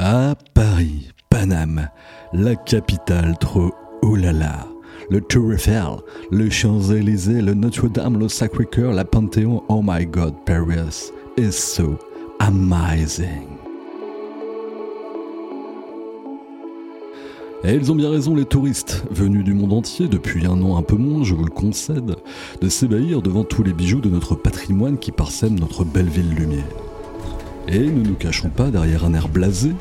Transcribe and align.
À 0.00 0.36
Paris, 0.54 1.08
Paname, 1.28 1.88
la 2.32 2.54
capitale 2.54 3.36
trop 3.40 3.72
oh 4.02 4.14
là 4.14 4.32
là. 4.32 4.68
Le 5.10 5.20
Tour 5.20 5.54
Eiffel, 5.54 5.96
le 6.30 6.48
Champs-Élysées, 6.48 7.42
le 7.42 7.52
Notre-Dame, 7.54 8.16
le 8.16 8.28
Sacré-Cœur, 8.28 8.92
la 8.92 9.04
Panthéon, 9.04 9.64
oh 9.68 9.80
my 9.82 10.06
god, 10.06 10.34
Paris 10.46 11.10
is 11.36 11.50
so 11.50 11.98
amazing. 12.38 13.48
Et 17.64 17.74
ils 17.74 17.90
ont 17.90 17.96
bien 17.96 18.10
raison, 18.10 18.36
les 18.36 18.44
touristes, 18.44 19.04
venus 19.10 19.42
du 19.42 19.52
monde 19.52 19.72
entier, 19.72 20.06
depuis 20.06 20.46
un 20.46 20.62
an 20.62 20.76
un 20.76 20.82
peu 20.82 20.94
moins, 20.94 21.24
je 21.24 21.34
vous 21.34 21.44
le 21.44 21.50
concède, 21.50 22.14
de 22.60 22.68
s'ébahir 22.68 23.20
devant 23.20 23.42
tous 23.42 23.64
les 23.64 23.72
bijoux 23.72 24.00
de 24.00 24.10
notre 24.10 24.36
patrimoine 24.36 24.96
qui 24.96 25.10
parsèment 25.10 25.58
notre 25.58 25.84
belle 25.84 26.08
ville 26.08 26.34
lumière. 26.36 26.87
Et 27.70 27.80
ne 27.80 28.02
nous 28.02 28.14
cachons 28.14 28.48
pas 28.48 28.70
derrière 28.70 29.04
un 29.04 29.12
air 29.12 29.28
blasé, 29.28 29.72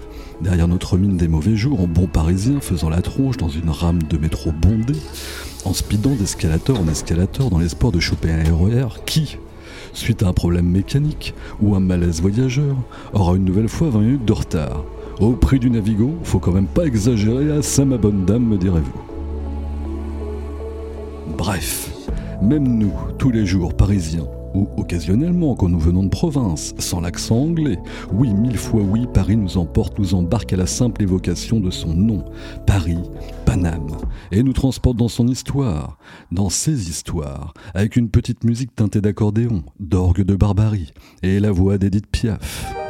derrière 0.41 0.67
notre 0.67 0.97
mine 0.97 1.15
des 1.15 1.29
mauvais 1.29 1.55
jours, 1.55 1.79
en 1.79 1.87
bon 1.87 2.05
parisien 2.05 2.59
faisant 2.59 2.89
la 2.89 3.01
tronche 3.01 3.37
dans 3.37 3.47
une 3.47 3.69
rame 3.69 4.03
de 4.03 4.17
métro 4.17 4.51
bondée, 4.51 4.99
en 5.63 5.73
speedant 5.73 6.13
d'escalator 6.13 6.81
en 6.81 6.87
escalator 6.89 7.49
dans 7.49 7.59
l'espoir 7.59 7.93
de 7.93 8.01
choper 8.01 8.29
un 8.29 8.43
RER 8.53 9.05
qui, 9.05 9.37
suite 9.93 10.21
à 10.21 10.27
un 10.27 10.33
problème 10.33 10.67
mécanique 10.69 11.33
ou 11.61 11.75
un 11.75 11.79
malaise 11.79 12.21
voyageur, 12.21 12.75
aura 13.13 13.37
une 13.37 13.45
nouvelle 13.45 13.69
fois 13.69 13.89
20 13.89 13.99
minutes 13.99 14.25
de 14.25 14.33
retard. 14.33 14.83
Au 15.21 15.31
prix 15.31 15.57
du 15.57 15.69
Navigo, 15.69 16.13
faut 16.23 16.39
quand 16.39 16.51
même 16.51 16.67
pas 16.67 16.83
exagérer 16.83 17.51
à 17.51 17.61
ça 17.61 17.85
ma 17.85 17.97
bonne 17.97 18.25
dame, 18.25 18.43
me 18.43 18.57
direz-vous. 18.57 19.01
Bref, 21.37 21.89
même 22.41 22.67
nous, 22.77 22.91
tous 23.17 23.31
les 23.31 23.45
jours 23.45 23.73
parisiens, 23.73 24.27
ou 24.53 24.67
occasionnellement 24.77 25.55
quand 25.55 25.69
nous 25.69 25.79
venons 25.79 26.03
de 26.03 26.09
province, 26.09 26.73
sans 26.77 27.01
l'accent 27.01 27.37
anglais, 27.37 27.77
oui, 28.11 28.33
mille 28.33 28.57
fois 28.57 28.81
oui, 28.81 29.07
Paris 29.13 29.37
nous 29.37 29.57
emporte, 29.57 29.99
nous 29.99 30.13
embarque 30.13 30.53
à 30.53 30.57
la 30.57 30.65
simple 30.65 31.03
évocation 31.03 31.59
de 31.59 31.71
son 31.71 31.93
nom, 31.93 32.25
Paris, 32.65 32.99
Paname, 33.45 33.97
et 34.31 34.43
nous 34.43 34.53
transporte 34.53 34.97
dans 34.97 35.07
son 35.07 35.27
histoire, 35.27 35.97
dans 36.31 36.49
ses 36.49 36.89
histoires, 36.89 37.53
avec 37.73 37.95
une 37.95 38.09
petite 38.09 38.43
musique 38.43 38.75
teintée 38.75 39.01
d'accordéon, 39.01 39.63
d'orgue 39.79 40.23
de 40.23 40.35
barbarie, 40.35 40.93
et 41.23 41.39
la 41.39 41.51
voix 41.51 41.77
d'Edith 41.77 42.07
Piaf. 42.07 42.86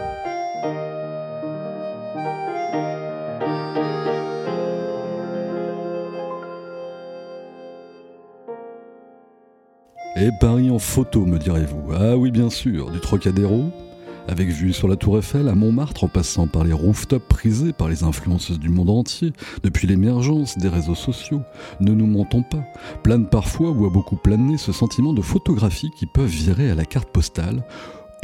Et 10.20 10.32
Paris 10.32 10.72
en 10.72 10.80
photo, 10.80 11.28
me 11.28 11.38
direz-vous. 11.38 11.94
Ah 11.94 12.18
oui, 12.18 12.32
bien 12.32 12.50
sûr, 12.50 12.90
du 12.90 13.00
Trocadéro, 13.00 13.70
avec 14.28 14.48
vue 14.48 14.74
sur 14.74 14.88
la 14.88 14.96
Tour 14.96 15.20
Eiffel 15.20 15.48
à 15.48 15.54
Montmartre, 15.54 16.06
en 16.06 16.08
passant 16.08 16.48
par 16.48 16.64
les 16.64 16.74
rooftops 16.74 17.28
prisés 17.28 17.72
par 17.72 17.88
les 17.88 18.04
influenceuses 18.04 18.60
du 18.60 18.70
monde 18.70 18.90
entier, 18.90 19.32
depuis 19.62 19.86
l'émergence 19.86 20.58
des 20.58 20.70
réseaux 20.70 20.96
sociaux. 20.96 21.44
Ne 21.82 21.92
nous 21.92 22.08
mentons 22.08 22.42
pas, 22.42 22.64
plane 23.04 23.28
parfois 23.28 23.70
ou 23.70 23.86
a 23.86 23.92
beaucoup 23.92 24.16
plané 24.16 24.58
ce 24.58 24.72
sentiment 24.72 25.14
de 25.14 25.22
photographie 25.22 25.92
qui 26.00 26.08
peuvent 26.08 26.26
virer 26.26 26.72
à 26.72 26.76
la 26.76 26.86
carte 26.86 27.10
postale, 27.10 27.64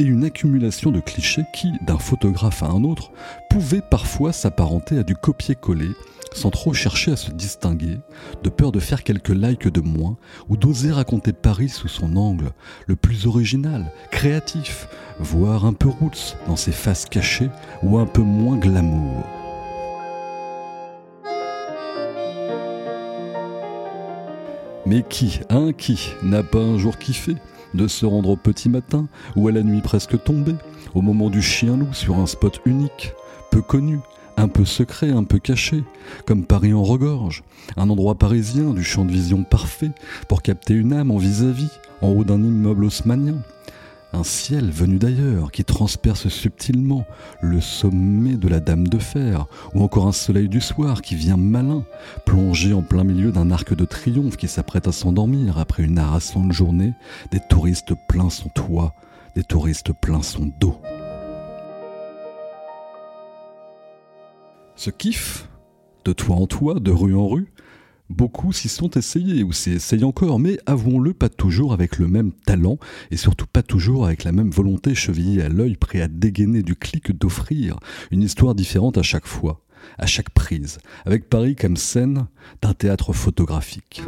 et 0.00 0.04
une 0.04 0.24
accumulation 0.24 0.90
de 0.90 1.00
clichés 1.00 1.44
qui, 1.52 1.72
d'un 1.82 1.98
photographe 1.98 2.62
à 2.62 2.66
un 2.66 2.84
autre, 2.84 3.10
pouvaient 3.50 3.82
parfois 3.90 4.32
s'apparenter 4.32 4.98
à 4.98 5.02
du 5.02 5.14
copier-coller 5.14 5.90
sans 6.34 6.50
trop 6.50 6.74
chercher 6.74 7.12
à 7.12 7.16
se 7.16 7.30
distinguer, 7.30 7.98
de 8.42 8.50
peur 8.50 8.72
de 8.72 8.80
faire 8.80 9.04
quelques 9.04 9.30
likes 9.30 9.68
de 9.68 9.80
moins, 9.80 10.16
ou 10.48 10.56
d'oser 10.56 10.90
raconter 10.90 11.32
Paris 11.32 11.68
sous 11.68 11.88
son 11.88 12.16
angle, 12.16 12.50
le 12.86 12.96
plus 12.96 13.26
original, 13.26 13.92
créatif, 14.10 14.88
voire 15.20 15.64
un 15.64 15.72
peu 15.72 15.88
roots 15.88 16.36
dans 16.46 16.56
ses 16.56 16.72
faces 16.72 17.06
cachées, 17.06 17.50
ou 17.82 17.98
un 17.98 18.06
peu 18.06 18.22
moins 18.22 18.56
glamour. 18.56 19.24
Mais 24.86 25.02
qui, 25.08 25.40
un 25.48 25.72
qui, 25.72 26.10
n'a 26.22 26.42
pas 26.42 26.58
un 26.58 26.76
jour 26.76 26.98
kiffé? 26.98 27.36
De 27.74 27.88
se 27.88 28.06
rendre 28.06 28.30
au 28.30 28.36
petit 28.36 28.68
matin 28.68 29.06
ou 29.36 29.48
à 29.48 29.52
la 29.52 29.62
nuit 29.62 29.80
presque 29.82 30.22
tombée, 30.22 30.54
au 30.94 31.02
moment 31.02 31.30
du 31.30 31.42
chien-loup 31.42 31.92
sur 31.92 32.16
un 32.16 32.26
spot 32.26 32.60
unique, 32.64 33.12
peu 33.50 33.60
connu, 33.60 33.98
un 34.36 34.48
peu 34.48 34.64
secret, 34.64 35.10
un 35.10 35.24
peu 35.24 35.38
caché, 35.38 35.84
comme 36.26 36.44
Paris 36.44 36.72
en 36.72 36.82
regorge, 36.82 37.44
un 37.76 37.90
endroit 37.90 38.16
parisien 38.16 38.72
du 38.72 38.82
champ 38.82 39.04
de 39.04 39.12
vision 39.12 39.44
parfait 39.44 39.90
pour 40.28 40.42
capter 40.42 40.74
une 40.74 40.92
âme 40.92 41.10
en 41.10 41.18
vis-à-vis, 41.18 41.70
en 42.00 42.08
haut 42.08 42.24
d'un 42.24 42.42
immeuble 42.42 42.84
haussmanien. 42.84 43.36
Un 44.14 44.22
ciel 44.22 44.70
venu 44.70 44.98
d'ailleurs 44.98 45.50
qui 45.50 45.64
transperce 45.64 46.28
subtilement 46.28 47.04
le 47.42 47.60
sommet 47.60 48.36
de 48.36 48.46
la 48.46 48.60
Dame 48.60 48.86
de 48.86 48.98
Fer, 48.98 49.46
ou 49.74 49.82
encore 49.82 50.06
un 50.06 50.12
soleil 50.12 50.48
du 50.48 50.60
soir 50.60 51.02
qui 51.02 51.16
vient 51.16 51.36
malin, 51.36 51.84
plongé 52.24 52.72
en 52.74 52.82
plein 52.82 53.02
milieu 53.02 53.32
d'un 53.32 53.50
arc 53.50 53.74
de 53.74 53.84
triomphe 53.84 54.36
qui 54.36 54.46
s'apprête 54.46 54.86
à 54.86 54.92
s'endormir 54.92 55.58
après 55.58 55.82
une 55.82 55.98
harassante 55.98 56.52
journée, 56.52 56.92
des 57.32 57.40
touristes 57.50 57.92
plein 58.06 58.30
son 58.30 58.48
toit, 58.50 58.94
des 59.34 59.42
touristes 59.42 59.92
plein 59.92 60.22
son 60.22 60.48
dos. 60.60 60.80
Ce 64.76 64.90
kiff, 64.90 65.48
de 66.04 66.12
toit 66.12 66.36
en 66.36 66.46
toit, 66.46 66.78
de 66.78 66.92
rue 66.92 67.16
en 67.16 67.26
rue, 67.26 67.52
beaucoup 68.10 68.52
s'y 68.52 68.68
sont 68.68 68.90
essayés 68.90 69.42
ou 69.42 69.52
s'y 69.52 69.72
essayent 69.72 70.04
encore, 70.04 70.38
mais 70.38 70.58
avouons-le, 70.66 71.14
pas 71.14 71.28
toujours 71.28 71.72
avec 71.72 71.98
le 71.98 72.08
même 72.08 72.32
talent 72.32 72.78
et 73.10 73.16
surtout 73.16 73.46
pas 73.46 73.62
toujours 73.62 74.06
avec 74.06 74.24
la 74.24 74.32
même 74.32 74.50
volonté 74.50 74.94
chevillée 74.94 75.42
à 75.42 75.48
l'œil, 75.48 75.76
prêt 75.76 76.00
à 76.00 76.08
dégainer 76.08 76.62
du 76.62 76.76
clic 76.76 77.16
d'offrir 77.16 77.78
une 78.10 78.22
histoire 78.22 78.54
différente 78.54 78.98
à 78.98 79.02
chaque 79.02 79.26
fois, 79.26 79.64
à 79.98 80.06
chaque 80.06 80.30
prise, 80.30 80.78
avec 81.04 81.28
Paris 81.28 81.56
comme 81.56 81.76
scène 81.76 82.26
d'un 82.62 82.74
théâtre 82.74 83.12
photographique. 83.12 84.02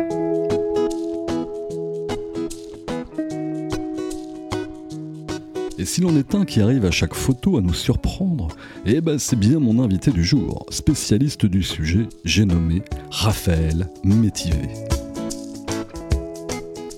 Et 5.78 5.84
si 5.84 6.00
l'on 6.00 6.16
est 6.16 6.34
un 6.34 6.46
qui 6.46 6.62
arrive 6.62 6.86
à 6.86 6.90
chaque 6.90 7.12
photo 7.12 7.58
à 7.58 7.60
nous 7.60 7.74
surprendre, 7.74 8.48
eh 8.86 9.02
ben 9.02 9.18
c'est 9.18 9.38
bien 9.38 9.58
mon 9.58 9.82
invité 9.82 10.10
du 10.10 10.24
jour, 10.24 10.64
spécialiste 10.70 11.44
du 11.44 11.62
sujet, 11.62 12.08
j'ai 12.24 12.46
nommé 12.46 12.80
Raphaël 13.10 13.90
Métivé. 14.02 14.70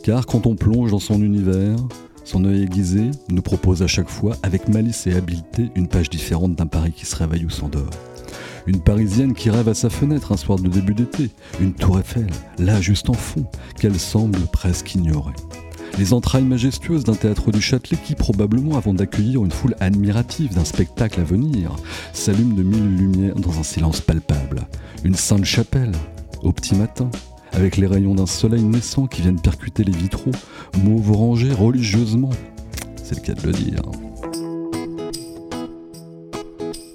Car 0.04 0.26
quand 0.26 0.46
on 0.46 0.54
plonge 0.54 0.92
dans 0.92 1.00
son 1.00 1.20
univers, 1.20 1.76
son 2.22 2.44
œil 2.44 2.62
aiguisé 2.62 3.10
nous 3.30 3.42
propose 3.42 3.82
à 3.82 3.88
chaque 3.88 4.08
fois, 4.08 4.36
avec 4.44 4.68
malice 4.68 5.08
et 5.08 5.14
habileté, 5.14 5.70
une 5.74 5.88
page 5.88 6.08
différente 6.08 6.54
d'un 6.54 6.66
Paris 6.66 6.92
qui 6.92 7.04
se 7.04 7.16
réveille 7.16 7.46
ou 7.46 7.50
s'endort. 7.50 7.90
Une 8.68 8.80
Parisienne 8.80 9.34
qui 9.34 9.50
rêve 9.50 9.68
à 9.68 9.74
sa 9.74 9.90
fenêtre 9.90 10.30
un 10.30 10.36
soir 10.36 10.56
de 10.56 10.68
début 10.68 10.94
d'été, 10.94 11.30
une 11.60 11.74
tour 11.74 11.98
Eiffel, 11.98 12.28
là 12.58 12.80
juste 12.80 13.10
en 13.10 13.14
fond, 13.14 13.44
qu'elle 13.80 13.98
semble 13.98 14.38
presque 14.52 14.94
ignorer 14.94 15.34
les 15.98 16.12
entrailles 16.12 16.44
majestueuses 16.44 17.04
d'un 17.04 17.14
théâtre 17.14 17.50
du 17.50 17.60
Châtelet 17.60 17.98
qui, 18.04 18.14
probablement 18.14 18.76
avant 18.76 18.94
d'accueillir 18.94 19.44
une 19.44 19.50
foule 19.50 19.76
admirative 19.80 20.54
d'un 20.54 20.64
spectacle 20.64 21.20
à 21.20 21.24
venir, 21.24 21.76
s'allume 22.12 22.54
de 22.54 22.62
mille 22.62 22.96
lumières 22.96 23.36
dans 23.36 23.58
un 23.58 23.62
silence 23.62 24.00
palpable. 24.00 24.66
Une 25.04 25.14
sainte 25.14 25.44
chapelle, 25.44 25.92
au 26.42 26.52
petit 26.52 26.74
matin, 26.74 27.10
avec 27.52 27.76
les 27.76 27.86
rayons 27.86 28.14
d'un 28.14 28.26
soleil 28.26 28.62
naissant 28.62 29.06
qui 29.06 29.22
viennent 29.22 29.40
percuter 29.40 29.84
les 29.84 29.96
vitraux, 29.96 30.32
mauve 30.82 31.12
rangés 31.12 31.52
religieusement. 31.52 32.30
C'est 33.02 33.16
le 33.16 33.20
cas 33.22 33.34
de 33.34 33.46
le 33.46 33.52
dire. 33.52 33.82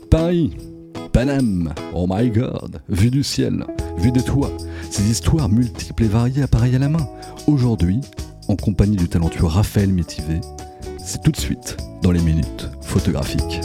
Paris, 0.10 0.56
Paname, 1.12 1.74
oh 1.94 2.06
my 2.10 2.30
god, 2.30 2.81
vue 2.88 3.10
du 3.10 3.24
ciel, 3.24 3.66
vue 3.98 4.12
des 4.12 4.22
toits, 4.22 4.51
ces 4.90 5.10
histoires 5.10 5.50
multiples 5.50 6.04
et 6.04 6.07
variées 6.07 6.44
appareillent 6.44 6.75
à 6.75 6.80
la 6.80 6.90
main. 6.90 7.07
Aujourd'hui, 7.48 8.00
en 8.54 8.56
compagnie 8.56 8.96
du 8.96 9.10
talentueux 9.10 9.46
Raphaël 9.48 9.92
Métivé. 9.92 10.40
C'est 11.04 11.22
tout 11.24 11.32
de 11.32 11.38
suite 11.38 11.76
dans 12.04 12.12
les 12.12 12.22
minutes 12.22 12.70
photographiques. 12.82 13.62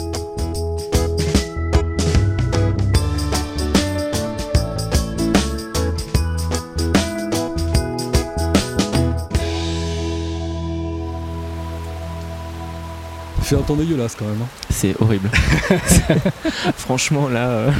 fait 13.41 13.55
un 13.55 13.61
temps 13.61 13.75
dégueulasse 13.75 14.15
quand 14.15 14.25
même. 14.25 14.41
hein. 14.43 14.47
C'est 14.69 14.95
horrible. 15.01 15.29
Franchement, 16.77 17.29
là, 17.29 17.47
euh, 17.47 17.71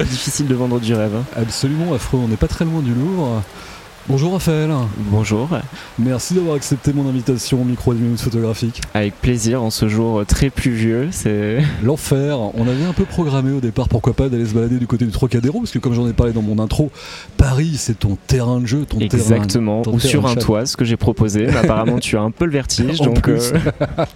difficile 0.00 0.46
de 0.48 0.54
vendre 0.54 0.78
du 0.80 0.92
rêve. 0.92 1.14
hein. 1.16 1.24
Absolument 1.34 1.94
affreux, 1.94 2.18
on 2.22 2.28
n'est 2.28 2.36
pas 2.36 2.46
très 2.48 2.66
loin 2.66 2.82
du 2.82 2.92
Louvre. 2.92 3.42
Bonjour 4.08 4.32
Raphaël, 4.32 4.70
Bonjour, 5.10 5.50
merci 5.98 6.32
d'avoir 6.32 6.56
accepté 6.56 6.94
mon 6.94 7.06
invitation 7.06 7.60
au 7.60 7.64
micro 7.64 7.92
des 7.92 8.00
minutes 8.00 8.22
photographiques. 8.22 8.80
avec 8.94 9.14
plaisir 9.20 9.62
en 9.62 9.68
ce 9.68 9.86
jour 9.86 10.24
très 10.26 10.48
pluvieux. 10.48 11.08
C'est 11.10 11.58
L'enfer, 11.82 12.38
on 12.40 12.66
avait 12.66 12.86
un 12.86 12.94
peu 12.94 13.04
programmé 13.04 13.52
au 13.52 13.60
départ, 13.60 13.86
pourquoi 13.90 14.14
pas, 14.14 14.30
d'aller 14.30 14.46
se 14.46 14.54
balader 14.54 14.78
du 14.78 14.86
côté 14.86 15.04
du 15.04 15.10
Trocadéro, 15.12 15.60
parce 15.60 15.72
que 15.72 15.78
comme 15.78 15.92
j'en 15.92 16.08
ai 16.08 16.14
parlé 16.14 16.32
dans 16.32 16.40
mon 16.40 16.58
intro, 16.58 16.90
Paris 17.36 17.74
c'est 17.76 17.98
ton 17.98 18.16
terrain 18.26 18.60
de 18.60 18.66
jeu, 18.66 18.86
ton 18.88 18.98
exactement 18.98 19.82
ton 19.82 19.92
ou 19.92 20.00
sur 20.00 20.22
terrain 20.22 20.32
un 20.32 20.36
toit, 20.36 20.64
ce 20.64 20.78
que 20.78 20.86
j'ai 20.86 20.96
proposé. 20.96 21.46
Mais 21.46 21.56
apparemment, 21.56 21.98
tu 21.98 22.16
as 22.16 22.22
un 22.22 22.30
peu 22.30 22.46
le 22.46 22.52
vertige, 22.52 23.00
En 23.02 23.04
donc 23.04 23.28
euh, 23.28 23.38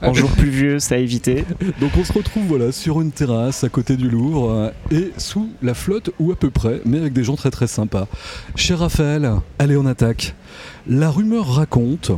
en 0.01 0.15
jour 0.15 0.31
pluvieux, 0.31 0.79
ça 0.79 0.95
a 0.95 0.99
évité. 0.99 1.45
Donc 1.81 1.91
on 1.99 2.05
se 2.05 2.13
retrouve 2.15 2.45
voilà 2.47 2.73
sur 2.73 3.01
une 3.03 3.11
terrasse 3.13 3.63
à 3.63 3.69
côté 3.69 3.97
du 3.97 4.09
Louvre 4.09 4.51
euh, 4.51 4.71
et 4.91 5.13
sous 5.19 5.51
la 5.63 5.75
flotte 5.75 6.11
ou 6.19 6.33
à 6.33 6.37
peu 6.37 6.49
près, 6.49 6.81
mais 6.87 6.99
avec 6.99 7.13
des 7.13 7.25
gens 7.25 7.37
très 7.37 7.51
très 7.51 7.67
sympas. 7.67 8.07
Cher 8.57 8.79
Raphaël, 8.79 9.31
allez 9.59 9.77
attaque. 9.87 10.35
La 10.87 11.11
rumeur 11.11 11.47
raconte 11.47 12.13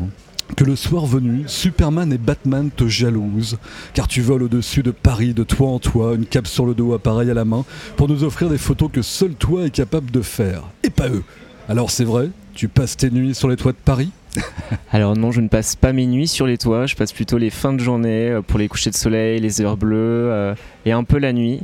que 0.57 0.65
le 0.65 0.77
soir 0.77 1.07
venu, 1.07 1.45
Superman 1.47 2.13
et 2.13 2.19
Batman 2.19 2.71
te 2.75 2.87
jalousent, 2.87 3.59
car 3.93 4.09
tu 4.09 4.21
voles 4.21 4.45
au-dessus 4.45 4.83
de 4.83 4.91
Paris 4.91 5.35
de 5.35 5.43
toit 5.43 5.69
en 5.69 5.79
toit, 5.79 6.15
une 6.15 6.27
cape 6.27 6.47
sur 6.47 6.67
le 6.67 6.75
dos, 6.75 6.93
appareil 6.93 7.31
à 7.31 7.35
la 7.35 7.45
main, 7.45 7.65
pour 7.97 8.09
nous 8.09 8.25
offrir 8.25 8.49
des 8.49 8.59
photos 8.59 8.91
que 8.93 9.03
seul 9.03 9.35
toi 9.35 9.65
est 9.65 9.71
capable 9.71 10.11
de 10.11 10.21
faire, 10.21 10.63
et 10.83 10.91
pas 10.91 11.09
eux. 11.09 11.25
Alors 11.69 11.91
c'est 11.91 12.05
vrai, 12.05 12.31
tu 12.55 12.69
passes 12.69 12.97
tes 12.97 13.11
nuits 13.11 13.35
sur 13.35 13.49
les 13.49 13.57
toits 13.57 13.73
de 13.73 13.79
Paris? 13.85 14.11
Alors 14.93 15.17
non, 15.17 15.33
je 15.33 15.41
ne 15.41 15.49
passe 15.49 15.77
pas 15.77 15.93
mes 15.93 16.07
nuits 16.07 16.29
sur 16.29 16.47
les 16.47 16.59
toits, 16.59 16.87
je 16.87 16.95
passe 16.95 17.13
plutôt 17.13 17.39
les 17.39 17.51
fins 17.51 17.73
de 17.73 17.81
journée 17.81 18.31
euh, 18.31 18.43
pour 18.43 18.59
les 18.59 18.69
couchers 18.69 18.91
de 18.91 18.97
soleil, 18.97 19.41
les 19.41 19.61
heures 19.61 19.77
bleues 19.77 19.97
euh, 20.31 20.55
et 20.85 20.93
un 20.93 21.05
peu 21.05 21.19
la 21.19 21.33
nuit. 21.33 21.61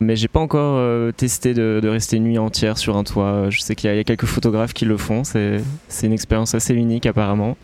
Mais 0.00 0.16
j'ai 0.16 0.28
pas 0.28 0.40
encore 0.40 0.76
euh, 0.78 1.12
testé 1.12 1.52
de, 1.52 1.78
de 1.82 1.88
rester 1.88 2.16
une 2.16 2.24
nuit 2.24 2.38
entière 2.38 2.78
sur 2.78 2.96
un 2.96 3.04
toit. 3.04 3.50
Je 3.50 3.60
sais 3.60 3.74
qu'il 3.74 3.88
y, 3.88 3.90
a- 3.90 3.94
il 3.94 3.98
y 3.98 4.00
a 4.00 4.04
quelques 4.04 4.24
photographes 4.24 4.72
qui 4.72 4.86
le 4.86 4.96
font, 4.96 5.24
c'est 5.24 5.60
une 6.02 6.12
expérience 6.12 6.54
assez 6.54 6.72
unique 6.74 7.04
apparemment. 7.06 7.56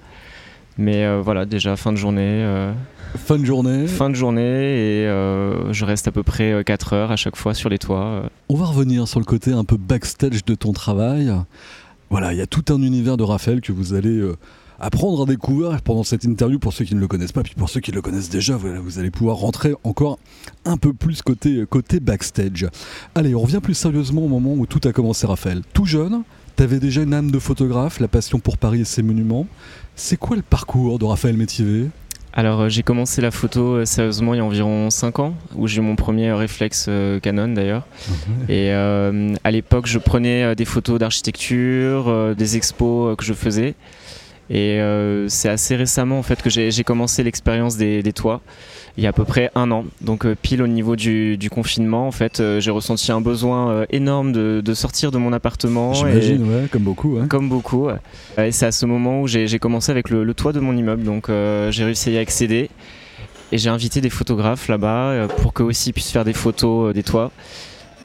Mais 0.78 1.04
euh, 1.06 1.22
voilà, 1.24 1.46
déjà 1.46 1.74
fin 1.76 1.92
de 1.92 1.96
journée, 1.96 2.20
euh, 2.22 2.72
Fin 3.16 3.38
de 3.38 3.44
journée, 3.46 3.86
fin 3.86 4.10
de 4.10 4.14
journée 4.14 4.42
et 4.42 5.06
euh, 5.06 5.72
je 5.72 5.86
reste 5.86 6.06
à 6.08 6.12
peu 6.12 6.22
près 6.22 6.62
4 6.66 6.92
heures 6.92 7.10
à 7.12 7.16
chaque 7.16 7.36
fois 7.36 7.54
sur 7.54 7.70
les 7.70 7.78
toits. 7.78 8.04
euh. 8.04 8.28
On 8.50 8.56
va 8.56 8.66
revenir 8.66 9.08
sur 9.08 9.20
le 9.20 9.24
côté 9.24 9.52
un 9.52 9.64
peu 9.64 9.78
backstage 9.78 10.44
de 10.44 10.54
ton 10.54 10.74
travail. 10.74 11.32
Voilà, 12.10 12.34
il 12.34 12.38
y 12.38 12.42
a 12.42 12.46
tout 12.46 12.64
un 12.68 12.82
univers 12.82 13.16
de 13.16 13.22
Raphaël 13.22 13.62
que 13.62 13.72
vous 13.72 13.94
allez 13.94 14.20
apprendre 14.78 15.23
à 15.23 15.26
découvrir 15.26 15.81
pendant 15.82 16.05
cette 16.05 16.25
interview 16.25 16.58
pour 16.58 16.73
ceux 16.73 16.84
qui 16.84 16.94
ne 16.94 17.00
le 17.00 17.08
connaissent 17.08 17.32
pas, 17.32 17.43
puis 17.43 17.55
pour 17.55 17.70
ceux 17.70 17.81
qui 17.81 17.93
le 17.93 18.02
connaissent 18.02 18.31
déjà, 18.31 18.56
voilà, 18.56 18.81
vous 18.81 18.99
allez 18.99 19.11
pouvoir 19.11 19.37
rentrer 19.37 19.75
encore 19.84 20.19
un 20.64 20.76
peu 20.76 20.93
plus 20.93 21.23
côté, 21.23 21.64
côté 21.69 22.00
backstage. 22.00 22.67
Allez, 23.14 23.34
on 23.34 23.40
revient 23.40 23.61
plus 23.62 23.75
sérieusement 23.75 24.23
au 24.23 24.28
moment 24.28 24.55
où 24.55 24.67
tout 24.67 24.81
a 24.87 24.93
commencé, 24.93 25.26
Raphaël. 25.26 25.62
Tout 25.73 25.84
jeune, 25.84 26.23
t'avais 26.56 26.78
déjà 26.78 27.02
une 27.02 27.14
âme 27.14 27.31
de 27.31 27.38
photographe, 27.38 28.00
la 28.00 28.08
passion 28.08 28.38
pour 28.38 28.58
Paris 28.58 28.81
et 28.81 28.84
ses 28.84 29.02
monuments. 29.02 29.46
C'est 29.94 30.17
quoi 30.17 30.37
le 30.37 30.43
parcours 30.43 30.99
de 30.99 31.05
Raphaël 31.05 31.37
Métivé 31.37 31.88
Alors 32.34 32.62
euh, 32.62 32.69
j'ai 32.69 32.82
commencé 32.82 33.22
la 33.22 33.31
photo 33.31 33.76
euh, 33.76 33.84
sérieusement 33.87 34.34
il 34.34 34.38
y 34.38 34.40
a 34.40 34.44
environ 34.44 34.90
5 34.90 35.19
ans, 35.20 35.34
où 35.55 35.67
j'ai 35.67 35.79
eu 35.79 35.81
mon 35.81 35.96
premier 35.96 36.32
réflexe 36.32 36.87
euh, 36.88 37.19
Canon 37.20 37.49
d'ailleurs. 37.49 37.87
Et 38.49 38.72
euh, 38.72 39.34
à 39.44 39.50
l'époque, 39.50 39.87
je 39.87 39.99
prenais 39.99 40.55
des 40.55 40.64
photos 40.64 40.99
d'architecture, 40.99 42.34
des 42.37 42.56
expos 42.56 43.17
que 43.17 43.25
je 43.25 43.32
faisais. 43.32 43.75
Et 44.48 44.81
euh, 44.81 45.28
c'est 45.28 45.48
assez 45.48 45.75
récemment 45.75 46.19
en 46.19 46.22
fait 46.22 46.40
que 46.40 46.50
j'ai 46.50 46.84
commencé 46.84 47.25
l'expérience 47.25 47.76
des, 47.76 48.02
des 48.02 48.12
toits, 48.12 48.40
il 48.96 49.02
y 49.02 49.06
a 49.06 49.10
à 49.10 49.12
peu 49.12 49.25
près 49.25 49.50
un 49.56 49.72
an. 49.72 49.84
Donc 50.00 50.25
euh, 50.25 50.37
pile 50.40 50.62
au 50.62 50.69
niveau 50.69 50.94
du, 50.94 51.37
du 51.37 51.50
confinement, 51.50 52.06
en 52.06 52.12
fait, 52.12 52.38
euh, 52.38 52.60
j'ai 52.60 52.70
ressenti 52.70 53.10
un 53.10 53.20
besoin 53.20 53.84
énorme 53.90 54.31
de, 54.32 54.62
de 54.64 54.75
sortir 54.75 55.10
de 55.10 55.19
mon 55.19 55.32
appartement. 55.32 55.93
J'imagine, 55.94 56.43
ouais, 56.48 56.69
comme 56.70 56.82
beaucoup. 56.82 57.19
hein. 57.20 57.26
comme 57.28 57.48
beaucoup. 57.48 57.87
ouais. 57.88 58.46
Et 58.46 58.52
c'est 58.52 58.66
à 58.66 58.72
ce 58.72 58.87
moment 58.87 59.22
où 59.22 59.26
j'ai 59.26 59.58
commencé 59.58 59.90
avec 59.90 60.10
le, 60.10 60.22
le 60.22 60.34
toit 60.34 60.52
de 60.52 60.60
mon 60.60 60.76
immeuble. 60.76 61.02
Donc 61.02 61.26
j'ai 61.28 61.84
réussi 61.84 62.10
à 62.10 62.12
y 62.12 62.19
accéder. 62.19 62.70
Et 63.52 63.58
j'ai 63.58 63.69
invité 63.70 64.00
des 64.00 64.10
photographes 64.10 64.66
là-bas 64.69 65.28
pour 65.38 65.52
qu'eux 65.52 65.62
aussi 65.64 65.93
puissent 65.93 66.10
faire 66.10 66.25
des 66.25 66.32
photos 66.32 66.93
des 66.93 67.04
toits. 67.04 67.31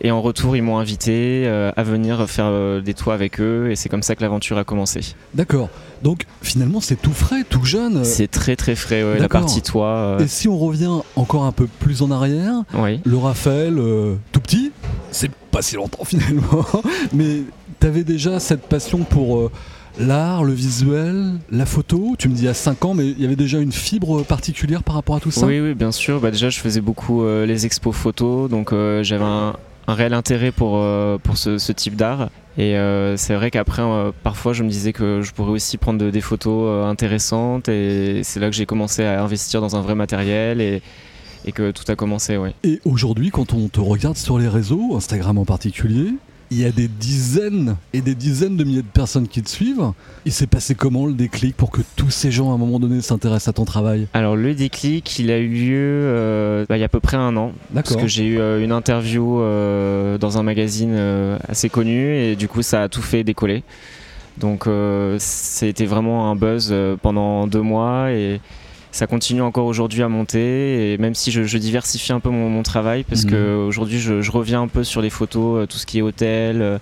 Et 0.04 0.10
en 0.12 0.22
retour, 0.22 0.56
ils 0.56 0.62
m'ont 0.64 0.80
invité 0.80 1.44
euh, 1.46 1.72
à 1.78 1.84
venir 1.84 2.28
faire 2.28 2.46
euh, 2.48 2.82
des 2.82 2.94
toits 2.96 3.14
avec 3.14 3.40
eux. 3.40 3.70
Et 3.70 3.76
c'est 3.76 3.88
comme 3.88 4.02
ça 4.02 4.16
que 4.16 4.22
l'aventure 4.24 4.58
a 4.58 4.64
commencé. 4.64 5.02
D'accord. 5.36 5.70
Donc 6.02 6.24
finalement, 6.42 6.82
c'est 6.82 7.00
tout 7.00 7.14
frais, 7.14 7.44
tout 7.48 7.64
jeune. 7.64 8.04
C'est 8.04 8.30
très 8.30 8.56
très 8.56 8.76
frais, 8.76 9.04
ouais, 9.04 9.20
la 9.20 9.30
partie 9.30 9.62
toit. 9.62 9.88
euh, 9.88 10.20
Et 10.20 10.28
si 10.28 10.48
on 10.48 10.58
revient 10.58 10.90
encore 11.16 11.44
un 11.44 11.52
peu 11.52 11.68
plus 11.68 12.02
en 12.02 12.10
arrière, 12.10 12.64
oui. 12.74 13.00
le 13.06 13.18
Raphaël 13.18 13.78
euh, 13.78 14.16
tout 14.32 14.40
petit, 14.40 14.72
c'est 15.12 15.30
pas 15.52 15.62
si 15.62 15.76
longtemps 15.76 16.04
finalement, 16.06 16.66
mais 17.14 17.42
t'avais 17.80 18.04
déjà 18.04 18.40
cette 18.40 18.64
passion 18.68 19.00
pour 19.00 19.38
euh, 19.38 19.52
l'art, 20.00 20.44
le 20.44 20.54
visuel, 20.54 21.34
la 21.52 21.68
photo. 21.68 22.16
Tu 22.18 22.28
me 22.30 22.34
dis 22.34 22.48
à 22.48 22.56
5 22.56 22.86
ans, 22.86 22.94
mais 22.96 23.08
il 23.08 23.22
y 23.22 23.26
avait 23.26 23.36
déjà 23.36 23.60
une 23.60 23.72
fibre 23.72 24.24
particulière 24.24 24.82
par 24.82 24.96
rapport 24.96 25.16
à 25.18 25.20
tout 25.20 25.30
ça? 25.32 25.46
Oui, 25.46 25.60
oui, 25.60 25.76
bien 25.76 25.92
sûr. 25.92 26.20
Bah, 26.20 26.32
déjà, 26.32 26.50
je 26.50 26.60
faisais 26.60 26.82
beaucoup 26.82 27.24
euh, 27.24 27.46
les 27.46 27.68
expos 27.68 27.96
photos, 27.96 28.50
donc 28.50 28.74
euh, 28.74 29.04
j'avais 29.04 29.24
un, 29.26 29.54
un 29.92 29.94
réel 29.94 30.14
intérêt 30.14 30.52
pour, 30.52 30.78
euh, 30.78 31.18
pour 31.18 31.38
ce, 31.38 31.72
type 31.72 31.96
d'art. 31.96 32.30
Et 32.58 32.78
euh, 32.78 33.18
c'est 33.18 33.36
vrai 33.36 33.52
qu'après, 33.52 33.82
euh, 33.82 34.12
parfois, 34.24 34.54
je 34.54 34.64
me 34.64 34.70
disais 34.70 34.94
que 34.94 35.22
je 35.22 35.32
pourrais 35.32 35.52
aussi 35.52 35.78
prendre 35.78 36.00
de- 36.00 36.10
des 36.10 36.22
photos 36.22 36.86
intéressantes. 36.86 37.70
Et 37.70 38.22
c'est 38.24 38.40
là 38.40 38.50
que 38.50 38.56
j'ai 38.56 38.66
commencé 38.66 39.04
à 39.04 39.24
investir 39.24 39.62
dans 39.62 39.76
un 39.76 39.82
vrai 39.82 39.96
matériel 39.96 40.62
et, 40.62 40.82
et 41.46 41.52
que 41.52 41.72
tout 41.72 41.90
a 41.90 41.96
commencé, 41.96 42.38
ouais. 42.38 42.54
Et 42.64 42.80
aujourd'hui, 42.86 43.30
quand 43.30 43.54
on 43.54 43.68
te 43.68 43.80
regarde 43.80 44.18
sur 44.18 44.40
les 44.40 44.48
réseaux, 44.48 44.96
Instagram 44.96 45.38
en 45.38 45.46
particulier, 45.46 46.14
il 46.52 46.60
y 46.60 46.66
a 46.66 46.72
des 46.72 46.90
dizaines 46.90 47.78
et 47.94 48.02
des 48.02 48.14
dizaines 48.14 48.58
de 48.58 48.66
milliers 48.66 48.82
de 48.82 48.88
personnes 48.88 49.28
qui 49.30 49.42
te 49.42 49.50
suivent. 49.50 49.94
Il 50.26 50.34
s'est 50.34 50.48
passé 50.48 50.76
comment 50.76 51.06
le 51.06 51.14
déclic 51.14 51.56
pour 51.56 51.72
que 51.72 51.80
tous 51.96 52.12
ces 52.12 52.30
gens 52.30 52.52
à 52.52 52.56
un 52.56 52.58
moment 52.58 52.78
donné 52.78 53.02
s'intéressent 53.02 53.48
à 53.48 53.54
ton 53.54 53.64
travail? 53.64 54.08
Alors, 54.14 54.36
le 54.36 54.54
déclic, 54.54 55.18
il 55.18 55.32
a 55.32 55.40
eu 55.40 55.48
lieu 55.48 55.78
euh, 55.80 56.66
bah, 56.68 56.76
il 56.76 56.82
y 56.82 56.84
a 56.84 56.88
à 56.88 56.90
peu 56.90 57.00
près 57.00 57.16
un 57.16 57.38
an. 57.38 57.54
Parce 57.74 57.96
que 57.96 58.06
j'ai 58.06 58.26
eu 58.26 58.40
euh, 58.40 58.62
une 58.62 58.74
interview 58.74 59.40
euh, 59.40 60.18
dans 60.18 60.38
un 60.38 60.44
magazine 60.44 60.94
assez 61.48 61.70
connu 61.70 62.16
et 62.16 62.36
du 62.36 62.50
coup 62.50 62.62
ça 62.62 62.84
a 62.84 62.90
tout 62.90 63.02
fait 63.02 63.24
décoller. 63.24 63.64
Donc 64.38 64.68
c'était 65.20 65.86
vraiment 65.86 66.30
un 66.30 66.36
buzz 66.36 66.74
pendant 67.02 67.48
deux 67.48 67.62
mois 67.62 68.12
et 68.12 68.42
ça 68.92 69.08
continue 69.08 69.42
encore 69.42 69.66
aujourd'hui 69.66 70.04
à 70.04 70.10
monter 70.10 70.94
et 70.94 70.98
même 70.98 71.16
si 71.16 71.32
je, 71.32 71.44
je 71.44 71.58
diversifie 71.58 72.12
un 72.14 72.20
peu 72.20 72.30
mon, 72.30 72.50
mon 72.50 72.64
travail 72.64 73.04
parce 73.04 73.24
Mhm. 73.26 73.32
que 73.32 73.56
aujourd'hui 73.68 74.00
je, 74.00 74.22
je 74.22 74.32
reviens 74.32 74.62
un 74.62 74.68
peu 74.68 74.84
sur 74.84 75.02
les 75.02 75.10
photos, 75.10 75.64
euh, 75.64 75.66
tout 75.66 75.78
ce 75.78 75.86
qui 75.86 76.00
est 76.00 76.02
hôtel, 76.02 76.62
euh, 76.62 76.78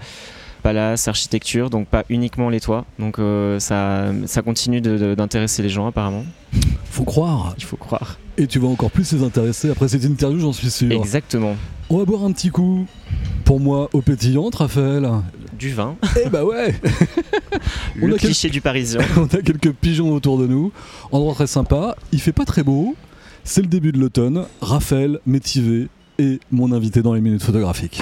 palace, 0.63 1.08
architecture, 1.08 1.70
donc 1.70 1.88
pas 1.88 2.04
uniquement 2.10 2.50
les 2.50 2.60
toits. 2.60 2.86
Donc 3.00 3.20
euh, 3.20 3.60
ça, 3.60 4.08
ça 4.25 4.42
continue 4.42 4.82
d'intéresser 4.82 5.62
les 5.63 5.70
gens 5.70 5.88
apparemment, 5.88 6.25
Faut 6.92 7.04
croire. 7.06 7.54
il 7.58 7.63
faut 7.63 7.78
croire. 7.78 8.18
Et 8.38 8.48
tu 8.48 8.58
vas 8.60 8.68
encore 8.68 8.89
plus 8.92 9.12
les 9.13 9.24
intéresser 9.24 9.70
après 9.70 9.88
cette 9.88 10.04
interview, 10.04 10.39
j'en 10.39 10.54
suis 10.54 10.70
sûr. 10.72 10.92
Exactement. 10.92 11.56
On 11.89 11.98
va 11.98 12.06
boire 12.06 12.24
un 12.24 12.32
petit 12.32 12.50
coup. 12.50 12.86
Pour 13.46 13.60
moi, 13.60 13.89
au 13.94 14.01
pétillante, 14.01 14.56
Raphaël. 14.56 15.10
Du 15.60 15.74
vin, 15.74 15.98
Eh 16.25 16.30
bah 16.30 16.46
ouais 16.46 16.74
On 18.01 18.08
le 18.08 18.16
a 18.16 18.18
quel- 18.18 18.30
cliché 18.30 18.50
du 18.50 18.62
parisien. 18.62 19.01
On 19.18 19.25
a 19.25 19.42
quelques 19.42 19.74
pigeons 19.74 20.13
autour 20.13 20.38
de 20.38 20.48
nous. 20.48 20.72
Endroit 21.12 21.34
très 21.34 21.48
sympa. 21.48 21.98
Il 22.13 22.22
fait 22.22 22.32
pas 22.32 22.46
très 22.46 22.63
beau. 22.63 22.96
C'est 23.44 23.62
le 23.62 23.68
début 23.68 23.92
de 23.92 23.98
l'automne. 24.00 24.46
Raphaël 24.62 25.20
Métivé 25.25 25.89
est 26.18 26.39
mon 26.51 26.72
invité 26.72 27.01
dans 27.01 27.13
les 27.13 27.20
minutes 27.20 27.44
photographiques. 27.44 28.01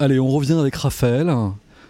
Allez, 0.00 0.18
on 0.18 0.28
revient 0.28 0.54
avec 0.54 0.74
Raphaël. 0.76 1.32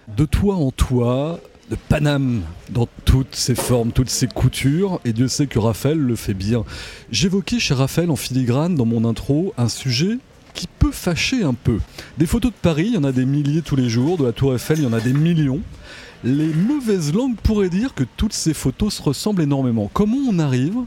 De 0.09 0.25
toi 0.25 0.57
en 0.57 0.73
toi, 0.73 1.39
de 1.71 1.77
Paname 1.89 2.43
dans 2.71 2.89
toutes 3.05 3.37
ses 3.37 3.55
formes, 3.55 3.93
toutes 3.93 4.11
ses 4.11 4.27
coutures, 4.27 5.01
et 5.05 5.13
Dieu 5.13 5.29
sait 5.29 5.47
que 5.47 5.59
Raphaël 5.59 5.99
le 5.99 6.17
fait 6.17 6.35
bien. 6.35 6.65
J'évoquais 7.11 7.61
chez 7.61 7.73
Raphaël 7.73 8.11
en 8.11 8.17
filigrane 8.17 8.75
dans 8.75 8.85
mon 8.85 9.05
intro 9.05 9.55
un 9.57 9.69
sujet 9.69 10.19
qui 10.55 10.67
peut 10.67 10.91
fâcher 10.91 11.45
un 11.45 11.55
peu. 11.55 11.79
Des 12.19 12.27
photos 12.27 12.51
de 12.51 12.57
Paris, 12.61 12.87
il 12.89 12.95
y 12.95 12.99
en 12.99 13.05
a 13.05 13.13
des 13.13 13.25
milliers 13.25 13.63
tous 13.63 13.77
les 13.77 13.89
jours, 13.89 14.19
de 14.19 14.25
la 14.25 14.33
Tour 14.33 14.55
Eiffel, 14.55 14.81
il 14.81 14.85
y 14.85 14.87
en 14.87 14.93
a 14.93 15.01
des 15.01 15.15
millions. 15.15 15.61
Les 16.25 16.49
mauvaises 16.49 17.13
langues 17.13 17.37
pourraient 17.37 17.71
dire 17.71 17.95
que 17.95 18.05
toutes 18.17 18.33
ces 18.33 18.55
photos 18.55 18.95
se 18.95 19.03
ressemblent 19.03 19.43
énormément. 19.43 19.91
Comment 19.93 20.19
on 20.29 20.39
arrive 20.39 20.79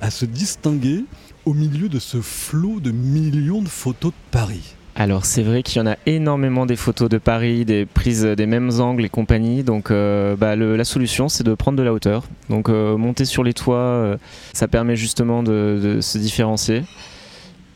à 0.00 0.10
se 0.10 0.24
distinguer 0.24 1.04
au 1.44 1.54
milieu 1.54 1.88
de 1.88 1.98
ce 1.98 2.20
flot 2.20 2.80
de 2.80 2.90
millions 2.90 3.62
de 3.62 3.68
photos 3.68 4.12
de 4.12 4.30
Paris? 4.30 4.74
Alors 4.96 5.24
c'est 5.24 5.42
vrai 5.42 5.64
qu'il 5.64 5.78
y 5.78 5.80
en 5.80 5.90
a 5.90 5.96
énormément 6.06 6.66
des 6.66 6.76
photos 6.76 7.08
de 7.08 7.18
Paris, 7.18 7.64
des 7.64 7.84
prises 7.84 8.22
des 8.22 8.46
mêmes 8.46 8.70
angles 8.80 9.04
et 9.04 9.08
compagnie. 9.08 9.64
Donc 9.64 9.90
euh, 9.90 10.36
bah, 10.36 10.54
la 10.54 10.84
solution 10.84 11.28
c'est 11.28 11.42
de 11.42 11.54
prendre 11.54 11.76
de 11.76 11.82
la 11.82 11.92
hauteur. 11.92 12.22
Donc 12.48 12.68
euh, 12.68 12.96
monter 12.96 13.24
sur 13.24 13.42
les 13.42 13.54
toits, 13.54 13.76
euh, 13.76 14.16
ça 14.52 14.68
permet 14.68 14.94
justement 14.94 15.42
de, 15.42 15.80
de 15.82 16.00
se 16.00 16.16
différencier. 16.18 16.84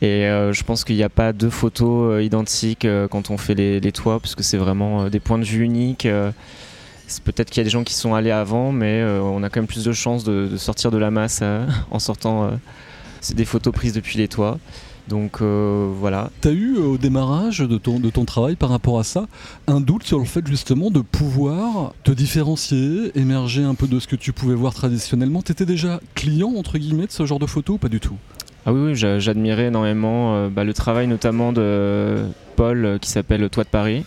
Et 0.01 0.21
je 0.21 0.63
pense 0.63 0.85
qu'il 0.85 0.95
n'y 0.95 1.03
a 1.03 1.09
pas 1.09 1.33
deux 1.33 1.49
photos 1.49 2.23
identiques 2.23 2.87
quand 3.11 3.31
on 3.31 3.37
fait 3.37 3.53
les, 3.53 3.91
toits, 3.91 4.21
parce 4.21 4.33
que 4.33 4.43
c'est 4.43 4.55
vraiment 4.55 5.09
des 5.09 5.19
points 5.19 5.37
de 5.37 5.43
vue 5.43 5.65
uniques. 5.65 6.07
Peut-être 7.25 7.49
qu'il 7.49 7.57
y 7.57 7.59
a 7.59 7.63
des 7.65 7.69
gens 7.69 7.83
qui 7.83 7.93
sont 7.93 8.15
allés 8.15 8.31
avant, 8.31 8.71
mais 8.71 9.03
on 9.03 9.43
a 9.43 9.49
quand 9.49 9.59
même 9.59 9.67
plus 9.67 9.83
de 9.83 9.91
chances 9.91 10.23
de, 10.23 10.55
sortir 10.55 10.89
de 10.89 10.97
la 10.97 11.11
masse 11.11 11.43
en 11.91 11.99
sortant 11.99 12.49
des 13.35 13.43
photos 13.43 13.73
prises 13.73 13.91
depuis 13.91 14.17
les 14.17 14.29
toits. 14.29 14.57
Donc 15.09 15.41
euh, 15.41 15.89
voilà. 15.91 16.29
Tu 16.41 16.47
as 16.47 16.51
eu 16.51 16.75
euh, 16.77 16.81
au 16.81 16.97
démarrage 16.97 17.59
de 17.59 17.77
ton, 17.77 17.99
de 17.99 18.09
ton 18.09 18.25
travail 18.25 18.55
par 18.55 18.69
rapport 18.69 18.99
à 18.99 19.03
ça 19.03 19.25
un 19.67 19.81
doute 19.81 20.03
sur 20.03 20.19
le 20.19 20.25
fait 20.25 20.45
justement 20.47 20.91
de 20.91 21.01
pouvoir 21.01 21.93
te 22.03 22.11
différencier, 22.11 23.11
émerger 23.15 23.63
un 23.63 23.73
peu 23.73 23.87
de 23.87 23.99
ce 23.99 24.07
que 24.07 24.15
tu 24.15 24.31
pouvais 24.31 24.53
voir 24.53 24.73
traditionnellement? 24.73 25.41
Tu 25.41 25.51
étais 25.51 25.65
déjà 25.65 25.99
client 26.13 26.53
entre 26.55 26.77
guillemets 26.77 27.07
de 27.07 27.11
ce 27.11 27.25
genre 27.25 27.39
de 27.39 27.47
photos 27.47 27.75
ou 27.75 27.79
pas 27.79 27.89
du 27.89 27.99
tout? 27.99 28.15
Ah 28.65 28.71
oui, 28.73 28.91
oui 28.91 28.95
j'admirais 28.95 29.65
énormément 29.65 30.35
euh, 30.35 30.49
bah, 30.49 30.63
le 30.63 30.73
travail 30.73 31.07
notamment 31.07 31.51
de 31.51 32.17
Paul 32.55 32.99
qui 33.01 33.09
s'appelle 33.09 33.49
Toi 33.49 33.63
de 33.63 33.69
Paris. 33.69 34.05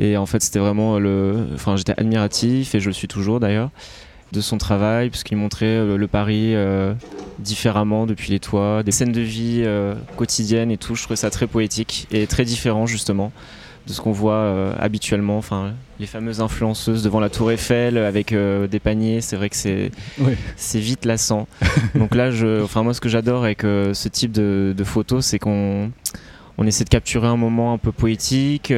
Et 0.00 0.16
en 0.16 0.26
fait, 0.26 0.40
c'était 0.40 0.60
vraiment 0.60 1.00
le. 1.00 1.48
Enfin, 1.54 1.74
j'étais 1.76 1.94
admiratif 1.98 2.76
et 2.76 2.78
je 2.80 2.86
le 2.86 2.92
suis 2.92 3.08
toujours 3.08 3.40
d'ailleurs 3.40 3.70
de 4.32 4.40
son 4.40 4.58
travail, 4.58 5.10
puisqu'il 5.10 5.36
montrait 5.36 5.66
euh, 5.66 5.96
le 5.96 6.06
Paris 6.06 6.54
euh, 6.54 6.94
différemment 7.38 8.06
depuis 8.06 8.30
les 8.30 8.40
toits, 8.40 8.82
des 8.82 8.92
scènes 8.92 9.12
de 9.12 9.20
vie 9.20 9.62
euh, 9.64 9.94
quotidiennes 10.16 10.70
et 10.70 10.76
tout. 10.76 10.94
Je 10.94 11.02
trouvais 11.02 11.16
ça 11.16 11.30
très 11.30 11.46
poétique 11.46 12.06
et 12.10 12.26
très 12.26 12.44
différent 12.44 12.86
justement 12.86 13.32
de 13.86 13.92
ce 13.94 14.02
qu'on 14.02 14.12
voit 14.12 14.74
habituellement. 14.78 15.38
Enfin, 15.38 15.72
les 15.98 16.04
fameuses 16.04 16.42
influenceuses 16.42 17.02
devant 17.02 17.20
la 17.20 17.30
Tour 17.30 17.52
Eiffel 17.52 17.96
avec 17.96 18.34
des 18.34 18.78
paniers, 18.80 19.22
c'est 19.22 19.36
vrai 19.36 19.48
que 19.48 19.56
c'est 19.56 19.92
c'est 20.56 20.78
vite 20.78 21.06
lassant. 21.06 21.48
Donc 21.94 22.14
là, 22.14 22.30
je, 22.30 22.62
enfin 22.62 22.82
moi, 22.82 22.92
ce 22.92 23.00
que 23.00 23.08
j'adore 23.08 23.44
avec 23.44 23.62
ce 23.62 24.08
type 24.08 24.30
de, 24.30 24.74
de 24.76 24.84
photos, 24.84 25.24
c'est 25.24 25.38
qu'on 25.38 25.90
on 26.58 26.66
essaie 26.66 26.84
de 26.84 26.90
capturer 26.90 27.28
un 27.28 27.38
moment 27.38 27.72
un 27.72 27.78
peu 27.78 27.90
poétique. 27.90 28.74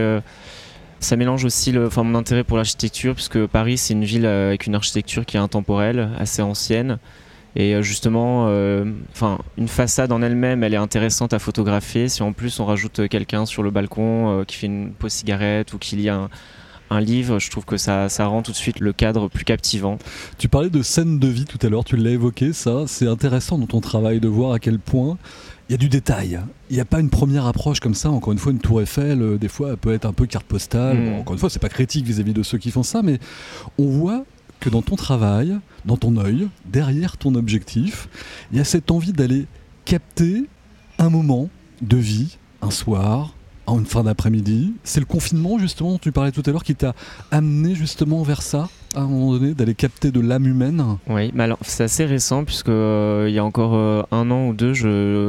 Ça 1.00 1.16
mélange 1.16 1.46
aussi 1.46 1.72
le, 1.72 1.86
enfin, 1.86 2.02
mon 2.02 2.16
intérêt 2.16 2.44
pour 2.44 2.58
l'architecture, 2.58 3.14
puisque 3.14 3.46
Paris, 3.46 3.78
c'est 3.78 3.94
une 3.94 4.04
ville 4.04 4.26
euh, 4.26 4.48
avec 4.48 4.66
une 4.66 4.74
architecture 4.74 5.24
qui 5.24 5.38
est 5.38 5.40
intemporelle, 5.40 6.10
assez 6.18 6.42
ancienne. 6.42 6.98
Et 7.56 7.74
euh, 7.74 7.82
justement, 7.82 8.46
euh, 8.48 8.84
enfin, 9.10 9.38
une 9.56 9.66
façade 9.66 10.12
en 10.12 10.20
elle-même, 10.20 10.62
elle 10.62 10.74
est 10.74 10.78
intéressante 10.78 11.32
à 11.32 11.38
photographier. 11.38 12.10
Si 12.10 12.22
en 12.22 12.34
plus 12.34 12.60
on 12.60 12.66
rajoute 12.66 13.08
quelqu'un 13.08 13.46
sur 13.46 13.62
le 13.62 13.70
balcon 13.70 14.44
qui 14.46 14.56
fait 14.56 14.66
une 14.66 14.92
pause 14.92 15.12
cigarette 15.12 15.72
ou 15.72 15.78
qui 15.78 15.96
lit 15.96 16.10
un, 16.10 16.28
un 16.90 17.00
livre, 17.00 17.38
je 17.38 17.50
trouve 17.50 17.64
que 17.64 17.78
ça, 17.78 18.08
ça, 18.08 18.26
rend 18.26 18.42
tout 18.42 18.52
de 18.52 18.56
suite 18.56 18.80
le 18.80 18.92
cadre 18.92 19.28
plus 19.28 19.44
captivant. 19.44 19.98
Tu 20.38 20.48
parlais 20.48 20.70
de 20.70 20.82
scène 20.82 21.18
de 21.18 21.28
vie 21.28 21.46
tout 21.46 21.58
à 21.66 21.70
l'heure, 21.70 21.84
tu 21.84 21.96
l'as 21.96 22.10
évoqué, 22.10 22.52
ça. 22.52 22.84
C'est 22.86 23.06
intéressant 23.06 23.58
dans 23.58 23.66
ton 23.66 23.80
travail 23.80 24.20
de 24.20 24.28
voir 24.28 24.52
à 24.52 24.58
quel 24.58 24.78
point 24.78 25.16
il 25.70 25.74
y 25.74 25.76
a 25.76 25.78
du 25.78 25.88
détail. 25.88 26.40
Il 26.68 26.74
n'y 26.74 26.80
a 26.80 26.84
pas 26.84 26.98
une 26.98 27.10
première 27.10 27.46
approche 27.46 27.78
comme 27.78 27.94
ça. 27.94 28.10
Encore 28.10 28.32
une 28.32 28.40
fois, 28.40 28.50
une 28.50 28.58
tour 28.58 28.82
Eiffel, 28.82 29.22
euh, 29.22 29.38
des 29.38 29.46
fois, 29.46 29.70
elle 29.70 29.76
peut 29.76 29.94
être 29.94 30.04
un 30.04 30.12
peu 30.12 30.26
carte 30.26 30.44
postale. 30.44 30.98
Hmm. 30.98 31.20
encore 31.20 31.34
une 31.34 31.38
fois, 31.38 31.48
c'est 31.48 31.60
pas 31.60 31.68
critique 31.68 32.04
vis-à-vis 32.04 32.32
de 32.32 32.42
ceux 32.42 32.58
qui 32.58 32.72
font 32.72 32.82
ça, 32.82 33.02
mais 33.02 33.20
on 33.78 33.86
voit 33.86 34.24
que 34.58 34.68
dans 34.68 34.82
ton 34.82 34.96
travail, 34.96 35.56
dans 35.84 35.96
ton 35.96 36.16
œil, 36.16 36.48
derrière 36.66 37.16
ton 37.16 37.36
objectif, 37.36 38.08
il 38.50 38.58
y 38.58 38.60
a 38.60 38.64
cette 38.64 38.90
envie 38.90 39.12
d'aller 39.12 39.46
capter 39.84 40.46
un 40.98 41.08
moment 41.08 41.48
de 41.82 41.96
vie, 41.96 42.36
un 42.62 42.72
soir, 42.72 43.32
en 43.70 43.78
une 43.78 43.86
fin 43.86 44.02
d'après-midi. 44.02 44.74
C'est 44.84 45.00
le 45.00 45.06
confinement, 45.06 45.58
justement, 45.58 45.92
dont 45.92 45.98
tu 45.98 46.12
parlais 46.12 46.32
tout 46.32 46.42
à 46.46 46.50
l'heure, 46.50 46.64
qui 46.64 46.74
t'a 46.74 46.94
amené 47.30 47.74
justement 47.74 48.22
vers 48.22 48.42
ça 48.42 48.68
à 48.96 49.02
un 49.02 49.06
moment 49.06 49.32
donné, 49.32 49.54
d'aller 49.54 49.74
capter 49.74 50.10
de 50.10 50.20
l'âme 50.20 50.46
humaine 50.46 50.84
Oui, 51.08 51.30
mais 51.32 51.44
alors 51.44 51.58
c'est 51.62 51.84
assez 51.84 52.04
récent 52.04 52.44
puisque 52.44 52.68
euh, 52.68 53.26
il 53.28 53.34
y 53.34 53.38
a 53.38 53.44
encore 53.44 53.74
euh, 53.74 54.02
un 54.10 54.30
an 54.32 54.48
ou 54.48 54.52
deux, 54.52 54.72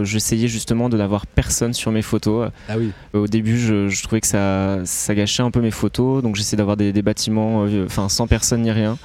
j'essayais 0.03 0.48
justement 0.48 0.89
de 0.89 0.98
n'avoir 0.98 1.27
personne 1.27 1.74
sur 1.74 1.91
mes 1.91 2.01
photos. 2.01 2.50
Ah 2.69 2.74
oui. 2.77 2.91
au 3.13 3.27
début, 3.27 3.60
je, 3.60 4.01
trouvais 4.01 4.21
que 4.21 4.27
ça, 4.27 4.79
ça 4.86 5.13
gâchait 5.13 5.43
un 5.43 5.51
peu 5.51 5.62
mes 5.62 5.71
photos, 5.71 6.24
donc 6.24 6.36
j'essayais 6.36 6.57
d'avoir 6.57 6.75
des, 6.77 7.01
bâtiments, 7.01 7.65
euh, 7.65 7.86
enfin 7.86 8.10
sans 8.10 8.25
personne 8.25 8.63
ni 8.63 8.71
rien. 8.71 8.98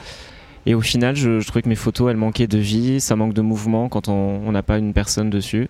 Et 0.64 0.75
au 0.75 0.81
final, 0.81 1.14
je, 1.14 1.45
trouvais 1.47 1.62
que 1.62 1.69
mes 1.69 1.75
photos, 1.75 2.11
elles 2.11 2.16
manquaient 2.16 2.49
de 2.49 2.59
vie, 2.59 3.00
ça 3.00 3.14
manque 3.14 3.35
de 3.35 3.43
mouvement 3.43 3.88
quand 3.88 4.09
on 4.09 4.50
n'a 4.50 4.62
pas 4.62 4.78
une 4.78 4.95
personne 4.95 5.28
dessus. 5.28 5.69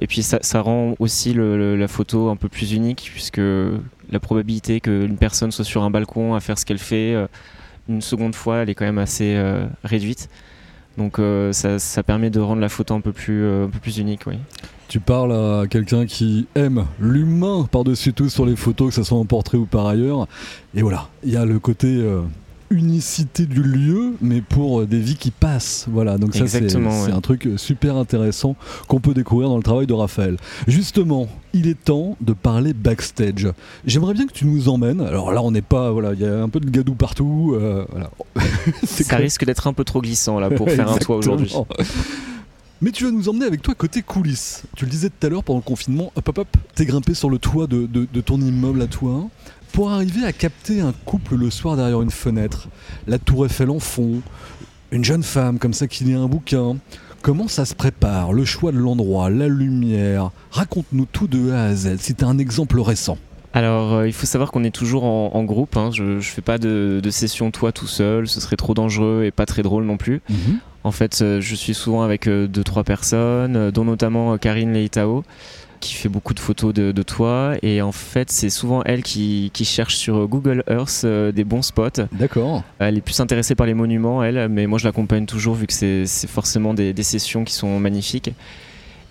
Et 0.00 0.06
puis 0.06 0.22
ça, 0.22 0.60
rend 0.60 0.94
aussi 0.98 1.34
la 1.34 1.88
photo 1.88 2.30
un 2.30 2.36
peu 2.36 2.48
plus 2.48 2.72
unique 2.72 3.10
puisque 3.12 3.40
la 4.10 4.18
probabilité 4.20 4.80
qu'une 4.80 5.16
personne 5.16 5.52
soit 5.52 5.64
sur 5.64 5.82
un 5.82 5.90
balcon 5.90 6.34
à 6.34 6.40
faire 6.40 6.58
ce 6.58 6.64
qu'elle 6.64 6.78
fait 6.78 7.14
une 7.90 8.00
seconde 8.00 8.34
fois, 8.34 8.58
elle 8.58 8.70
est 8.70 8.74
quand 8.74 8.84
même 8.84 8.98
assez 8.98 9.34
euh, 9.36 9.66
réduite. 9.84 10.28
Donc 10.96 11.18
euh, 11.18 11.52
ça, 11.52 12.02
permet 12.02 12.30
de 12.30 12.40
rendre 12.40 12.60
la 12.60 12.68
photo 12.68 12.94
un 12.94 13.00
peu 13.00 13.12
plus, 13.12 13.42
euh, 13.42 13.66
un 13.66 13.70
peu 13.70 13.78
plus 13.78 13.98
unique. 13.98 14.22
Oui. 14.26 14.36
Tu 14.88 15.00
parles 15.00 15.32
à 15.32 15.66
quelqu'un 15.68 16.06
qui 16.06 16.46
aime 16.54 16.86
l'humain 16.98 17.66
par-dessus 17.70 18.12
tout 18.12 18.28
sur 18.28 18.44
les 18.44 18.56
photos, 18.56 18.88
que 18.88 18.94
ce 18.94 19.02
soit 19.02 19.18
en 19.18 19.24
portrait 19.24 19.58
ou 19.58 19.66
par 19.66 19.86
ailleurs. 19.86 20.26
Et 20.74 20.82
voilà, 20.82 21.08
il 21.22 21.30
y 21.30 21.36
a 21.36 21.44
le 21.44 21.58
côté 21.58 22.04
unicité 22.70 23.46
du 23.46 23.62
lieu, 23.62 24.14
mais 24.20 24.40
pour 24.40 24.80
euh, 24.80 24.86
des 24.86 25.00
vies 25.00 25.16
qui 25.16 25.32
passent. 25.32 25.86
Voilà, 25.90 26.18
donc 26.18 26.34
ça 26.34 26.46
c'est 26.46 26.76
un 26.76 27.20
truc 27.20 27.46
euh, 27.46 27.56
super 27.56 27.96
intéressant 27.96 28.54
qu'on 28.86 29.00
peut 29.00 29.12
découvrir 29.12 29.48
dans 29.48 29.56
le 29.56 29.62
travail 29.62 29.86
de 29.86 29.92
Raphaël. 29.92 30.36
Justement, 30.68 31.28
il 31.52 31.66
est 31.66 31.84
temps 31.84 32.16
de 32.20 32.32
parler 32.32 32.72
backstage. 32.72 33.48
J'aimerais 33.84 34.14
bien 34.14 34.26
que 34.26 34.32
tu 34.32 34.46
nous 34.46 34.68
emmènes. 34.68 35.00
Alors 35.00 35.32
là, 35.32 35.42
on 35.42 35.50
n'est 35.50 35.62
pas, 35.62 35.90
voilà, 35.90 36.12
il 36.12 36.20
y 36.20 36.24
a 36.24 36.40
un 36.40 36.48
peu 36.48 36.60
de 36.60 36.70
gadou 36.70 36.94
partout. 36.94 37.56
Euh, 37.56 37.84
voilà. 37.90 38.10
ça 38.84 39.16
risque 39.16 39.44
d'être 39.44 39.66
un 39.66 39.72
peu 39.72 39.84
trop 39.84 40.00
glissant 40.00 40.38
là 40.38 40.48
pour 40.48 40.70
faire 40.70 40.90
un 40.90 40.98
toit 40.98 41.16
aujourd'hui. 41.16 41.52
Mais 42.82 42.92
tu 42.92 43.04
vas 43.04 43.10
nous 43.10 43.28
emmener 43.28 43.44
avec 43.44 43.60
toi 43.60 43.74
côté 43.74 44.00
coulisses. 44.00 44.62
Tu 44.74 44.86
le 44.86 44.90
disais 44.90 45.10
tout 45.10 45.26
à 45.26 45.28
l'heure 45.28 45.44
pendant 45.44 45.58
le 45.58 45.64
confinement, 45.64 46.12
hop 46.16 46.28
hop 46.28 46.38
hop, 46.38 46.48
t'es 46.74 46.86
grimpé 46.86 47.12
sur 47.12 47.28
le 47.28 47.36
toit 47.36 47.66
de, 47.66 47.86
de 47.86 48.20
ton 48.22 48.40
immeuble 48.40 48.80
à 48.80 48.86
toi 48.86 49.28
pour 49.72 49.90
arriver 49.90 50.24
à 50.24 50.32
capter 50.32 50.80
un 50.80 50.92
couple 51.04 51.36
le 51.36 51.50
soir 51.50 51.76
derrière 51.76 52.02
une 52.02 52.10
fenêtre, 52.10 52.68
la 53.06 53.18
tour 53.18 53.46
Eiffel 53.46 53.70
en 53.70 53.78
fond, 53.78 54.20
une 54.90 55.04
jeune 55.04 55.22
femme 55.22 55.58
comme 55.58 55.72
ça 55.72 55.86
qui 55.86 56.04
lit 56.04 56.14
un 56.14 56.26
bouquin, 56.26 56.76
comment 57.22 57.48
ça 57.48 57.64
se 57.64 57.74
prépare, 57.74 58.32
le 58.32 58.44
choix 58.44 58.72
de 58.72 58.78
l'endroit, 58.78 59.30
la 59.30 59.48
lumière, 59.48 60.30
raconte-nous 60.50 61.06
tout 61.06 61.28
de 61.28 61.50
A 61.50 61.64
à 61.64 61.74
Z, 61.74 61.96
si 61.98 62.14
tu 62.14 62.24
un 62.24 62.38
exemple 62.38 62.80
récent. 62.80 63.18
Alors, 63.52 63.94
euh, 63.94 64.06
il 64.06 64.12
faut 64.12 64.26
savoir 64.26 64.52
qu'on 64.52 64.62
est 64.62 64.74
toujours 64.74 65.04
en, 65.04 65.42
groupe. 65.42 65.76
Hein. 65.76 65.90
Je 65.92 66.04
ne 66.04 66.20
fais 66.20 66.42
pas 66.42 66.58
de, 66.58 67.00
session 67.10 67.50
toi 67.50 67.72
tout 67.72 67.88
seul, 67.88 68.28
ce 68.28 68.40
serait 68.40 68.56
trop 68.56 68.74
dangereux 68.74 69.24
et 69.24 69.32
pas 69.32 69.46
très 69.46 69.62
drôle 69.62 69.84
non 69.84 69.96
plus. 69.96 70.22
Mhm. 70.28 70.58
En 70.84 70.92
fait, 70.92 71.20
euh, 71.20 71.40
je 71.40 71.54
suis 71.54 71.74
souvent 71.74 72.02
avec 72.02 72.24
2 72.24 72.30
euh, 72.30 72.46
deux 72.46 72.64
trois 72.64 72.84
personnes, 72.84 73.70
dont 73.70 73.84
notamment 73.84 74.38
Karine 74.38 74.72
Leitao 74.72 75.24
qui 75.80 75.94
fait 75.94 76.08
beaucoup 76.08 76.34
de 76.34 76.40
photos 76.40 76.72
de, 76.74 77.02
toi 77.02 77.54
et 77.62 77.80
en 77.80 77.92
fait 77.92 78.30
c'est 78.30 78.50
souvent 78.50 78.82
elle 78.84 79.02
qui, 79.02 79.50
cherche 79.64 79.96
sur 79.96 80.28
Google 80.28 80.62
Earth 80.68 81.02
euh, 81.04 81.32
des 81.32 81.44
bons 81.44 81.62
spots. 81.62 82.02
D'accord. 82.12 82.62
Elle 82.78 82.98
est 82.98 83.00
plus 83.00 83.18
intéressée 83.20 83.54
par 83.54 83.66
les 83.66 83.74
monuments 83.74 84.22
elle, 84.22 84.48
mais 84.48 84.66
moi 84.66 84.78
je 84.78 84.84
l'accompagne 84.84 85.26
toujours 85.26 85.54
vu 85.54 85.66
que 85.66 85.72
c'est 85.72 86.06
forcément 86.26 86.74
des, 86.74 86.94
sessions 87.02 87.44
qui 87.44 87.54
sont 87.54 87.80
magnifiques. 87.80 88.30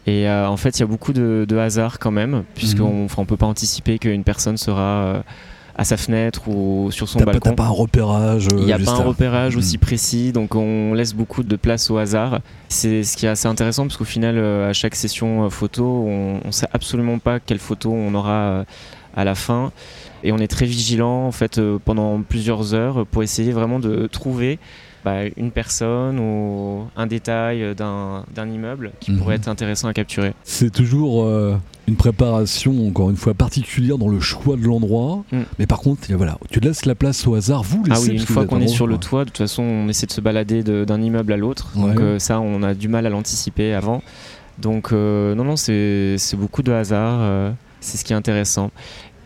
Et 0.06 0.30
euh, 0.30 0.48
en 0.48 0.58
fait 0.58 0.78
il 0.78 0.82
y 0.82 0.84
a 0.84 0.88
beaucoup 0.88 1.12
de, 1.14 1.58
hasard 1.58 2.00
quand 2.00 2.12
même 2.12 2.44
puisqu'on 2.56 3.04
mhm. 3.04 3.10
ne 3.18 3.26
peut 3.26 3.38
pas 3.38 3.48
anticiper 3.48 4.00
qu'une 4.00 4.24
personne 4.24 4.58
sera 4.58 4.82
euh, 4.82 5.22
à 5.80 5.86
sa 5.86 5.96
fenêtre 5.96 6.50
ou 6.50 6.92
sur 6.92 7.08
son 7.08 7.20
balcon. 7.20 7.40
T'as 7.40 7.56
pas 7.56 7.68
un 7.68 7.70
repérage. 7.70 8.50
Il 8.52 8.66
n'y 8.66 8.74
a 8.74 8.78
pas 8.78 8.92
un 8.92 9.04
repérage 9.04 9.56
aussi 9.56 9.78
hmm. 9.78 9.80
précis, 9.80 10.32
donc 10.34 10.54
on 10.56 10.94
laisse 10.94 11.14
beaucoup 11.14 11.42
de 11.42 11.56
place 11.56 11.90
au 11.90 11.98
hasard. 11.98 12.42
C'est 12.68 13.04
ce 13.04 13.16
qui 13.16 13.26
est 13.26 13.30
assez 13.30 13.48
intéressant 13.48 13.84
parce 13.84 13.96
qu'au 13.96 14.04
final, 14.04 14.38
euh, 14.38 14.70
à 14.70 14.74
chaque 14.74 14.94
session 14.94 15.46
euh, 15.46 15.50
photo, 15.50 15.86
on 15.86 16.46
ne 16.46 16.52
sait 16.52 16.68
absolument 16.74 17.18
pas 17.18 17.40
quelle 17.40 17.60
photo 17.60 17.94
on 17.94 18.14
aura 18.14 18.32
euh, 18.32 18.64
à 19.16 19.24
la 19.24 19.36
fin. 19.36 19.72
Et 20.26 20.34
on 20.34 20.38
est 20.38 20.50
très 20.50 20.66
vigilant 20.66 21.26
en 21.26 21.32
fait 21.32 21.62
pendant 21.86 22.22
plusieurs 22.24 22.74
heures 22.74 23.06
pour 23.08 23.24
essayer 23.24 23.54
vraiment 23.54 23.80
de 23.80 24.08
trouver 24.08 24.60
bah, 25.06 25.22
une 25.38 25.52
personne 25.52 26.20
ou 26.20 26.88
un 26.98 27.08
détail 27.08 27.74
d'un 27.74 28.26
immeuble 28.38 28.92
qui 29.00 29.12
pourrait 29.12 29.36
mhm. 29.36 29.42
être 29.42 29.48
intéressant 29.48 29.88
à 29.88 29.94
capturer. 29.94 30.34
C'est 30.44 30.72
toujours 30.72 31.24
euh, 31.24 31.56
une 31.90 31.98
préparation, 31.98 32.88
encore 32.88 33.10
une 33.10 33.18
fois, 33.18 33.34
particulière 33.34 33.98
dans 33.98 34.08
le 34.08 34.20
choix 34.20 34.56
de 34.56 34.64
l'endroit. 34.64 35.24
Mm. 35.32 35.40
Mais 35.60 35.68
par 35.68 35.80
contre, 35.80 36.02
voilà, 36.14 36.38
tu 36.50 36.60
laisses 36.60 36.86
la 36.86 36.96
place 36.96 37.28
au 37.28 37.36
hasard, 37.36 37.64
vous 37.64 37.84
laissez. 37.84 38.02
Ah 38.02 38.12
oui, 38.12 38.18
une 38.18 38.26
fois 38.26 38.46
qu'on 38.46 38.62
est 38.62 38.68
sur 38.68 38.88
le 38.88 38.98
toit, 38.98 39.26
de 39.26 39.30
toute 39.30 39.40
façon, 39.40 39.64
on 39.64 39.90
essaie 39.90 40.08
de 40.08 40.12
se 40.12 40.22
balader 40.22 40.64
d'un 40.64 41.02
immeuble 41.02 41.34
à 41.34 41.38
l'autre. 41.38 41.72
Donc 41.76 42.00
euh, 42.00 42.20
ça, 42.20 42.40
on 42.40 42.64
a 42.64 42.74
du 42.74 42.88
mal 42.88 43.06
à 43.06 43.10
l'anticiper 43.10 43.74
avant. 43.74 44.02
Donc 44.58 44.92
euh, 44.92 45.36
non, 45.36 45.44
non, 45.44 45.56
c'est 45.56 46.18
beaucoup 46.34 46.64
de 46.64 46.72
hasard. 46.72 47.54
c'est 47.82 47.98
ce 47.98 48.06
qui 48.06 48.14
est 48.14 48.16
intéressant. 48.16 48.72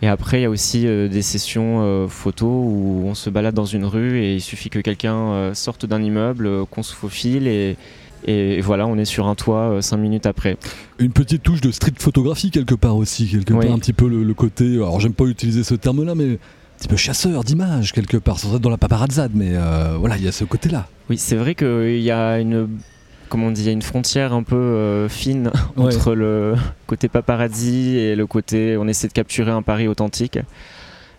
Et 0.04 0.08
après, 0.10 0.40
il 0.40 0.42
y 0.42 0.46
a 0.46 0.50
aussi 0.50 0.86
euh, 0.86 1.08
des 1.08 1.22
sessions 1.22 1.80
euh, 1.82 2.10
photos 2.10 2.50
où 2.50 3.04
on 3.06 3.16
se 3.16 3.30
balade 3.30 3.56
dans 3.56 3.64
une 3.64 3.86
rue 3.86 4.20
et 4.20 4.36
il 4.36 4.42
suffit 4.42 4.70
que 4.70 4.80
quelqu'un 4.80 5.16
euh, 5.16 5.54
sorte 5.54 5.86
d'un 5.86 6.04
immeuble, 6.04 6.66
qu'on 6.66 6.84
se 6.84 6.94
faufile 6.94 7.48
et, 7.48 7.78
et 8.26 8.62
voilà, 8.62 8.88
on 8.88 8.98
est 8.98 9.06
sur 9.06 9.28
un 9.28 9.36
toit 9.36 9.82
cinq 9.82 9.98
minutes 9.98 10.26
après. 10.26 10.58
Une 11.00 11.12
petite 11.12 11.44
touche 11.44 11.62
de 11.62 11.72
street 11.72 11.94
photographie 11.98 12.52
quelque 12.52 12.76
part 12.76 12.96
aussi, 12.96 13.28
quelque 13.28 13.54
part 13.54 13.72
un 13.72 13.80
petit 13.80 13.94
peu 13.94 14.08
le, 14.08 14.34
côté. 14.34 14.76
Alors 14.76 15.00
j'aime 15.00 15.14
pas 15.14 15.26
utiliser 15.26 15.64
ce 15.64 15.76
terme-là, 15.76 16.16
mais 16.16 16.34
un 16.34 16.38
petit 16.80 16.88
peu 16.88 16.98
chasseur 16.98 17.44
d'image 17.44 17.92
quelque 17.92 18.18
part, 18.18 18.40
sans 18.40 18.56
être 18.56 18.62
dans 18.62 18.70
la 18.70 18.78
paparazzade, 18.78 19.32
mais 19.34 19.54
voilà, 20.00 20.18
il 20.18 20.24
y 20.24 20.28
a 20.28 20.32
ce 20.32 20.44
côté-là. 20.44 20.88
Oui, 21.10 21.18
c'est 21.18 21.36
vrai 21.36 21.56
qu'il 21.56 22.02
y 22.02 22.12
a 22.12 22.40
une 22.40 22.68
comment 23.30 23.48
on 23.48 23.52
dit, 23.52 23.62
il 23.62 23.66
y 23.66 23.70
a 23.70 23.74
une 23.74 23.82
frontière 23.82 24.34
un 24.34 24.44
peu 24.44 25.08
fine 25.10 25.52
entre 25.76 26.14
le 26.14 26.56
côté 26.86 27.08
paparazzi 27.10 27.98
et 27.98 28.16
le 28.16 28.28
côté 28.28 28.78
on 28.78 28.88
essaie 28.88 29.08
de 29.08 29.14
capturer 29.14 29.52
un 29.52 29.62
Paris 29.62 29.88
authentique. 29.88 30.40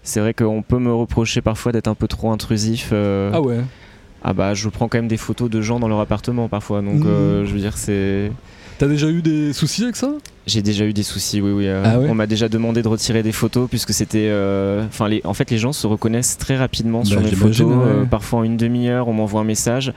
C'est 0.02 0.20
vrai 0.20 0.34
qu'on 0.34 0.62
peut 0.62 0.78
me 0.78 0.92
reprocher 0.92 1.40
parfois 1.40 1.72
d'être 1.72 1.88
un 1.88 1.94
peu 1.94 2.08
trop 2.08 2.30
intrusif. 2.30 2.92
ah 2.92 3.40
ouais 3.40 3.60
ah 4.24 4.32
bah 4.32 4.54
je 4.54 4.68
prends 4.68 4.88
quand 4.88 4.98
même 4.98 5.08
des 5.08 5.16
photos 5.16 5.48
de 5.50 5.60
gens 5.60 5.78
dans 5.78 5.88
leur 5.88 6.00
appartement 6.00 6.48
parfois 6.48 6.82
donc 6.82 7.04
mmh. 7.04 7.44
je 7.44 7.52
veux 7.52 7.60
dire 7.60 7.76
c'est 7.76 8.32
T'as 8.78 8.88
déjà 8.88 9.08
eu 9.08 9.22
des 9.22 9.52
soucis 9.52 9.84
avec 9.84 9.94
ça? 9.94 10.10
J'ai 10.46 10.60
déjà 10.60 10.84
eu 10.84 10.92
des 10.92 11.04
soucis, 11.04 11.40
oui, 11.40 11.52
oui. 11.52 11.68
Euh, 11.68 11.82
ah 11.84 11.98
on 12.00 12.14
m'a 12.14 12.26
déjà 12.26 12.48
demandé 12.48 12.82
de 12.82 12.88
retirer 12.88 13.22
des 13.22 13.30
photos 13.30 13.68
puisque 13.68 13.92
c'était. 13.92 14.28
Euh, 14.28 14.84
enfin, 14.86 15.08
en 15.24 15.34
fait, 15.34 15.50
les 15.50 15.58
gens 15.58 15.72
se 15.72 15.86
reconnaissent 15.86 16.38
très 16.38 16.56
rapidement 16.56 17.04
sur 17.04 17.20
bah, 17.20 17.28
mes 17.28 17.36
photos. 17.36 17.72
Euh, 17.72 18.04
parfois, 18.04 18.40
en 18.40 18.42
une 18.42 18.56
demi-heure, 18.56 19.06
on 19.06 19.12
m'envoie 19.12 19.42
un 19.42 19.44
message. 19.44 19.92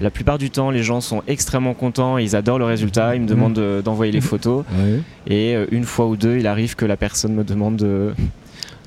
La 0.00 0.10
plupart 0.10 0.38
du 0.38 0.48
temps, 0.50 0.70
les 0.70 0.82
gens 0.82 1.02
sont 1.02 1.22
extrêmement 1.28 1.74
contents, 1.74 2.16
ils 2.16 2.34
adorent 2.34 2.58
le 2.58 2.64
résultat, 2.64 3.14
ils 3.14 3.20
me 3.20 3.28
demandent 3.28 3.82
d'envoyer 3.84 4.12
les 4.12 4.22
photos. 4.22 4.64
Et 5.26 5.54
une 5.70 5.84
fois 5.84 6.06
ou 6.06 6.16
deux, 6.16 6.38
il 6.38 6.46
arrive 6.46 6.76
que 6.76 6.86
la 6.86 6.96
personne 6.96 7.34
me 7.34 7.44
demande 7.44 7.76
de, 7.76 8.14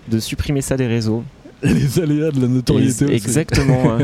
de 0.09 0.19
supprimer 0.19 0.61
ça 0.61 0.77
des 0.77 0.87
réseaux. 0.87 1.23
Les 1.63 1.99
aléas 1.99 2.31
de 2.31 2.41
la 2.41 2.47
notoriété. 2.47 3.11
exactement. 3.13 3.97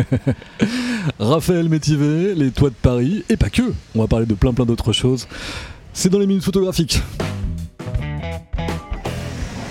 Raphaël 1.19 1.69
Métivet, 1.69 2.33
les 2.35 2.51
toits 2.51 2.69
de 2.69 2.75
Paris, 2.75 3.23
et 3.29 3.37
pas 3.37 3.49
que. 3.49 3.73
On 3.95 4.01
va 4.01 4.07
parler 4.07 4.25
de 4.25 4.33
plein 4.33 4.53
plein 4.53 4.65
d'autres 4.65 4.91
choses. 4.91 5.27
C'est 5.93 6.09
dans 6.09 6.19
les 6.19 6.25
minutes 6.25 6.43
photographiques. 6.43 7.01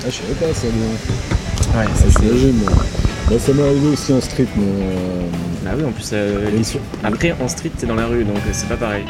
Ah, 0.05 0.07
je 0.07 0.11
savais 0.11 0.35
pas 0.35 0.55
ça, 0.55 0.67
bien. 0.69 1.81
Ouais, 1.81 1.87
ça 1.95 2.05
c'est 2.11 3.33
bah, 3.33 3.39
ça 3.39 3.53
m'est 3.53 3.63
arrivé 3.63 3.89
aussi 3.89 4.13
en 4.13 4.21
street, 4.21 4.49
mais. 4.57 4.65
Euh... 4.67 5.27
Bah 5.65 5.71
oui, 5.77 5.85
en 5.85 5.93
plus, 5.93 6.11
euh, 6.13 6.51
après 7.05 7.33
en 7.41 7.49
street, 7.49 7.71
t'es 7.79 7.87
dans 7.87 7.95
la 7.95 8.07
rue, 8.07 8.25
donc 8.25 8.37
euh, 8.37 8.51
c'est 8.53 8.69
pas 8.69 8.77
pareil. 8.77 9.05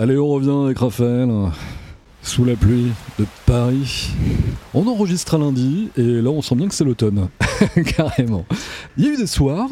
Allez, 0.00 0.16
on 0.16 0.28
revient 0.28 0.64
avec 0.64 0.78
Raphaël. 0.78 1.28
Sous 2.22 2.46
la 2.46 2.56
pluie 2.56 2.86
de 3.18 3.26
Paris. 3.44 4.08
On 4.72 4.86
enregistre 4.86 5.34
à 5.34 5.38
lundi 5.38 5.90
et 5.94 6.22
là 6.22 6.30
on 6.30 6.40
sent 6.40 6.54
bien 6.54 6.68
que 6.68 6.74
c'est 6.74 6.84
l'automne. 6.84 7.28
Carrément. 7.96 8.46
Il 8.96 9.04
y 9.04 9.08
a 9.08 9.10
eu 9.12 9.18
des 9.18 9.26
soirs 9.26 9.68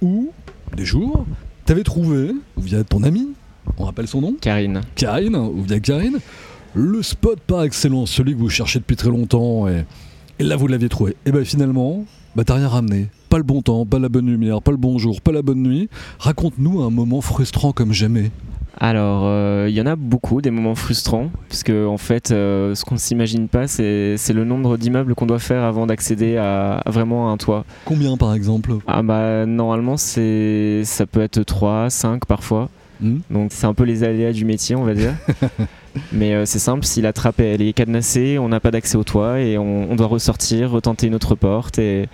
où, 0.00 0.30
des 0.74 0.86
jours, 0.86 1.26
t'avais 1.66 1.82
trouvé, 1.82 2.30
via 2.56 2.82
ton 2.82 3.02
ami, 3.02 3.34
on 3.76 3.84
rappelle 3.84 4.08
son 4.08 4.22
nom 4.22 4.36
Karine. 4.40 4.80
Karine, 4.94 5.36
ou 5.36 5.60
via 5.60 5.80
Karine, 5.80 6.18
le 6.72 7.02
spot 7.02 7.38
par 7.38 7.62
excellence, 7.64 8.10
celui 8.10 8.32
que 8.32 8.38
vous 8.38 8.48
cherchez 8.48 8.78
depuis 8.78 8.96
très 8.96 9.10
longtemps 9.10 9.68
et, 9.68 9.84
là 10.40 10.56
vous 10.56 10.66
l'aviez 10.66 10.88
trouvé. 10.88 11.14
Et 11.26 11.30
bien 11.30 11.44
finalement, 11.44 12.06
bah 12.36 12.44
t'as 12.44 12.54
rien 12.54 12.68
ramené. 12.68 13.08
Pas 13.28 13.36
le 13.36 13.44
bon 13.44 13.60
temps, 13.60 13.84
pas 13.84 13.98
la 13.98 14.08
bonne 14.08 14.28
lumière, 14.28 14.62
pas 14.62 14.70
le 14.70 14.78
bon 14.78 14.96
jour, 14.96 15.20
pas 15.20 15.32
la 15.32 15.42
bonne 15.42 15.62
nuit. 15.62 15.90
Raconte-nous 16.20 16.80
un 16.80 16.88
moment 16.88 17.20
frustrant 17.20 17.72
comme 17.72 17.92
jamais 17.92 18.30
alors, 18.80 19.22
euh, 19.24 19.66
il 19.68 19.74
y 19.74 19.80
en 19.80 19.86
a 19.86 19.96
beaucoup, 19.96 20.40
des 20.40 20.50
moments 20.50 20.76
frustrants, 20.76 21.30
parce 21.48 21.64
que 21.64 21.86
en 21.86 21.98
fait, 21.98 22.30
euh, 22.30 22.76
ce 22.76 22.84
qu'on 22.84 22.94
ne 22.94 23.00
s'imagine 23.00 23.48
pas, 23.48 23.66
c'est 23.66 24.16
le 24.32 24.44
nombre 24.44 24.76
d'immeubles 24.76 25.14
qu'on 25.16 25.26
doit 25.26 25.40
faire 25.40 25.64
avant 25.64 25.86
d'accéder 25.86 26.36
à, 26.36 26.82
vraiment 26.86 27.32
un 27.32 27.36
toit. 27.36 27.64
Combien 27.84 28.16
par 28.16 28.34
exemple? 28.34 28.72
Ah 28.86 29.02
bah 29.02 29.46
normalement, 29.46 29.96
c'est 29.96 30.82
ça 30.84 31.06
peut 31.06 31.22
être 31.22 31.42
3, 31.42 31.90
5 31.90 32.24
parfois. 32.26 32.68
Hmm. 33.00 33.18
Donc 33.30 33.50
c'est 33.52 33.66
un 33.66 33.74
peu 33.74 33.84
les 33.84 34.04
aléas 34.04 34.32
du 34.32 34.44
métier, 34.44 34.76
on 34.76 34.84
va 34.84 34.94
dire. 34.94 35.14
Mais 36.12 36.34
euh, 36.34 36.44
c'est 36.46 36.60
simple, 36.60 36.84
si 36.84 37.00
la 37.00 37.12
trappe 37.12 37.40
elle 37.40 37.62
est 37.62 37.72
cadenassée, 37.72 38.38
on 38.38 38.48
n'a 38.48 38.60
pas 38.60 38.70
d'accès 38.70 38.96
au 38.96 39.04
toit 39.04 39.40
et 39.40 39.58
on, 39.58 39.90
on, 39.90 39.96
doit 39.96 40.06
ressortir, 40.06 40.70
retenter 40.70 41.08
une 41.08 41.14
autre 41.16 41.34
porte 41.34 41.78
et 41.80 42.08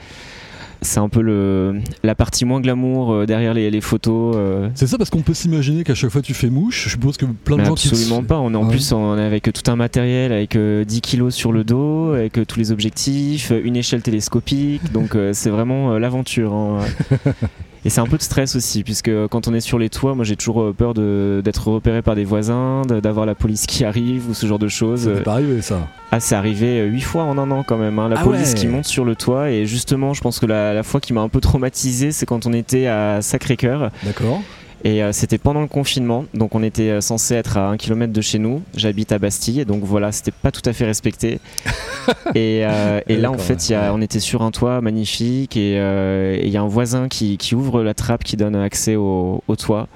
c'est 0.85 1.01
un 1.01 1.09
peu 1.09 1.21
le, 1.21 1.81
la 2.03 2.15
partie 2.15 2.45
moins 2.45 2.61
glamour 2.61 3.13
euh, 3.13 3.27
derrière 3.27 3.55
les, 3.55 3.81
photos. 3.81 4.37
Euh. 4.37 4.69
C'est 4.75 4.87
ça 4.87 4.99
parce 4.99 5.11
qu'on 5.11 5.23
peut 5.23 5.35
s'imaginer 5.35 5.85
qu'à 5.85 5.95
chaque 5.95 6.11
fois 6.11 6.23
tu 6.23 6.35
fais 6.35 6.51
mouche. 6.51 6.85
Je 6.85 6.91
suppose 6.91 7.17
que 7.17 7.27
plein 7.27 7.57
de 7.57 7.65
gens 7.65 7.73
absolument 7.73 8.23
pas. 8.23 8.39
On 8.39 8.53
est 8.53 8.57
en 8.57 8.67
plus 8.67 8.93
on 8.93 9.19
est 9.19 9.25
avec 9.25 9.51
tout 9.53 9.71
un 9.71 9.77
matériel 9.77 10.33
avec 10.33 10.53
10 10.53 10.59
euh, 10.59 10.85
kilos 11.03 11.35
sur 11.35 11.53
le 11.53 11.65
dos, 11.65 12.13
avec 12.13 12.39
tous 12.47 12.59
les 12.59 12.73
objectifs, 12.73 13.53
une 13.65 13.77
échelle 13.77 14.03
télescopique. 14.03 14.93
donc 14.93 15.17
c'est 15.33 15.51
vraiment 15.51 15.99
l'aventure. 15.99 16.53
Hein. 16.53 16.81
Et 17.85 17.91
c'est 17.91 18.01
un 18.01 18.07
peu 18.07 18.17
de 18.17 18.23
stress 18.23 18.57
aussi, 18.57 18.83
puisque 18.83 19.11
quand 19.29 19.47
on 19.47 19.55
est 19.55 19.61
sur 19.61 19.79
les 19.79 19.91
toits, 19.91 20.15
moi 20.15 20.25
j'ai 20.25 20.37
toujours 20.37 20.73
peur 20.75 20.95
d'être 20.95 21.69
repéré 21.69 22.03
par 22.03 22.15
des 22.15 22.25
voisins, 22.25 22.83
d'avoir 22.83 23.27
la 23.27 23.35
police 23.35 23.67
qui 23.67 23.85
arrive 23.85 24.31
ou 24.31 24.35
ce 24.35 24.47
genre 24.47 24.59
de 24.59 24.69
choses. 24.69 25.11
C'est 25.17 25.23
pas 25.23 25.35
arrivé 25.35 25.61
ça 25.63 25.89
ah, 26.15 26.21
c'est 26.21 26.37
arrivé 26.37 26.85
huit 26.85 27.01
fois 27.01 27.25
en 27.25 27.39
un 27.39 27.51
an 27.51 27.65
quand 27.67 27.77
même. 27.77 27.99
Hein. 27.99 28.09
La 28.09 28.21
ah 28.21 28.23
police 28.23 28.55
qui 28.55 28.69
monte 28.69 28.85
sur 28.85 29.05
le 29.05 29.17
toit. 29.17 29.51
Et 29.51 29.67
justement, 29.67 30.15
je 30.15 30.21
pense 30.21 30.39
que 30.39 30.47
la, 30.47 30.73
la 30.73 30.85
fois 30.85 31.01
qui 31.01 31.13
m'a 31.13 31.23
un 31.23 31.29
peu 31.29 31.41
traumatisé, 31.41 32.13
c'est 32.13 32.25
quand 32.25 32.47
on 32.47 32.53
était 32.53 32.87
à 32.87 33.21
Sacré-Cœur. 33.21 33.91
D'accord. 34.05 34.41
Et 34.87 35.03
euh, 35.03 35.13
c'était 35.13 35.39
pendant 35.39 35.63
le 35.63 35.67
confinement, 35.67 36.27
donc 36.35 36.55
on 36.55 36.63
était 36.63 36.91
euh, 36.91 37.01
censé 37.01 37.35
être 37.35 37.57
à 37.57 37.71
un 37.71 37.79
kilomètre 37.79 38.13
de 38.13 38.21
chez 38.21 38.39
nous. 38.39 38.61
J'habite 38.77 39.13
à 39.13 39.19
Bastille, 39.19 39.65
donc 39.65 39.83
voilà, 39.83 40.13
c'était 40.13 40.31
pas 40.31 40.53
tout 40.53 40.61
à 40.67 40.75
fait 40.75 40.85
respecté. 40.85 41.41
et, 42.35 42.67
euh, 42.67 43.01
et 43.09 43.17
là, 43.17 43.31
en 43.31 43.39
fait, 43.39 43.71
y 43.71 43.75
a, 43.75 43.95
on 43.95 44.03
était 44.03 44.21
sur 44.21 44.43
un 44.43 44.51
toit 44.51 44.83
magnifique 44.83 45.57
et 45.57 45.73
il 46.43 46.49
y 46.51 46.57
a 46.59 46.61
un 46.61 46.69
voisin 46.69 47.09
qui, 47.09 47.39
qui, 47.39 47.55
ouvre 47.55 47.83
la 47.83 47.95
trappe 47.95 48.25
qui 48.25 48.37
donne 48.37 48.55
accès 48.57 48.95
au, 48.95 49.43
au 49.49 49.57
toit. 49.57 49.89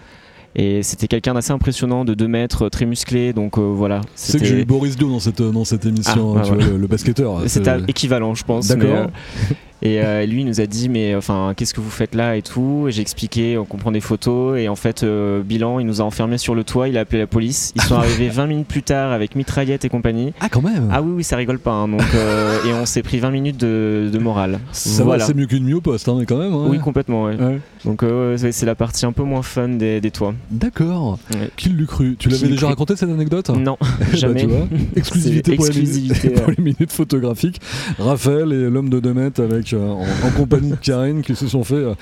Et 0.57 0.83
c'était 0.83 1.07
quelqu'un 1.07 1.35
d'assez 1.35 1.53
impressionnant, 1.53 2.07
de 2.07 2.15
2 2.15 2.27
mètres, 2.27 2.71
très 2.71 2.87
musclé. 2.87 3.35
Donc 3.35 3.59
voilà. 3.59 4.01
C'est 4.15 4.39
que 4.39 4.47
j'ai 4.47 4.63
eu 4.63 4.65
Boris 4.65 4.97
Dio 4.97 5.11
dans 5.11 5.21
cette, 5.21 5.43
dans 5.43 5.65
cette 5.67 5.85
émission, 5.85 6.35
ah, 6.35 6.41
hein, 6.41 6.43
tu 6.43 6.55
vois, 6.55 6.65
le, 6.65 6.79
le, 6.79 6.87
basketteur. 6.87 7.43
C'était 7.47 7.77
équivalent, 7.89 8.35
je 8.35 8.45
pense. 8.45 8.69
D'accord. 8.69 9.11
Et 9.83 10.01
euh, 10.01 10.27
lui, 10.27 10.41
il 10.41 10.47
nous 10.47 10.61
a 10.61 10.67
dit, 10.67 10.89
mais 10.89 11.15
enfin, 11.15 11.53
qu'est-ce 11.57 11.73
que 11.73 11.81
vous 11.81 11.91
faites 11.91 12.15
là 12.15 12.37
et 12.37 12.43
tout. 12.43 12.87
Et 12.89 12.93
j'ai 12.93 13.03
expliqué, 13.03 13.59
on 13.59 13.65
comprend 13.65 13.93
des 13.93 14.01
photos. 14.01 14.59
Et 14.59 14.69
en 14.69 14.77
fait, 14.77 15.03
euh, 15.03 15.43
bilan, 15.43 15.79
il 15.79 15.87
nous 15.87 16.01
a 16.01 16.05
enfermés 16.05 16.39
sur 16.39 16.55
le 16.55 16.65
toit, 16.65 16.89
il 16.89 16.97
a 16.97 17.01
appelé 17.01 17.19
la 17.19 17.27
police. 17.27 17.73
Ils 17.77 17.83
sont 17.83 17.95
arrivés 17.97 18.29
20 18.29 18.47
minutes 18.47 18.69
plus 18.69 18.83
tard 18.83 19.13
avec 19.13 19.37
mitraillette 19.37 19.85
et 19.85 19.89
compagnie. 19.89 20.33
Ah, 20.41 20.49
quand 20.49 20.63
même 20.63 20.89
Ah 20.93 21.03
oui, 21.03 21.13
oui, 21.17 21.25
ça 21.25 21.37
rigole 21.37 21.59
pas. 21.59 21.73
Hein, 21.73 21.89
donc, 21.89 22.03
euh, 22.15 22.59
et 22.67 22.73
on 22.73 22.87
s'est 22.87 23.03
pris 23.03 23.19
20 23.19 23.31
minutes 23.31 23.57
de, 23.59 24.11
de 24.13 24.19
morale. 24.19 24.59
Ça 24.73 25.05
voilà. 25.05 25.25
c'est 25.25 25.35
mieux 25.35 25.47
qu'une 25.47 25.65
nuit 25.65 25.75
au 25.75 25.81
poste, 25.81 26.09
hein, 26.09 26.19
quand 26.27 26.39
même. 26.39 26.55
Oui, 26.55 26.79
complètement, 26.79 27.25
ouais. 27.25 27.37
Donc, 27.85 28.05
c'est 28.37 28.67
la 28.67 28.75
partie 28.75 29.07
un 29.07 29.13
peu 29.13 29.23
moins 29.23 29.43
fun 29.43 29.69
des, 29.69 30.01
des 30.01 30.11
toits. 30.11 30.35
D'accord. 30.51 31.19
Qui 31.57 31.69
l'eût 31.69 31.87
cru? 31.87 32.17
Tu 32.19 32.29
l'avais 32.29 32.49
déjà 32.49 32.69
raconté 32.69 32.97
cette 32.97 33.11
anecdote? 33.11 33.51
Non, 33.51 33.77
bah, 33.81 33.87
jamais. 34.13 34.41
tu 34.41 34.47
vois, 34.47 34.67
exclusivité, 34.97 35.57
pour, 35.57 35.67
exclusivité 35.67 36.29
les, 36.29 36.35
pour, 36.35 36.51
les, 36.51 36.63
minutes 36.63 36.93
photographiques. 36.93 37.61
Raphaël 37.99 38.53
et 38.53 38.71
l'homme 38.71 38.91
de 38.91 39.01
2 39.01 39.15
mètres 39.15 39.43
avec 39.43 39.68
en, 39.77 40.01
en 40.01 40.31
compagnie 40.37 40.71
de 40.71 40.77
Karine 40.77 41.23
qui 41.23 41.35
se 41.35 41.49
sont 41.49 41.65
fait 41.65 41.75
euh, 41.75 41.95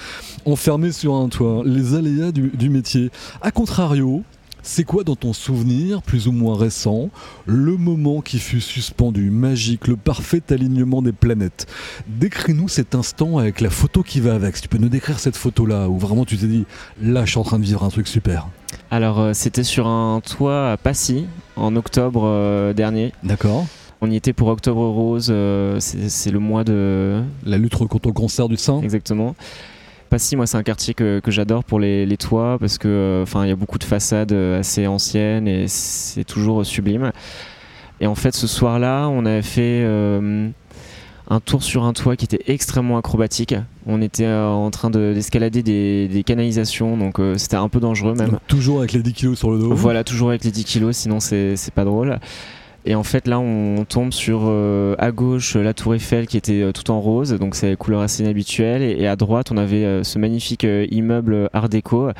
enfermer 0.44 0.92
sur 0.92 1.14
un 1.14 1.29
toit. 1.29 1.62
Les 1.64 1.94
aléas 1.94 2.33
du, 2.33 2.70
métier. 2.70 3.11
A 3.42 3.50
contrario, 3.50 4.22
c'est 4.62 4.85
quoi 4.85 5.05
dans 5.05 5.14
ton 5.14 5.33
souvenir, 5.33 6.02
plus 6.02 6.26
ou 6.26 6.33
moins 6.33 6.57
récent, 6.57 7.11
le 7.46 7.76
moment 7.76 8.20
qui 8.20 8.38
fut 8.38 8.61
suspendu, 8.61 9.31
magique, 9.31 9.87
le 9.87 9.96
parfait 9.96 10.42
alignement 10.50 11.02
des 11.02 11.12
planètes 11.12 11.66
Décris-nous 12.09 12.68
cet 12.68 12.94
instant 12.94 13.38
avec 13.38 13.61
la 13.61 13.70
photo 13.70 14.02
qui 14.02 14.20
va 14.20 14.35
avec. 14.35 14.57
Si 14.57 14.62
tu 14.62 14.68
peux 14.68 14.79
nous 14.79 14.88
décrire 14.88 15.18
cette 15.18 15.37
photo-là, 15.37 15.88
où 15.88 15.98
vraiment 15.98 16.24
tu 16.24 16.37
t'es 16.37 16.46
dit, 16.46 16.66
là 17.00 17.24
je 17.24 17.31
suis 17.31 17.38
en 17.38 17.44
train 17.44 17.59
de 17.59 17.64
vivre 17.64 17.85
un 17.85 17.90
truc 17.90 18.09
super. 18.09 18.48
Alors 18.90 19.20
euh, 19.20 19.33
c'était 19.35 19.64
sur 19.64 19.87
un 19.87 20.20
toit 20.20 20.72
à 20.72 20.76
Passy, 20.76 21.26
en 21.55 21.76
octobre 21.76 22.22
euh, 22.24 22.72
dernier. 22.72 23.12
D'accord. 23.22 23.66
On 24.02 24.11
y 24.11 24.16
était 24.16 24.32
pour 24.32 24.48
Octobre 24.48 24.87
Rose, 24.88 25.28
euh, 25.30 25.78
c'est 25.80 26.30
le 26.30 26.38
mois 26.38 26.64
de... 26.64 27.22
La 27.44 27.56
lutte 27.56 27.76
contre 27.76 28.09
le 28.09 28.12
cancer 28.12 28.48
du 28.48 28.56
sein 28.56 28.80
Exactement. 28.82 29.35
Passy, 30.11 30.37
moi, 30.37 30.46
c'est 30.46 30.59
un 30.59 30.62
quartier 30.62 30.92
que, 30.92 31.20
j'adore 31.28 31.64
pour 31.64 31.80
les, 31.80 32.16
toits 32.18 32.59
parce 32.61 32.78
que, 32.78 32.88
euh, 32.88 33.22
enfin, 33.22 33.44
il 33.44 33.48
y 33.48 33.52
a 33.52 33.56
beaucoup 33.56 33.78
de 33.78 33.85
façades 33.85 34.32
euh, 34.32 34.61
assez 34.61 34.87
anciennes 34.87 35.48
et 35.48 35.66
c'est 35.66 36.24
toujours 36.24 36.64
sublime. 36.66 37.11
Et 38.00 38.06
en 38.06 38.14
fait, 38.14 38.35
ce 38.35 38.46
soir-là, 38.46 39.09
on 39.09 39.24
avait 39.24 39.40
fait 39.40 39.82
un 41.28 41.40
tour 41.40 41.62
sur 41.62 41.85
un 41.85 41.94
toit 41.94 42.14
qui 42.16 42.26
était 42.26 42.42
extrêmement 42.46 42.98
acrobatique. 42.98 43.54
On 43.87 44.02
était 44.02 44.28
en 44.28 44.70
train 44.70 44.90
d'escalader 44.90 45.62
des, 45.62 46.22
canalisations, 46.22 46.98
donc 46.98 47.18
c'était 47.38 47.56
un 47.56 47.70
peu 47.70 47.80
dangereux 47.80 48.14
même. 48.14 48.38
toujours 48.46 48.80
avec 48.80 48.92
les 48.92 49.00
10 49.00 49.12
kilos 49.14 49.38
sur 49.38 49.50
le 49.50 49.59
dos. 49.59 49.74
Voilà, 49.74 50.04
toujours 50.04 50.28
avec 50.28 50.44
les 50.44 50.50
10 50.50 50.64
kilos, 50.64 50.94
sinon 50.94 51.20
c'est 51.20 51.56
pas 51.74 51.87
drôle. 51.87 52.18
Et 52.88 52.94
en 52.94 53.03
fait, 53.03 53.27
là, 53.27 53.40
on 53.40 53.85
tombe 53.85 54.12
sur 54.12 54.42
euh, 54.44 54.94
à 54.99 55.11
gauche 55.11 55.57
la 55.57 55.75
tour 55.75 55.96
Eiffel 55.96 56.29
qui 56.29 56.37
était 56.37 56.62
euh, 56.62 56.70
tout 56.70 56.92
en 56.92 57.01
rose, 57.01 57.33
donc 57.33 57.57
c'est 57.57 57.77
couleur 57.77 58.01
assez 58.01 58.22
inhabituelle. 58.22 58.81
Et, 58.81 59.09
à 59.09 59.16
droite, 59.16 59.51
on 59.51 59.57
avait 59.57 59.85
euh, 59.85 60.05
ce 60.05 60.20
magnifique 60.20 60.64
immeuble 60.90 61.51
Art 61.53 61.68
déco 61.68 62.11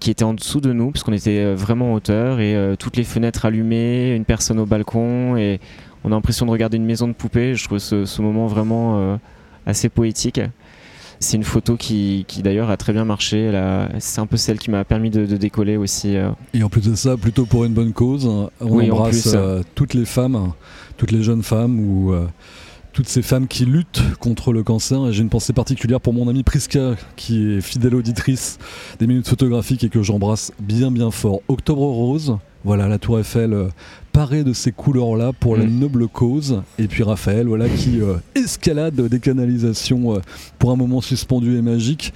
qui 0.00 0.10
était 0.10 0.24
en 0.24 0.34
dessous 0.34 0.60
de 0.60 0.72
nous, 0.72 0.90
puisqu'on 0.90 1.12
était 1.12 1.54
vraiment 1.54 1.92
en 1.92 1.94
hauteur, 1.94 2.40
et 2.40 2.56
toutes 2.76 2.96
les 2.96 3.04
fenêtres 3.04 3.44
allumées, 3.44 4.16
une 4.16 4.24
personne 4.24 4.58
au 4.58 4.66
balcon, 4.66 5.36
et 5.36 5.60
on 6.02 6.10
a 6.10 6.16
l'impression 6.16 6.44
de 6.44 6.50
regarder 6.50 6.76
une 6.76 6.84
maison 6.84 7.06
de 7.06 7.12
poupée. 7.12 7.54
Je 7.54 7.62
trouve 7.62 7.78
ce, 7.78 8.04
ce 8.04 8.20
moment 8.20 8.48
vraiment 8.48 9.20
assez 9.64 9.88
poétique. 9.88 10.40
C'est 11.22 11.36
une 11.36 11.44
photo 11.44 11.76
qui, 11.76 12.24
qui 12.28 12.42
d'ailleurs 12.42 12.70
a 12.70 12.76
très 12.76 12.92
bien 12.92 13.04
marché. 13.04 13.50
C'est 13.98 14.20
un 14.20 14.26
peu 14.26 14.36
celle 14.36 14.58
qui 14.58 14.70
m'a 14.70 14.84
permis 14.84 15.10
de, 15.10 15.24
décoller 15.36 15.76
aussi. 15.76 16.16
Euh. 16.16 16.30
Et 16.52 16.62
en 16.62 16.68
plus 16.68 16.88
de 16.88 16.94
ça, 16.94 17.16
plutôt 17.16 17.46
pour 17.46 17.64
une 17.64 17.72
bonne 17.72 17.92
cause, 17.92 18.26
on 18.26 18.50
embrasse 18.60 19.32
euh, 19.34 19.62
toutes 19.74 19.94
les 19.94 20.04
femmes, 20.04 20.52
toutes 20.96 21.12
les 21.12 21.22
jeunes 21.22 21.42
femmes 21.42 21.80
ou 21.80 22.14
toutes 22.92 23.08
ces 23.08 23.22
femmes 23.22 23.46
qui 23.46 23.64
luttent 23.64 24.02
contre 24.18 24.52
le 24.52 24.62
cancer. 24.62 25.06
Et 25.06 25.12
j'ai 25.12 25.22
une 25.22 25.30
pensée 25.30 25.52
particulière 25.52 26.00
pour 26.00 26.12
mon 26.12 26.28
amie 26.28 26.42
Priska, 26.42 26.96
qui 27.16 27.54
est 27.54 27.60
fidèle 27.60 27.94
auditrice 27.94 28.58
des 28.98 29.06
minutes 29.06 29.28
photographiques 29.28 29.84
et 29.84 29.88
que 29.88 30.02
j'embrasse 30.02 30.52
bien 30.60 30.90
bien 30.90 31.10
fort. 31.10 31.40
Octobre 31.48 31.82
Rose, 31.82 32.36
voilà 32.64 32.88
la 32.88 32.98
Tour 32.98 33.18
Eiffel 33.18 33.68
parée 34.12 34.44
de 34.44 34.52
ces 34.52 34.72
couleurs-là 34.72 35.32
pour 35.38 35.56
la 35.56 35.64
mm. 35.64 35.78
noble 35.78 36.08
cause. 36.08 36.62
Et 36.78 36.86
puis 36.86 37.02
Raphaël, 37.02 37.46
voilà 37.46 37.68
qui 37.68 38.00
euh, 38.00 38.16
escalade 38.34 38.94
des 38.94 39.20
canalisations 39.20 40.16
euh, 40.16 40.20
pour 40.58 40.70
un 40.70 40.76
moment 40.76 41.00
suspendu 41.00 41.56
et 41.56 41.62
magique. 41.62 42.12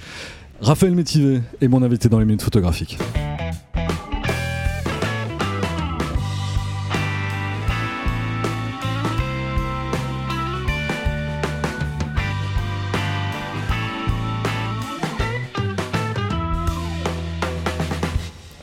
Raphaël 0.61 0.95
Métivé 0.95 1.41
est 1.61 1.67
mon 1.67 1.83
invité 1.83 2.09
dans 2.09 2.19
les 2.19 2.25
minutes 2.25 2.41
photographiques. 2.41 2.97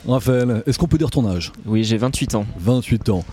Raphaël, 0.07 0.63
est-ce 0.67 0.77
qu'on 0.77 0.87
peut 0.87 0.97
dire 0.97 1.09
ton 1.09 1.27
âge? 1.27 1.51
Oui, 1.65 1.83
j'ai 1.83 1.97
28 1.97 2.35
ans. 2.35 2.45
28 2.59 3.09
ans. 3.09 3.23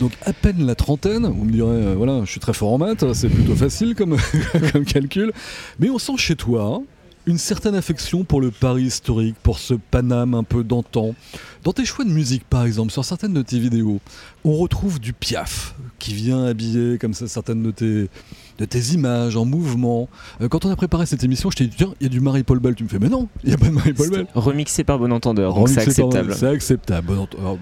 Donc 0.00 0.12
à 0.24 0.32
peine 0.32 0.64
la 0.64 0.74
trentaine, 0.74 1.26
vous 1.26 1.44
me 1.44 1.50
direz, 1.50 1.68
euh, 1.70 1.94
voilà, 1.96 2.20
je 2.24 2.30
suis 2.30 2.40
très 2.40 2.52
fort 2.52 2.72
en 2.72 2.78
maths, 2.78 3.04
c'est 3.14 3.28
plutôt 3.28 3.56
facile 3.56 3.94
comme, 3.96 4.16
comme 4.72 4.84
calcul, 4.84 5.32
mais 5.80 5.90
on 5.90 5.98
sent 5.98 6.16
chez 6.18 6.36
toi 6.36 6.80
une 7.26 7.36
certaine 7.36 7.74
affection 7.74 8.24
pour 8.24 8.40
le 8.40 8.50
Paris 8.50 8.84
historique, 8.84 9.36
pour 9.42 9.58
ce 9.58 9.74
Paname 9.74 10.34
un 10.34 10.44
peu 10.44 10.64
d'antan. 10.64 11.14
Dans 11.62 11.72
tes 11.72 11.84
choix 11.84 12.04
de 12.04 12.10
musique, 12.10 12.44
par 12.44 12.64
exemple, 12.64 12.90
sur 12.90 13.04
certaines 13.04 13.34
de 13.34 13.42
tes 13.42 13.58
vidéos, 13.58 14.00
on 14.44 14.56
retrouve 14.56 14.98
du 14.98 15.12
piaf 15.12 15.74
qui 15.98 16.14
vient 16.14 16.44
habiller 16.44 16.96
comme 16.96 17.12
ça 17.12 17.28
certaines 17.28 17.62
de 17.62 17.70
tes, 17.70 18.08
de 18.58 18.64
tes 18.64 18.92
images 18.92 19.36
en 19.36 19.44
mouvement. 19.44 20.08
Euh, 20.40 20.48
quand 20.48 20.64
on 20.64 20.70
a 20.70 20.76
préparé 20.76 21.06
cette 21.06 21.24
émission, 21.24 21.50
je 21.50 21.56
t'ai 21.56 21.66
dit, 21.66 21.76
tiens, 21.76 21.94
il 22.00 22.04
y 22.04 22.06
a 22.06 22.08
du 22.10 22.20
Marie-Paul 22.20 22.58
Bell. 22.58 22.74
Tu 22.74 22.84
me 22.84 22.88
fais, 22.88 22.98
mais 22.98 23.08
non, 23.08 23.28
il 23.44 23.48
n'y 23.48 23.54
a 23.54 23.58
pas 23.58 23.66
de 23.66 23.70
Marie-Paul 23.72 24.10
Bell. 24.10 24.26
Remixé 24.34 24.84
par 24.84 24.98
Bon 24.98 25.12
Entendeur, 25.12 25.54
donc 25.54 25.68
c'est 25.68 25.80
acceptable. 25.80 26.34
C'est 26.34 26.48
acceptable. 26.48 27.12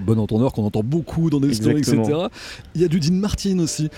Bon, 0.04 0.18
Entendeur 0.18 0.52
qu'on 0.52 0.64
entend 0.64 0.82
beaucoup 0.82 1.30
dans 1.30 1.40
des 1.40 1.54
stories, 1.54 1.78
etc. 1.78 2.02
Il 2.74 2.80
y 2.80 2.85
a 2.85 2.88
du 2.88 2.98
Dean 3.00 3.14
Martin 3.14 3.59
aussi. 3.59 3.90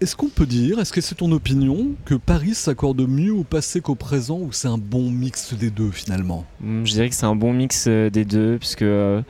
Est-ce 0.00 0.16
qu'on 0.16 0.28
peut 0.28 0.46
dire, 0.46 0.78
est-ce 0.78 0.92
que 0.92 1.00
c'est 1.00 1.14
ton 1.14 1.30
opinion, 1.32 1.92
que 2.04 2.14
Paris 2.14 2.54
s'accorde 2.54 3.00
mieux 3.06 3.32
au 3.32 3.44
passé 3.44 3.80
qu'au 3.80 3.94
présent 3.94 4.38
ou 4.38 4.52
c'est 4.52 4.68
un 4.68 4.78
bon 4.78 5.10
mix 5.10 5.54
des 5.54 5.70
deux 5.70 5.90
finalement? 5.90 6.44
Hmm, 6.60 6.84
Je 6.84 6.92
dirais 6.92 7.08
que 7.08 7.14
c'est 7.14 7.26
un 7.26 7.36
bon 7.36 7.52
mix 7.52 7.84
euh, 7.88 8.10
des 8.10 8.24
deux, 8.24 8.58
puisque. 8.58 8.82
Euh, 8.82 9.22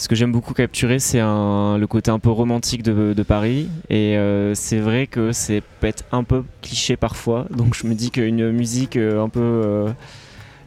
ce 0.00 0.08
que 0.08 0.14
j'aime 0.14 0.32
beaucoup 0.32 0.54
capturer, 0.54 0.98
c'est 0.98 1.18
le 1.20 1.84
côté 1.84 2.10
un 2.10 2.18
peu 2.18 2.30
romantique 2.30 2.82
de, 2.82 3.22
Paris. 3.22 3.68
Et 3.90 4.16
euh, 4.16 4.54
c'est 4.54 4.78
vrai 4.78 5.06
que 5.06 5.30
c'est 5.32 5.60
peut-être 5.60 6.04
un 6.10 6.24
peu 6.24 6.42
cliché 6.62 6.96
parfois. 6.96 7.46
Donc 7.50 7.74
je 7.74 7.86
me 7.86 7.92
dis 7.94 8.10
qu'une 8.10 8.50
musique 8.50 8.96
euh, 8.96 9.22
un 9.22 9.28
peu 9.28 9.40
euh, 9.42 9.90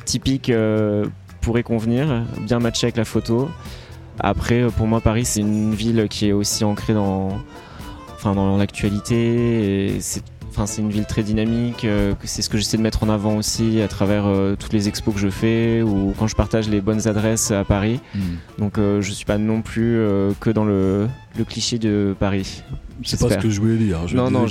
typique 0.05 0.51
pourrait 1.41 1.63
convenir, 1.63 2.23
bien 2.41 2.59
matcher 2.59 2.85
avec 2.85 2.97
la 2.97 3.05
photo. 3.05 3.49
Après, 4.19 4.67
pour 4.77 4.85
moi, 4.85 5.01
Paris, 5.01 5.25
c'est 5.25 5.39
une 5.39 5.73
ville 5.73 6.05
qui 6.11 6.27
est 6.27 6.31
aussi 6.31 6.63
ancrée 6.63 6.93
dans, 6.93 7.29
enfin, 8.13 8.35
dans 8.35 8.55
l'actualité. 8.55 9.97
Enfin, 10.53 10.67
c'est 10.67 10.83
une 10.83 10.91
ville 10.91 11.07
très 11.07 11.23
dynamique. 11.23 11.83
Euh, 11.83 12.13
c'est 12.25 12.43
ce 12.43 12.49
que 12.49 12.59
j'essaie 12.59 12.77
de 12.77 12.83
mettre 12.83 13.01
en 13.01 13.09
avant 13.09 13.37
aussi 13.37 13.81
à 13.81 13.87
travers 13.87 14.27
euh, 14.27 14.55
toutes 14.55 14.71
les 14.71 14.87
expos 14.87 15.11
que 15.11 15.19
je 15.19 15.29
fais 15.29 15.81
ou 15.81 16.13
quand 16.19 16.27
je 16.27 16.35
partage 16.35 16.69
les 16.69 16.79
bonnes 16.79 17.07
adresses 17.07 17.49
à 17.49 17.63
Paris. 17.63 17.99
Hmm. 18.13 18.35
Donc, 18.59 18.77
euh, 18.77 19.01
je 19.01 19.11
suis 19.11 19.25
pas 19.25 19.39
non 19.39 19.63
plus 19.63 19.99
que 20.39 20.51
dans 20.51 20.63
le, 20.63 21.07
le 21.37 21.43
cliché 21.43 21.79
de 21.79 22.15
Paris. 22.19 22.63
C'est 23.03 23.19
pas 23.19 23.29
ce 23.29 23.37
que 23.37 23.49
je 23.49 23.59
voulais 23.59 23.77
dire. 23.77 23.99
non, 24.13 24.29
non, 24.29 24.45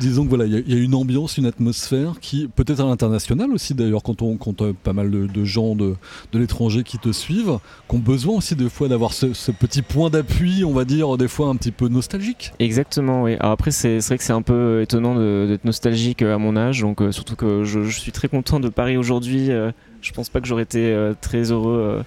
disons 0.00 0.24
que 0.24 0.28
voilà, 0.28 0.46
il 0.46 0.68
y, 0.68 0.74
a 0.74 0.82
une 0.82 0.94
ambiance, 0.94 1.36
une 1.36 1.46
atmosphère 1.46 2.14
qui, 2.20 2.48
peut-être 2.48 2.80
à 2.80 2.84
l'international 2.84 3.52
aussi 3.52 3.74
d'ailleurs, 3.74 4.02
quand 4.02 4.22
on 4.22 4.36
compte 4.36 4.72
pas 4.72 4.92
mal 4.92 5.10
de, 5.10 5.44
gens 5.44 5.74
de, 5.74 5.94
de 6.32 6.38
l'étranger 6.38 6.82
qui 6.82 6.98
te 6.98 7.12
suivent, 7.12 7.58
qui 7.88 7.96
ont 7.96 7.98
besoin 7.98 8.36
aussi 8.36 8.56
des 8.56 8.68
fois 8.68 8.88
d'avoir 8.88 9.12
ce, 9.12 9.26
petit 9.52 9.82
point 9.82 10.10
d'appui, 10.10 10.64
on 10.64 10.72
va 10.72 10.84
dire, 10.84 11.16
des 11.16 11.28
fois 11.28 11.48
un 11.48 11.56
petit 11.56 11.70
peu 11.70 11.88
nostalgique. 11.88 12.52
Exactement, 12.58 13.22
oui. 13.24 13.34
Alors 13.40 13.52
après, 13.52 13.70
c'est 13.70 13.98
vrai 13.98 14.18
que 14.18 14.24
c'est 14.24 14.32
un 14.32 14.42
peu 14.42 14.80
étonnant 14.82 15.14
d'être 15.46 15.64
nostalgique 15.64 16.22
à 16.22 16.38
mon 16.38 16.56
âge, 16.56 16.80
donc 16.80 17.00
euh, 17.02 17.12
surtout 17.12 17.36
que 17.36 17.64
je, 17.64 17.88
suis 17.90 18.12
très 18.12 18.28
content 18.28 18.58
de 18.60 18.68
Paris 18.68 18.96
aujourd'hui. 18.96 19.50
Euh, 19.50 19.70
je 20.00 20.12
pense 20.12 20.28
pas 20.28 20.40
que 20.40 20.46
j'aurais 20.46 20.64
été 20.64 20.92
euh, 20.92 21.14
très 21.20 21.52
heureux 21.52 22.02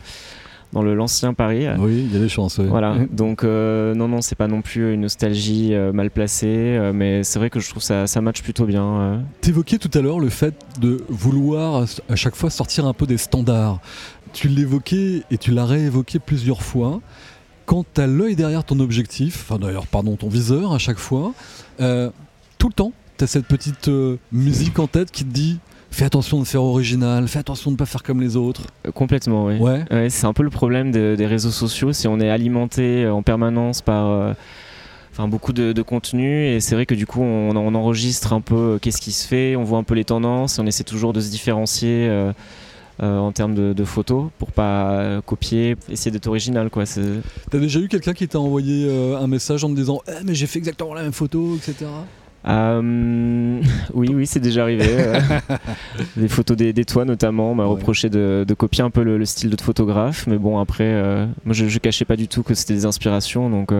dans 0.73 0.81
le 0.81 0.95
l'ancien 0.95 1.33
Paris. 1.33 1.65
Oui, 1.77 2.05
il 2.07 2.13
y 2.13 2.17
a 2.17 2.19
des 2.19 2.29
chances. 2.29 2.59
Voilà, 2.59 2.97
donc 3.11 3.43
euh, 3.43 3.95
non, 3.95 4.07
non, 4.07 4.21
c'est 4.21 4.35
pas 4.35 4.47
non 4.47 4.61
plus 4.61 4.93
une 4.93 5.01
nostalgie 5.01 5.73
euh, 5.73 5.93
mal 5.93 6.11
placée, 6.11 6.47
euh, 6.47 6.91
mais 6.93 7.23
c'est 7.23 7.39
vrai 7.39 7.49
que 7.49 7.59
je 7.59 7.69
trouve 7.69 7.83
ça, 7.83 8.07
ça 8.07 8.21
match 8.21 8.41
plutôt 8.41 8.65
bien. 8.65 9.23
T'évoquais 9.41 9.77
tout 9.77 9.91
à 9.93 10.01
l'heure 10.01 10.19
le 10.19 10.29
fait 10.29 10.55
de 10.79 11.03
vouloir 11.09 11.85
à 12.09 12.15
chaque 12.15 12.35
fois 12.35 12.49
sortir 12.49 12.85
un 12.85 12.93
peu 12.93 13.05
des 13.05 13.17
standards. 13.17 13.79
Tu 14.33 14.49
l'évoquais 14.49 15.23
et 15.31 15.37
tu 15.37 15.51
l'as 15.51 15.65
réévoqué 15.65 16.19
plusieurs 16.19 16.61
fois. 16.61 16.99
Quand 17.65 17.85
tu 17.93 18.01
as 18.01 18.07
l'œil 18.07 18.35
derrière 18.35 18.63
ton 18.63 18.79
objectif, 18.79 19.45
enfin 19.47 19.59
d'ailleurs, 19.59 19.87
pardon, 19.87 20.15
ton 20.15 20.29
viseur 20.29 20.73
à 20.73 20.77
chaque 20.77 20.99
fois, 20.99 21.33
tout 21.77 22.67
le 22.67 22.73
temps, 22.73 22.91
tu 23.17 23.23
as 23.23 23.27
cette 23.27 23.45
petite 23.45 23.89
musique 24.31 24.79
en 24.79 24.87
tête 24.87 25.11
qui 25.11 25.23
te 25.23 25.31
dit 25.31 25.59
fais 25.91 26.05
attention 26.05 26.39
de 26.39 26.45
faire 26.45 26.63
original, 26.63 27.27
fais 27.27 27.39
attention 27.39 27.71
de 27.71 27.75
ne 27.75 27.77
pas 27.77 27.85
faire 27.85 28.03
comme 28.03 28.21
les 28.21 28.35
autres. 28.35 28.61
Euh, 28.85 28.91
complètement, 28.91 29.45
oui. 29.45 29.57
Ouais. 29.57 30.09
c'est 30.09 30.25
un 30.25 30.33
peu 30.33 30.43
le 30.43 30.49
problème 30.49 30.91
des 30.91 31.25
réseaux 31.25 31.51
sociaux, 31.51 31.93
si 31.93 32.07
on 32.07 32.19
est 32.19 32.29
alimenté 32.29 33.03
euh, 33.03 33.13
en 33.13 33.23
permanence 33.23 33.81
par 33.81 34.07
euh, 34.07 34.33
enfin, 35.11 35.27
beaucoup 35.27 35.53
de, 35.53 35.81
contenu, 35.81 36.47
et 36.47 36.59
c'est 36.59 36.75
vrai 36.75 36.85
que 36.85 36.95
du 36.95 37.05
coup 37.05 37.21
on, 37.21 37.55
enregistre 37.75 38.33
un 38.33 38.41
peu 38.41 38.79
qu'est-ce 38.81 39.01
qui 39.01 39.11
se 39.11 39.27
fait, 39.27 39.55
on 39.55 39.63
voit 39.63 39.79
un 39.79 39.83
peu 39.83 39.95
les 39.95 40.05
tendances, 40.05 40.59
on 40.59 40.65
essaie 40.65 40.83
toujours 40.83 41.13
de 41.13 41.21
se 41.21 41.29
différencier. 41.29 42.09
en 42.99 43.31
termes 43.31 43.53
de, 43.55 43.83
photos 43.83 44.29
pour 44.39 44.51
pas 44.51 45.21
copier, 45.25 45.75
essayer 45.89 46.11
d'être 46.11 46.27
original 46.27 46.69
quoi. 46.69 46.83
T'as 47.49 47.59
déjà 47.59 47.79
eu 47.79 47.87
quelqu'un 47.87 48.13
qui 48.13 48.27
t'a 48.27 48.39
envoyé 48.39 48.89
un 49.15 49.27
message 49.27 49.63
en 49.63 49.69
te 49.69 49.75
disant 49.75 50.01
eh, 50.07 50.23
mais 50.25 50.35
j'ai 50.35 50.47
fait 50.47 50.59
exactement 50.59 50.93
la 50.93 51.03
même 51.03 51.13
photo, 51.13 51.55
etc. 51.55 51.85
Euh, 52.47 53.61
oui, 53.93 54.09
oui, 54.13 54.25
c'est 54.25 54.39
déjà 54.39 54.63
arrivé. 54.63 54.85
Euh. 54.89 55.19
des 56.17 56.27
photos 56.27 56.55
des, 56.57 56.73
toits 56.85 57.05
notamment, 57.05 57.51
on 57.51 57.55
m'a 57.55 57.65
reproché 57.65 58.09
de, 58.09 58.45
copier 58.57 58.83
un 58.83 58.89
peu 58.89 59.03
le, 59.03 59.23
style 59.25 59.49
de 59.49 59.61
photographe, 59.61 60.25
mais 60.27 60.37
bon 60.37 60.59
après, 60.59 60.85
euh, 60.85 61.25
moi 61.45 61.53
je, 61.53 61.67
je, 61.67 61.79
cachais 61.79 62.05
pas 62.05 62.15
du 62.15 62.27
tout 62.27 62.43
que 62.43 62.53
c'était 62.53 62.73
des 62.73 62.85
inspirations, 62.85 63.49
donc 63.49 63.71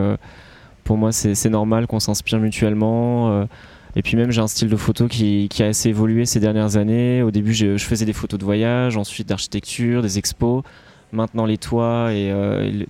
pour 0.83 0.97
moi 0.97 1.11
c'est 1.11 1.49
normal 1.49 1.87
qu'on 1.87 1.99
s'inspire 1.99 2.39
mutuellement. 2.39 3.47
et 3.95 4.01
puis 4.01 4.17
même 4.17 4.31
j'ai 4.31 4.41
un 4.41 4.47
style 4.47 4.69
de 4.69 4.75
photo 4.75 5.07
qui, 5.07 5.49
a 5.59 5.65
assez 5.65 5.89
évolué 5.89 6.25
ces 6.25 6.39
dernières 6.39 6.77
années. 6.77 7.21
Au 7.21 7.31
début 7.31 7.53
je, 7.53 7.77
faisais 7.77 8.05
des 8.05 8.13
photos 8.13 8.39
de 8.39 8.45
voyage, 8.45 8.97
ensuite 8.97 9.29
d'architecture, 9.29 10.01
des 10.01 10.17
expos, 10.17 10.63
maintenant 11.11 11.45
les 11.45 11.57
toits 11.57 12.13
et 12.13 12.31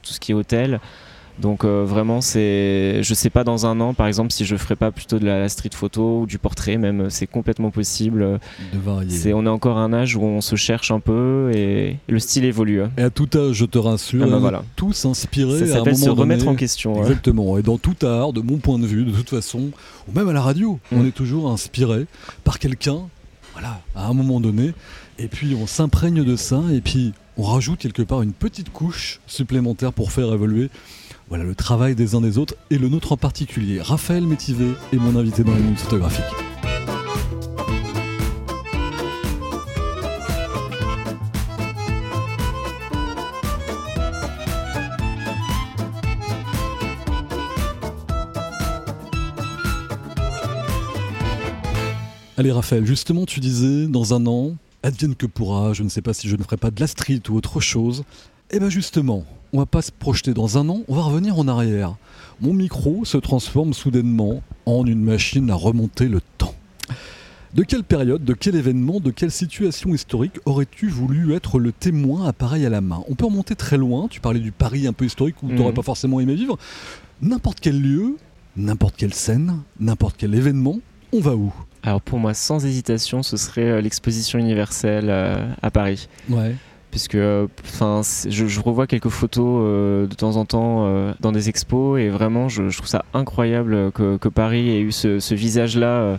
tout 0.02 0.14
ce 0.14 0.20
qui 0.20 0.32
est 0.32 0.36
hôtel. 0.36 0.80
Donc 1.40 1.64
euh, 1.64 1.84
vraiment, 1.86 2.22
c'est, 2.22 3.02
je 3.04 3.14
sais 3.14 3.30
pas 3.30 3.44
dans 3.44 3.66
un 3.66 3.80
an, 3.80 3.94
par 3.94 4.08
exemple, 4.08 4.32
si 4.32 4.46
je 4.46 4.56
ferai 4.56 4.76
pas 4.76 4.92
plutôt 4.92 5.20
de 5.20 5.26
la, 5.26 5.48
street 5.50 5.70
photo 5.74 6.22
ou 6.22 6.26
du 6.26 6.40
portrait, 6.40 6.78
même, 6.78 7.10
c'est 7.10 7.28
complètement 7.28 7.72
possible. 7.72 8.40
De 8.74 8.80
varier. 8.80 9.34
on 9.34 9.46
est 9.46 9.50
encore 9.50 9.78
à 9.78 9.82
un 9.82 9.94
âge 9.94 10.16
où 10.16 10.24
on 10.24 10.42
se 10.42 10.56
cherche 10.56 10.92
un 10.92 11.00
peu 11.00 11.52
et 11.54 11.98
le 12.08 12.20
style 12.20 12.46
évolue. 12.46 12.82
Et 12.98 13.04
à 13.04 13.10
tout 13.10 13.30
âge, 13.36 13.56
je 13.56 13.66
te 13.66 13.78
rassure, 13.78 14.26
ah 14.28 14.30
bah 14.30 14.38
voilà. 14.40 14.64
tous 14.76 15.06
inspirés. 15.06 15.60
Ça 15.60 15.74
s'appelle 15.74 15.98
se 15.98 16.10
remettre 16.10 16.48
en 16.48 16.56
question. 16.56 17.02
Exactement. 17.02 17.58
Et 17.58 17.62
dans 17.62 17.78
tout 17.78 17.96
art, 18.04 18.34
de 18.34 18.42
mon 18.42 18.58
point 18.58 18.80
de 18.80 18.86
vue, 18.86 19.06
de 19.06 19.12
toute 19.12 19.30
façon, 19.30 19.72
ou 20.08 20.18
même 20.18 20.28
à 20.30 20.34
la 20.34 20.42
radio, 20.42 20.80
on 20.92 21.04
mm. 21.04 21.08
est 21.08 21.12
toujours 21.12 21.50
inspiré 21.52 22.06
par 22.44 22.60
quelqu'un. 22.60 23.02
Voilà, 23.54 23.80
à 23.96 24.08
un 24.08 24.14
moment 24.14 24.40
donné. 24.40 24.74
Et 25.20 25.28
puis 25.28 25.56
on 25.60 25.66
s'imprègne 25.66 26.24
de 26.24 26.36
ça 26.36 26.62
et 26.72 26.82
puis 26.82 27.14
on 27.38 27.44
rajoute 27.44 27.80
quelque 27.80 28.04
part 28.04 28.22
une 28.22 28.34
petite 28.34 28.72
couche 28.72 29.20
supplémentaire 29.26 29.94
pour 29.94 30.12
faire 30.12 30.32
évoluer 30.32 30.70
voilà 31.30 31.44
le 31.44 31.56
travail 31.56 31.96
des 31.96 32.16
uns 32.16 32.22
des 32.22 32.38
autres 32.38 32.56
et 32.70 32.78
le 32.78 32.88
nôtre 32.88 33.12
en 33.12 33.18
particulier. 33.18 33.82
Raphaël 33.82 34.26
Métivé 34.26 34.72
est 34.94 34.98
mon 34.98 35.18
invité 35.18 35.44
dans 35.44 35.54
les 35.54 35.62
minutes 35.62 35.80
photographiques. 35.80 36.24
Allez 52.40 52.52
Raphaël, 52.52 52.86
justement 52.86 53.26
tu 53.26 53.40
disais 53.40 53.88
dans 53.88 54.14
un 54.14 54.28
an, 54.28 54.56
advienne 54.84 55.16
que 55.16 55.26
pourra, 55.26 55.74
je 55.74 55.82
ne 55.82 55.90
sais 55.90 56.04
pas 56.04 56.14
si 56.14 56.30
je 56.30 56.36
ne 56.36 56.44
ferai 56.44 56.56
pas 56.56 56.70
de 56.70 56.80
la 56.80 56.86
street 56.86 57.22
ou 57.30 57.36
autre 57.36 57.60
chose. 57.60 58.04
Eh 58.52 58.60
bien 58.60 58.70
justement, 58.70 59.26
on 59.54 59.60
va 59.60 59.66
pas 59.66 59.82
se 59.82 59.92
projeter 59.92 60.34
dans 60.34 60.58
un 60.58 60.70
an, 60.70 60.82
on 60.88 60.96
va 60.96 61.02
revenir 61.04 61.38
en 61.38 61.48
arrière. 61.48 61.96
Mon 62.42 62.54
micro 62.54 63.04
se 63.06 63.18
transforme 63.18 63.74
soudainement 63.74 64.42
en 64.66 64.86
une 64.86 65.02
machine 65.04 65.50
à 65.50 65.56
remonter 65.56 66.08
le 66.08 66.22
temps. 66.38 66.54
De 67.54 67.64
quelle 67.64 67.84
période, 67.84 68.24
de 68.24 68.34
quel 68.34 68.56
événement, 68.56 69.00
de 69.00 69.10
quelle 69.10 69.32
situation 69.32 69.94
historique 69.94 70.36
aurais-tu 70.46 70.90
voulu 70.90 71.34
être 71.34 71.60
le 71.60 71.72
témoin 71.72 72.28
appareil 72.28 72.66
à 72.66 72.70
la 72.70 72.82
main? 72.82 73.04
On 73.10 73.16
peut 73.16 73.26
remonter 73.26 73.56
très 73.56 73.78
loin, 73.78 74.08
tu 74.10 74.20
parlais 74.20 74.40
du 74.40 74.52
Paris 74.52 74.86
un 74.86 74.94
peu 74.94 75.06
historique 75.06 75.42
où 75.42 75.48
tu 75.48 75.56
n'aurais 75.56 75.70
Mhm. 75.70 75.76
pas 75.76 75.82
forcément 75.82 76.20
aimé 76.20 76.36
vivre. 76.36 76.58
N'importe 77.22 77.60
quel 77.60 77.82
lieu, 77.82 78.18
n'importe 78.58 78.96
quelle 78.96 79.14
scène, 79.14 79.62
n'importe 79.80 80.16
quel 80.18 80.36
événement, 80.36 80.78
on 81.14 81.20
va 81.20 81.36
où? 81.36 81.52
Alors 81.84 82.02
pour 82.02 82.20
moi, 82.20 82.34
sans 82.34 82.64
hésitation, 82.66 83.24
ce 83.24 83.38
serait 83.38 83.70
euh, 83.72 83.82
l'exposition 83.82 84.38
universelle 84.40 85.08
euh, 85.10 85.50
à 85.62 85.72
Paris. 85.72 86.10
Ouais. 86.30 86.54
Puisque 86.98 87.16
euh, 87.16 87.48
enfin 87.64 88.02
je, 88.28 88.60
revois 88.60 88.88
quelques 88.88 89.10
photos 89.10 89.62
euh, 89.64 90.08
de 90.08 90.16
temps 90.16 90.36
en 90.36 90.46
temps 90.46 90.86
euh, 90.86 91.14
dans 91.20 91.32
des 91.32 91.48
expos 91.48 92.00
et 92.00 92.10
vraiment 92.10 92.50
je, 92.50 92.76
trouve 92.76 92.88
ça 92.88 93.06
incroyable 93.14 93.92
que, 93.92 94.18
que 94.18 94.28
Paris 94.30 94.70
ait 94.70 94.82
eu 94.82 94.92
ce, 94.92 95.34
visage 95.36 95.78
là 95.78 96.18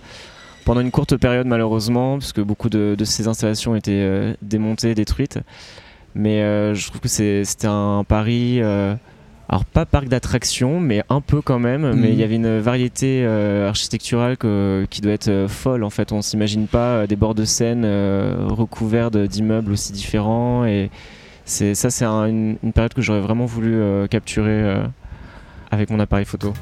pendant 0.64 0.83
une 0.83 0.91
courte 0.91 1.17
période 1.17 1.47
malheureusement 1.47 2.19
puisque 2.19 2.41
beaucoup 2.41 2.69
de, 2.69 2.95
ces 3.03 3.27
installations 3.27 3.75
étaient 3.75 3.93
euh, 3.93 4.35
démontées 4.43 4.95
détruites. 4.95 5.38
Mais 6.14 6.43
euh, 6.43 6.75
je 6.75 6.87
trouve 6.88 7.01
que 7.01 7.09
c'était 7.09 7.67
un 7.67 8.05
Paris 8.07 8.61
euh, 8.61 8.95
alors 9.49 9.65
pas 9.65 9.87
parc 9.87 10.09
d'attractions 10.09 10.79
mais 10.81 11.03
un 11.09 11.21
peu 11.21 11.41
quand 11.41 11.59
même. 11.59 11.93
Mais 11.95 12.11
il 12.13 12.19
y 12.19 12.23
avait 12.23 12.37
une 12.37 12.59
variété 12.59 13.23
euh, 13.25 13.69
architecturale 13.69 14.37
que- 14.37 14.87
qui 14.91 15.01
doit 15.01 15.13
être 15.13 15.29
euh, 15.29 15.49
folle 15.49 15.85
en 15.85 15.91
fait. 15.91 16.13
On 16.13 16.21
s'imagine 16.23 16.67
pas 16.67 16.91
euh, 16.99 17.07
des 17.07 17.17
bords 17.17 17.35
de 17.35 17.45
Seine 17.45 17.83
euh, 17.85 18.35
recouverts 18.49 19.11
d'immeubles 19.11 19.73
aussi 19.73 19.93
différents. 19.93 20.65
Et 20.67 20.91
c'est 21.45 21.75
ça 21.75 21.89
c'est 21.91 22.05
un- 22.05 22.27
une, 22.27 22.57
une 22.63 22.73
période 22.73 22.93
que 22.93 23.01
j'aurais 23.03 23.21
vraiment 23.21 23.47
voulu 23.47 23.81
capturer 24.11 24.83
avec 25.71 25.89
mon 25.91 25.99
appareil 26.01 26.25
photo 26.27 26.53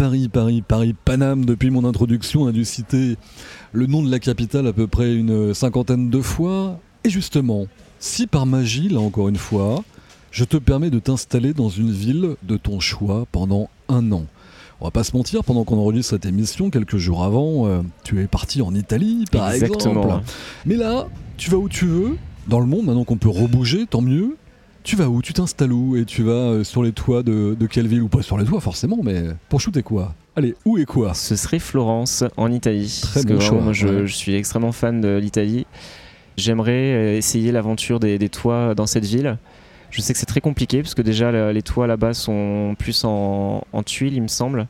Paris, 0.00 0.30
Paris, 0.30 0.62
Paris, 0.66 0.94
Paname. 1.04 1.44
Depuis 1.44 1.68
mon 1.68 1.84
introduction, 1.84 2.44
on 2.44 2.46
a 2.46 2.52
dû 2.52 2.64
citer 2.64 3.18
le 3.72 3.86
nom 3.86 4.02
de 4.02 4.10
la 4.10 4.18
capitale 4.18 4.66
à 4.66 4.72
peu 4.72 4.86
près 4.86 5.14
une 5.14 5.52
cinquantaine 5.52 6.08
de 6.08 6.22
fois. 6.22 6.80
Et 7.04 7.10
justement, 7.10 7.66
si 7.98 8.26
par 8.26 8.46
magie, 8.46 8.88
là 8.88 8.98
encore 8.98 9.28
une 9.28 9.36
fois, 9.36 9.84
je 10.30 10.44
te 10.44 10.56
permets 10.56 10.88
de 10.88 10.98
t'installer 11.00 11.52
dans 11.52 11.68
une 11.68 11.90
ville 11.90 12.36
de 12.42 12.56
ton 12.56 12.80
choix 12.80 13.26
pendant 13.30 13.68
un 13.90 14.10
an. 14.12 14.24
On 14.80 14.86
va 14.86 14.90
pas 14.90 15.04
se 15.04 15.14
mentir, 15.14 15.44
pendant 15.44 15.64
qu'on 15.64 15.76
enregistre 15.76 16.12
cette 16.12 16.24
émission, 16.24 16.70
quelques 16.70 16.96
jours 16.96 17.22
avant, 17.22 17.66
euh, 17.66 17.82
tu 18.02 18.22
es 18.22 18.26
parti 18.26 18.62
en 18.62 18.74
Italie, 18.74 19.26
par 19.30 19.52
exactement 19.52 20.00
exemple. 20.02 20.24
Mais 20.64 20.76
là, 20.76 21.08
tu 21.36 21.50
vas 21.50 21.58
où 21.58 21.68
tu 21.68 21.84
veux, 21.84 22.16
dans 22.48 22.60
le 22.60 22.66
monde, 22.66 22.86
maintenant 22.86 23.04
qu'on 23.04 23.18
peut 23.18 23.28
rebouger, 23.28 23.84
tant 23.84 24.00
mieux. 24.00 24.38
Tu 24.82 24.96
vas 24.96 25.08
où? 25.08 25.20
Tu 25.22 25.32
t'installes 25.32 25.72
où? 25.72 25.96
Et 25.96 26.04
tu 26.04 26.22
vas 26.22 26.32
euh, 26.32 26.64
sur 26.64 26.82
les 26.82 26.92
toits 26.92 27.22
de, 27.22 27.54
de 27.58 27.66
quelle 27.66 27.86
ville? 27.86 28.02
Ou 28.02 28.08
pas 28.08 28.22
sur 28.22 28.38
les 28.38 28.44
toits 28.44 28.60
forcément, 28.60 28.98
mais 29.02 29.24
pour 29.48 29.60
shooter 29.60 29.82
quoi? 29.82 30.14
Allez, 30.36 30.54
où 30.64 30.78
et 30.78 30.84
quoi? 30.86 31.12
Ce 31.14 31.36
serait 31.36 31.58
Florence 31.58 32.24
en 32.36 32.50
Italie. 32.50 33.00
Très 33.02 33.12
parce 33.22 33.26
que 33.26 33.32
vraiment, 33.34 33.60
moi, 33.60 33.72
je, 33.72 33.86
ouais. 33.88 34.06
je 34.06 34.14
suis 34.14 34.34
extrêmement 34.34 34.72
fan 34.72 35.00
de 35.00 35.18
l'Italie. 35.18 35.66
J'aimerais 36.36 36.72
euh, 36.94 37.16
essayer 37.18 37.52
l'aventure 37.52 38.00
des, 38.00 38.18
des 38.18 38.28
toits 38.30 38.74
dans 38.74 38.86
cette 38.86 39.04
ville. 39.04 39.36
Je 39.90 40.00
sais 40.00 40.12
que 40.12 40.18
c'est 40.18 40.26
très 40.26 40.40
compliqué 40.40 40.80
parce 40.82 40.94
que 40.94 41.02
déjà 41.02 41.30
le- 41.32 41.50
les 41.52 41.62
toits 41.62 41.86
là-bas 41.86 42.14
sont 42.14 42.74
plus 42.78 43.04
en, 43.04 43.62
en 43.72 43.82
tuiles, 43.82 44.14
il 44.14 44.22
me 44.22 44.28
semble. 44.28 44.66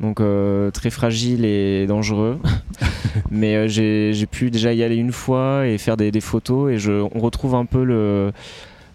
Donc 0.00 0.20
euh, 0.20 0.70
très 0.70 0.88
fragile 0.88 1.44
et 1.44 1.86
dangereux. 1.86 2.38
Mais 3.30 3.56
euh, 3.56 3.68
j'ai 3.68 4.12
j'ai 4.14 4.26
pu 4.26 4.50
déjà 4.50 4.72
y 4.72 4.82
aller 4.82 4.94
une 4.96 5.12
fois 5.12 5.66
et 5.66 5.76
faire 5.76 5.96
des, 5.98 6.10
des 6.12 6.20
photos 6.20 6.72
et 6.72 6.78
je, 6.78 6.92
on 6.92 7.18
retrouve 7.18 7.54
un 7.56 7.66
peu 7.66 7.84
le, 7.84 8.32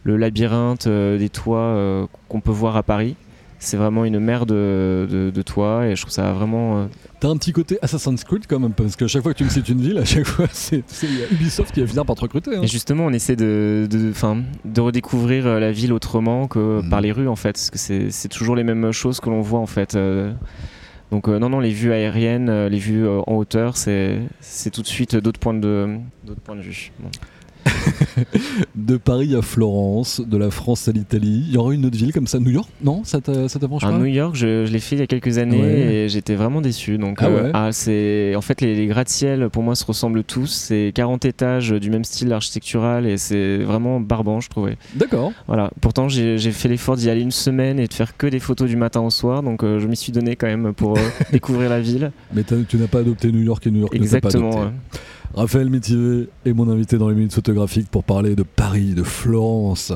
le 0.06 0.16
labyrinthe 0.16 0.88
euh, 0.88 1.18
des 1.18 1.28
toits 1.30 1.58
euh, 1.60 2.06
qu'on 2.30 2.40
peut 2.40 2.52
voir 2.52 2.78
à 2.78 2.84
Paris. 2.84 3.16
C'est 3.58 3.78
vraiment 3.78 4.06
une 4.06 4.20
mer 4.20 4.46
de, 4.46 5.08
de, 5.10 5.32
de 5.32 5.42
toits 5.42 5.88
et 5.88 5.96
je 5.96 6.02
trouve 6.02 6.12
ça 6.14 6.34
vraiment 6.34 6.78
euh, 6.78 6.86
T'as 7.20 7.30
un 7.30 7.38
petit 7.38 7.54
côté 7.54 7.80
Assassin's 7.82 8.24
Creed 8.24 8.44
quand 8.48 8.60
même, 8.60 8.74
parce 8.74 8.96
qu'à 8.96 9.08
chaque 9.08 9.24
fois 9.24 9.34
que 9.34 9.38
tu 9.40 9.44
me 9.46 9.50
cites 9.50 9.70
une 9.70 9.82
ville, 9.82 9.98
à 9.98 10.06
chaque 10.06 10.26
fois 10.28 10.46
c'est 10.52 10.84
Ubisoft 11.32 11.74
qui 11.74 11.80
va 11.82 11.88
finir 11.88 12.06
par 12.06 12.16
te 12.16 12.22
recruter. 12.22 12.56
hein. 12.56 12.62
Et 12.62 12.68
justement, 12.68 13.06
on 13.06 13.12
essaie 13.14 13.36
de, 13.38 13.88
de, 13.90 14.12
de 14.66 14.82
redécouvrir 14.82 15.48
la 15.60 15.72
ville 15.72 15.94
autrement 15.94 16.48
que 16.48 16.82
Mhm. 16.84 16.90
par 16.90 17.02
les 17.02 17.12
rues, 17.12 17.28
en 17.30 17.36
fait. 17.38 17.54
Parce 17.54 17.70
que 17.72 17.78
c'est 18.12 18.28
toujours 18.30 18.56
les 18.56 18.64
mêmes 18.64 18.92
choses 18.92 19.20
que 19.20 19.30
l'on 19.30 19.42
voit, 19.42 19.60
en 19.60 19.66
fait. 19.66 19.96
euh. 19.96 20.32
Donc, 21.12 21.28
euh, 21.30 21.40
non, 21.40 21.50
non, 21.50 21.60
les 21.62 21.72
vues 21.72 21.94
aériennes, 21.94 22.68
les 22.68 22.78
vues 22.80 23.08
en 23.08 23.34
hauteur, 23.36 23.78
c'est 23.78 24.20
tout 24.72 24.82
de 24.82 24.88
suite 24.88 25.16
d'autres 25.16 25.40
points 25.40 25.54
points 26.44 26.56
de 26.58 26.62
vue. 26.62 26.92
Bon. 27.00 27.10
De 28.76 28.98
Paris 28.98 29.36
à 29.36 29.42
Florence, 29.42 30.22
de 30.22 30.38
la 30.38 30.52
France 30.52 30.88
à 30.88 30.92
l'Italie. 30.92 31.44
Il 31.48 31.54
y 31.54 31.58
aura 31.58 31.74
une 31.74 31.86
autre 31.86 31.98
ville 31.98 32.14
comme 32.14 32.28
ça, 32.28 32.40
New 32.40 32.52
York? 32.52 32.70
Non 32.84 33.02
Ça 33.04 33.20
t'a- 33.20 33.50
ça 33.50 33.60
t'approche 33.60 33.84
À 33.84 33.88
pas? 33.90 33.98
New 33.98 34.06
York, 34.06 34.36
je, 34.36 34.66
je 34.66 34.72
l'ai 34.72 34.80
fait 34.80 34.96
il 34.96 35.00
y 35.00 35.02
a 35.02 35.08
quelques 35.08 35.38
années 35.38 35.60
Ouais. 35.62 35.94
et 35.94 36.10
j'étais 36.10 36.36
vraiment 36.36 36.62
déçu. 36.62 36.98
Donc, 36.98 37.18
Ah 37.22 37.26
euh, 37.28 37.44
ouais? 37.46 37.52
ah, 37.54 37.70
c'est, 37.72 38.34
en 38.36 38.42
fait, 38.42 38.62
les, 38.62 38.76
les 38.76 38.86
gratte-ciel 38.88 39.50
pour 39.50 39.64
moi 39.64 39.76
se 39.76 39.84
ressemblent 39.86 40.24
tous. 40.24 40.48
C'est 40.52 40.92
40 40.94 41.26
étages 41.26 41.72
du 41.72 41.90
même 41.90 42.04
style 42.04 42.32
architectural 42.32 43.06
et 43.08 43.18
c'est 43.18 43.58
vraiment 43.58 44.00
barbant, 44.00 44.40
je 44.40 44.50
trouvais. 44.50 44.78
D'accord. 44.96 45.32
Voilà. 45.48 45.72
Pourtant, 45.82 46.08
j'ai 46.08 46.38
fait 46.52 46.70
l'effort 46.70 46.96
d'y 46.96 47.10
aller 47.10 47.22
une 47.22 47.32
semaine 47.32 47.80
et 47.80 47.88
de 47.88 47.94
faire 47.94 48.16
que 48.18 48.28
des 48.28 48.40
photos 48.40 48.70
du 48.70 48.76
matin 48.78 49.02
au 49.02 49.10
soir. 49.10 49.42
Donc, 49.44 49.64
euh, 49.64 49.80
je 49.80 49.88
m'y 49.88 49.96
suis 49.98 50.12
donné 50.12 50.36
quand 50.36 50.48
même 50.48 50.74
pour 50.74 50.98
euh, 50.98 51.02
découvrir 51.32 51.70
la 51.70 51.82
ville. 51.82 52.12
Mais 52.34 52.44
tu 52.44 52.78
n'as 52.78 52.88
pas 52.88 53.00
adopté 53.00 53.32
New 53.32 53.42
York 53.44 53.66
et 53.68 53.72
New 53.72 53.80
York 53.80 53.94
ne 53.94 54.00
t'a 54.00 54.04
pas 54.04 54.16
Exactement. 54.30 54.52
adopté. 54.52 55.00
Raphaël 55.36 55.70
Métivé 55.70 56.30
est 56.46 56.54
mon 56.54 56.70
invité 56.70 56.98
dans 56.98 57.10
les 57.10 57.16
minutes 57.16 57.34
photographiques 57.34 57.90
pour 57.92 58.06
parler 58.06 58.38
de 58.38 58.44
Paris, 58.44 58.94
de 58.94 59.04
Florence, 59.04 59.92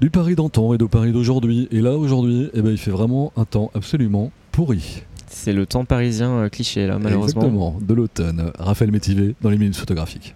du 0.00 0.10
Paris 0.10 0.34
d'antan 0.34 0.74
et 0.74 0.78
de 0.78 0.84
Paris 0.84 1.12
d'aujourd'hui. 1.12 1.68
Et 1.70 1.80
là, 1.80 1.92
aujourd'hui, 1.96 2.50
eh 2.54 2.60
ben, 2.60 2.70
il 2.70 2.78
fait 2.78 2.90
vraiment 2.90 3.32
un 3.36 3.44
temps 3.44 3.70
absolument 3.74 4.32
pourri. 4.50 5.04
C'est 5.28 5.52
le 5.52 5.64
temps 5.64 5.84
parisien 5.84 6.32
euh, 6.32 6.48
cliché, 6.48 6.88
là, 6.88 6.98
malheureusement. 6.98 7.42
Exactement, 7.42 7.78
de 7.80 7.94
l'automne. 7.94 8.50
Raphaël 8.58 8.90
Métivé 8.90 9.36
dans 9.42 9.50
les 9.50 9.58
minutes 9.58 9.76
photographiques. 9.76 10.34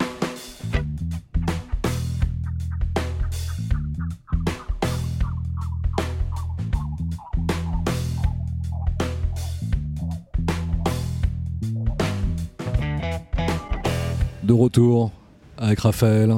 De 14.48 14.54
retour 14.54 15.10
avec 15.58 15.80
Raphaël. 15.80 16.34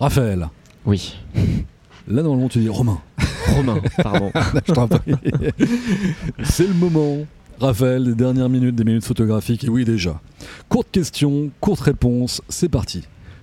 Raphaël, 0.00 0.48
Oui. 0.86 1.18
là 2.08 2.22
normalement 2.22 2.48
tu 2.48 2.58
dis 2.60 2.70
Romain. 2.70 2.98
Romain, 3.54 3.76
pardon. 4.02 4.32
Je 4.66 4.72
t'en 4.72 4.88
prie. 4.88 5.12
C'est 6.42 6.66
le 6.66 6.72
moment. 6.72 7.18
Raphaël, 7.60 8.02
des 8.04 8.14
dernières 8.14 8.48
minutes, 8.48 8.74
des 8.76 8.84
minutes 8.84 9.04
photographiques. 9.04 9.64
Et 9.64 9.68
oui, 9.68 9.84
déjà. 9.84 10.18
Courte 10.70 10.88
question, 10.90 11.50
courte 11.60 11.80
réponse. 11.80 12.40
C'est 12.48 12.70
parti. 12.70 13.02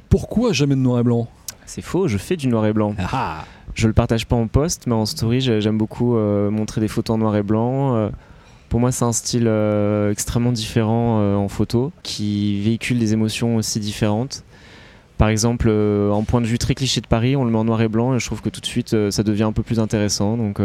Pourquoi 0.09 0.51
jamais 0.51 0.73
de 0.73 0.79
noir 0.81 0.99
et 1.01 1.03
blanc? 1.03 1.27
C'est 1.67 1.83
faux, 1.83 2.07
je 2.07 2.17
fais 2.17 2.37
du 2.37 2.47
noir 2.47 2.65
et 2.65 2.73
blanc. 2.73 2.95
Ah 3.13 3.45
Je 3.75 3.85
le 3.85 3.93
partage 3.93 4.25
pas 4.25 4.35
en 4.35 4.47
post, 4.47 4.87
mais 4.87 4.95
en 4.95 5.05
story, 5.05 5.41
j'ai- 5.41 5.61
j'aime 5.61 5.77
beaucoup 5.77 6.17
euh, 6.17 6.49
montrer 6.49 6.81
des 6.81 6.87
photos 6.87 7.13
en 7.13 7.19
noir 7.19 7.35
et 7.35 7.43
blanc. 7.43 7.95
Euh, 7.95 8.09
pour 8.69 8.79
moi, 8.79 8.91
c'est 8.91 9.05
un 9.05 9.13
style 9.13 9.47
euh, 9.47 10.11
extrêmement 10.11 10.51
différent 10.51 11.19
euh, 11.21 11.35
en 11.35 11.47
photo, 11.47 11.91
qui 12.03 12.61
véhicule 12.61 12.99
des 12.99 13.13
émotions 13.13 13.55
aussi 13.55 13.79
différentes. 13.79 14.43
Par 15.17 15.29
exemple, 15.29 15.67
euh, 15.69 16.11
en 16.11 16.23
point 16.23 16.41
de 16.41 16.47
vue 16.47 16.57
très 16.57 16.75
cliché 16.75 17.01
de 17.01 17.07
Paris, 17.07 17.35
on 17.35 17.45
le 17.45 17.51
met 17.51 17.57
en 17.57 17.63
noir 17.63 17.81
et 17.81 17.87
blanc 17.87 18.13
et 18.13 18.19
je 18.19 18.25
trouve 18.25 18.41
que 18.41 18.49
tout 18.49 18.61
de 18.61 18.65
suite, 18.65 19.09
ça 19.09 19.23
devient 19.23 19.43
un 19.43 19.53
peu 19.53 19.63
plus 19.63 19.79
intéressant. 19.79 20.37
Donc, 20.37 20.59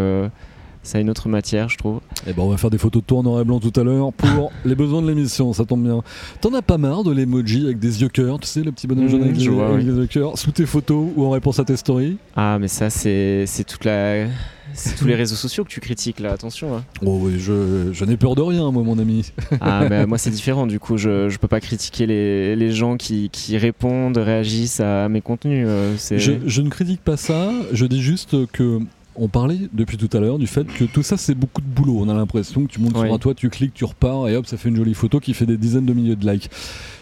ça 0.82 0.98
a 0.98 1.00
une 1.00 1.10
autre 1.10 1.28
matière, 1.28 1.68
je 1.68 1.78
trouve. 1.78 2.00
Eh 2.26 2.32
ben, 2.32 2.42
on 2.42 2.48
va 2.48 2.56
faire 2.56 2.70
des 2.70 2.78
photos 2.78 3.02
de 3.02 3.06
toi 3.06 3.18
en 3.18 3.22
noir 3.22 3.40
et 3.40 3.44
blanc 3.44 3.60
tout 3.60 3.72
à 3.80 3.84
l'heure 3.84 4.12
pour 4.12 4.50
les 4.64 4.74
besoins 4.74 5.00
de 5.02 5.08
l'émission, 5.08 5.52
ça 5.52 5.64
tombe 5.64 5.84
bien. 5.84 6.02
T'en 6.40 6.52
as 6.54 6.62
pas 6.62 6.78
marre 6.78 7.04
de 7.04 7.12
l'emoji 7.12 7.64
avec 7.66 7.78
des 7.78 8.02
yeux 8.02 8.08
cœurs, 8.08 8.38
tu 8.40 8.48
sais, 8.48 8.62
le 8.62 8.72
petit 8.72 8.86
bonhomme 8.86 9.04
Mhm, 9.04 9.10
jaune 9.10 9.22
avec, 9.24 9.36
les, 9.36 9.48
vois, 9.48 9.68
avec 9.74 9.84
oui. 9.86 9.90
les 9.92 9.96
yeux 9.96 10.06
cœurs, 10.06 10.36
sous 10.38 10.50
tes 10.52 10.66
photos 10.66 11.06
ou 11.16 11.24
en 11.24 11.30
réponse 11.30 11.58
à 11.60 11.64
tes 11.64 11.76
stories? 11.76 12.16
Ah, 12.36 12.58
mais 12.60 12.68
ça, 12.68 12.90
c'est 12.90 13.46
toute 13.66 13.84
la. 13.84 14.26
C'est 14.74 14.96
tous 14.96 15.04
les 15.06 15.14
réseaux 15.14 15.34
sociaux 15.36 15.64
que 15.64 15.68
tu 15.68 15.80
critiques 15.80 16.18
là, 16.18 16.32
attention. 16.32 16.74
hein. 16.74 16.82
Oh 17.04 17.18
oui, 17.20 17.34
je, 17.38 17.90
je 17.92 18.04
n'ai 18.06 18.16
peur 18.16 18.34
de 18.34 18.40
rien, 18.40 18.70
moi, 18.70 18.82
mon 18.82 18.98
ami. 18.98 19.30
Ah, 19.60 19.84
mais 19.90 20.06
moi 20.06 20.16
c'est 20.16 20.30
différent, 20.30 20.66
du 20.66 20.80
coup 20.80 20.96
je, 20.96 21.28
je 21.28 21.36
peux 21.38 21.46
pas 21.48 21.60
critiquer 21.60 22.06
les, 22.06 22.56
les 22.56 22.70
gens 22.72 22.96
qui, 22.96 23.28
qui 23.30 23.58
répondent, 23.58 24.16
réagissent 24.16 24.80
à 24.80 25.10
mes 25.10 25.20
contenus. 25.20 25.66
euh, 25.68 25.94
Je, 26.10 26.32
je 26.46 26.62
ne 26.62 26.70
critique 26.70 27.02
pas 27.02 27.18
ça, 27.18 27.52
je 27.72 27.84
dis 27.84 28.00
juste 28.00 28.46
que 28.52 28.78
on 29.16 29.28
parlait 29.28 29.58
depuis 29.72 29.96
tout 29.96 30.08
à 30.16 30.20
l'heure 30.20 30.38
du 30.38 30.46
fait 30.46 30.64
que 30.66 30.84
tout 30.84 31.02
ça 31.02 31.16
c'est 31.16 31.34
beaucoup 31.34 31.60
de 31.60 31.66
boulot. 31.66 31.98
On 32.00 32.08
a 32.08 32.14
l'impression 32.14 32.64
que 32.64 32.70
tu 32.72 32.80
montes 32.80 32.94
Oui. 32.96 33.06
sur 33.06 33.14
un 33.14 33.18
toit, 33.18 33.34
tu 33.34 33.50
cliques, 33.50 33.74
tu 33.74 33.84
repars 33.84 34.28
et 34.28 34.36
hop, 34.36 34.46
ça 34.46 34.56
fait 34.56 34.68
une 34.68 34.76
jolie 34.76 34.94
photo 34.94 35.20
qui 35.20 35.34
fait 35.34 35.46
des 35.46 35.56
dizaines 35.56 35.86
de 35.86 35.92
milliers 35.92 36.16
de 36.16 36.30
likes. 36.30 36.50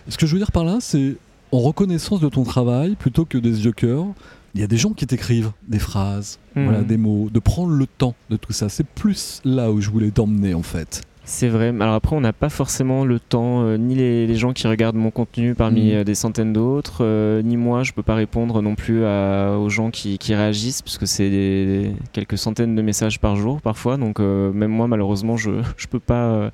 Ce 0.08 0.16
que 0.18 0.26
je 0.26 0.32
veux 0.32 0.38
dire 0.38 0.52
par 0.52 0.64
là, 0.64 0.78
c'est 0.80 1.16
en 1.52 1.58
reconnaissance 1.60 2.20
de 2.20 2.28
ton 2.28 2.44
travail 2.44 2.94
plutôt 2.96 3.24
que 3.24 3.38
des 3.38 3.64
yeux 3.64 3.72
cœurs. 3.72 4.06
Il 4.54 4.60
y 4.60 4.64
a 4.64 4.66
des 4.66 4.76
gens 4.78 4.90
qui 4.92 5.06
t'écrivent 5.06 5.52
des 5.68 5.78
phrases, 5.78 6.38
Mhm. 6.56 6.64
voilà, 6.64 6.80
des 6.82 6.96
mots, 6.96 7.28
de 7.32 7.38
prendre 7.38 7.70
le 7.72 7.86
temps 7.86 8.16
de 8.30 8.36
tout 8.36 8.52
ça. 8.52 8.68
C'est 8.68 8.86
plus 8.86 9.40
là 9.44 9.70
où 9.70 9.80
je 9.80 9.90
voulais 9.90 10.10
t'emmener 10.10 10.54
en 10.54 10.62
fait. 10.62 11.02
C'est 11.24 11.48
vrai. 11.48 11.68
Alors 11.68 11.94
après, 11.94 12.16
on 12.16 12.20
n'a 12.20 12.32
pas 12.32 12.48
forcément 12.48 13.04
le 13.04 13.20
temps, 13.20 13.62
euh, 13.62 13.76
ni 13.76 13.94
les, 13.94 14.26
les 14.26 14.34
gens 14.34 14.52
qui 14.52 14.66
regardent 14.66 14.96
mon 14.96 15.10
contenu 15.12 15.54
parmi 15.54 15.90
Mhm. 15.90 15.94
euh, 15.98 16.04
des 16.04 16.14
centaines 16.16 16.52
d'autres, 16.52 17.04
euh, 17.04 17.40
ni 17.42 17.56
moi, 17.56 17.84
je 17.84 17.92
peux 17.92 18.02
pas 18.02 18.16
répondre 18.16 18.60
non 18.62 18.74
plus 18.74 19.04
à- 19.04 19.56
aux 19.56 19.68
gens 19.68 19.90
qui, 19.90 20.18
qui 20.18 20.34
réagissent, 20.34 20.82
puisque 20.82 21.06
c'est 21.06 21.30
des- 21.30 21.92
quelques 22.12 22.36
centaines 22.38 22.74
de 22.74 22.82
messages 22.82 23.20
par 23.20 23.36
jour 23.36 23.60
parfois. 23.60 23.96
Donc 23.96 24.18
même 24.18 24.70
moi, 24.70 24.88
malheureusement, 24.88 25.36
je 25.36 25.50
je 25.76 25.86
peux 25.86 26.00
pas 26.00 26.50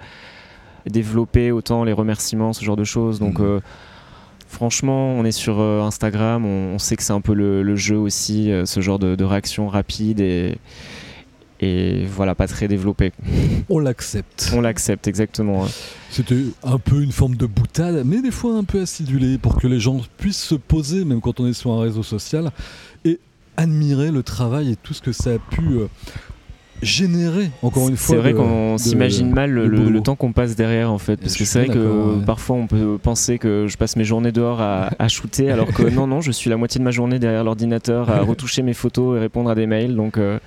développer 0.87 1.53
autant 1.53 1.83
les 1.85 1.93
remerciements, 1.93 2.53
ce 2.53 2.63
genre 2.65 2.77
de 2.77 2.85
choses. 2.85 3.19
Donc 3.19 3.41
euh, 3.41 3.61
franchement, 4.47 5.13
on 5.15 5.25
est 5.25 5.33
sur 5.33 5.59
Instagram, 5.61 6.45
on, 6.45 6.75
on 6.75 6.79
sait 6.79 6.97
que 6.97 7.03
c'est 7.03 7.13
un 7.15 7.21
peu 7.23 7.33
le, 7.35 7.63
le 7.63 7.77
jeu 7.77 7.97
aussi, 7.97 8.51
ce 8.65 8.81
genre 8.81 8.99
de, 8.99 9.15
de 9.15 9.25
réaction 9.25 9.69
rapide 9.69 10.21
et 10.21 10.59
et 11.61 12.05
voilà, 12.05 12.35
pas 12.35 12.47
très 12.47 12.69
développé. 12.69 13.13
On 13.69 13.79
l'accepte. 13.79 14.51
On 14.55 14.61
l'accepte 14.61 15.09
exactement. 15.09 15.65
hein. 15.65 15.69
C'était 16.11 16.37
un 16.63 16.79
peu 16.79 17.03
une 17.03 17.13
forme 17.13 17.37
de 17.37 17.47
boutade, 17.47 18.03
mais 18.05 18.23
des 18.23 18.31
fois 18.31 18.55
un 18.55 18.65
peu 18.65 18.81
acidulée 18.81 19.39
pour 19.39 19.61
que 19.61 19.67
les 19.67 19.81
gens 19.81 20.01
puissent 20.19 20.43
se 20.43 20.55
poser, 20.55 21.05
même 21.05 21.21
quand 21.21 21.41
on 21.41 21.47
est 21.47 21.53
sur 21.53 21.73
un 21.73 21.81
réseau 21.81 22.03
social, 22.03 22.51
et 23.05 23.19
admirer 23.57 24.11
le 24.11 24.23
travail 24.23 24.73
et 24.73 24.77
tout 24.77 24.95
ce 24.95 25.03
que 25.03 25.13
ça 25.13 25.31
a 25.35 25.39
pu 25.39 25.63
euh, 25.63 25.87
générer, 26.83 27.51
encore 27.63 27.89
une 27.89 27.97
fois. 27.97 28.17
C'est 28.17 28.21
vrai 28.21 28.35
qu'on 28.35 28.79
s'imagine 28.79 29.31
mal 29.31 29.51
le, 29.51 30.01
temps 30.01 30.17
qu'on 30.17 30.33
passe 30.33 30.57
derrière 30.57 30.93
en 30.93 30.99
fait. 30.99 31.15
Et 31.15 31.17
Parce 31.17 31.37
que 31.37 31.45
c'est 31.45 31.65
vrai 31.65 31.75
que 31.75 31.79
ouais. 32.19 32.25
parfois 32.25 32.57
on 32.57 32.67
peut 32.67 32.99
penser 33.03 33.39
que 33.39 33.67
je 33.67 33.77
passe 33.77 33.97
mes 33.97 34.05
journées 34.05 34.33
dehors 34.33 34.61
à, 34.61 34.91
à 34.99 35.09
shooter, 35.09 35.51
alors 35.51 35.73
que 35.73 35.83
non, 35.91 36.07
non, 36.07 36.21
je 36.21 36.33
suis 36.33 36.51
la 36.51 36.57
moitié 36.57 36.79
de 36.79 36.85
ma 36.85 36.91
journée 36.91 37.19
derrière 37.19 37.45
l'ordinateur 37.45 38.11
à 38.11 38.21
retoucher 38.23 38.63
mes 38.63 38.75
photos 38.75 39.17
et 39.17 39.21
répondre 39.21 39.51
à 39.51 39.55
des 39.55 39.67
mails. 39.67 39.97
Donc 39.97 40.19
euh, 40.19 40.39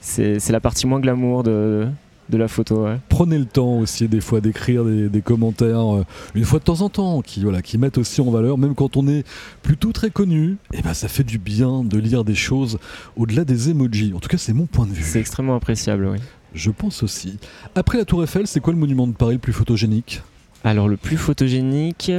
c'est 0.00 0.50
la 0.50 0.60
partie 0.60 0.86
moins 0.86 1.00
glamour 1.00 1.42
de, 1.42 1.86
de 2.30 2.36
la 2.36 2.48
photo. 2.48 2.84
ouais. 2.84 2.98
Prenez 3.08 3.38
le 3.38 3.46
temps 3.46 3.78
aussi 3.78 4.08
des 4.08 4.20
fois 4.20 4.40
d'écrire 4.40 4.84
des, 4.84 5.08
des 5.08 5.22
commentaires 5.22 5.96
euh, 5.96 6.04
une 6.34 6.44
fois 6.44 6.58
de 6.58 6.64
temps 6.64 6.80
en 6.82 6.88
temps 6.88 7.22
qui, 7.22 7.42
voilà, 7.42 7.62
qui 7.62 7.78
mettent 7.78 7.98
aussi 7.98 8.20
en 8.20 8.30
valeur, 8.30 8.58
même 8.58 8.74
quand 8.74 8.96
on 8.96 9.08
est 9.08 9.24
plutôt 9.62 9.92
très 9.92 10.10
connu, 10.10 10.56
et 10.72 10.82
ben 10.82 10.94
ça 10.94 11.08
fait 11.08 11.24
du 11.24 11.38
bien 11.38 11.84
de 11.84 11.98
lire 11.98 12.24
des 12.24 12.34
choses 12.34 12.78
au-delà 13.16 13.44
des 13.44 13.70
emojis. 13.70 14.12
En 14.14 14.20
tout 14.20 14.28
cas, 14.28 14.38
c'est 14.38 14.52
mon 14.52 14.66
point 14.66 14.86
de 14.86 14.92
vue. 14.92 15.02
C'est 15.02 15.20
extrêmement 15.20 15.56
appréciable, 15.56 16.06
oui. 16.06 16.18
Je 16.54 16.70
pense 16.70 17.02
aussi. 17.02 17.38
Après 17.74 17.98
la 17.98 18.04
Tour 18.04 18.22
Eiffel, 18.22 18.46
c'est 18.46 18.60
quoi 18.60 18.72
le 18.72 18.78
monument 18.78 19.06
de 19.06 19.12
Paris 19.12 19.34
le 19.34 19.38
plus 19.40 19.52
photogénique? 19.52 20.22
Alors 20.64 20.88
le 20.88 20.96
plus 20.96 21.16
photogénique, 21.16 22.10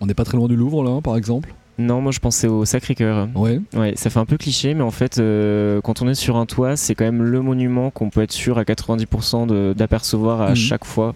On 0.00 0.06
n'est 0.06 0.14
pas 0.14 0.24
très 0.24 0.36
loin 0.36 0.46
du 0.46 0.56
Louvre 0.56 0.84
là, 0.84 1.00
par 1.02 1.16
exemple? 1.16 1.52
Non, 1.78 2.00
moi 2.00 2.12
je 2.12 2.18
pensais 2.18 2.48
au 2.48 2.64
Sacré-Cœur. 2.64 3.28
Ouais. 3.34 3.60
Ouais, 3.74 3.92
ça 3.96 4.10
fait 4.10 4.18
un 4.18 4.24
peu 4.26 4.36
cliché, 4.36 4.74
mais 4.74 4.82
en 4.82 4.90
fait, 4.90 5.18
euh, 5.18 5.80
quand 5.80 6.02
on 6.02 6.08
est 6.08 6.14
sur 6.14 6.36
un 6.36 6.44
toit, 6.46 6.76
c'est 6.76 6.94
quand 6.94 7.04
même 7.04 7.22
le 7.22 7.40
monument 7.40 7.90
qu'on 7.90 8.10
peut 8.10 8.22
être 8.22 8.32
sûr 8.32 8.58
à 8.58 8.64
90% 8.64 9.46
de- 9.46 9.74
d'apercevoir 9.76 10.42
à 10.42 10.50
Mhm. 10.50 10.56
chaque 10.56 10.84
fois. 10.84 11.14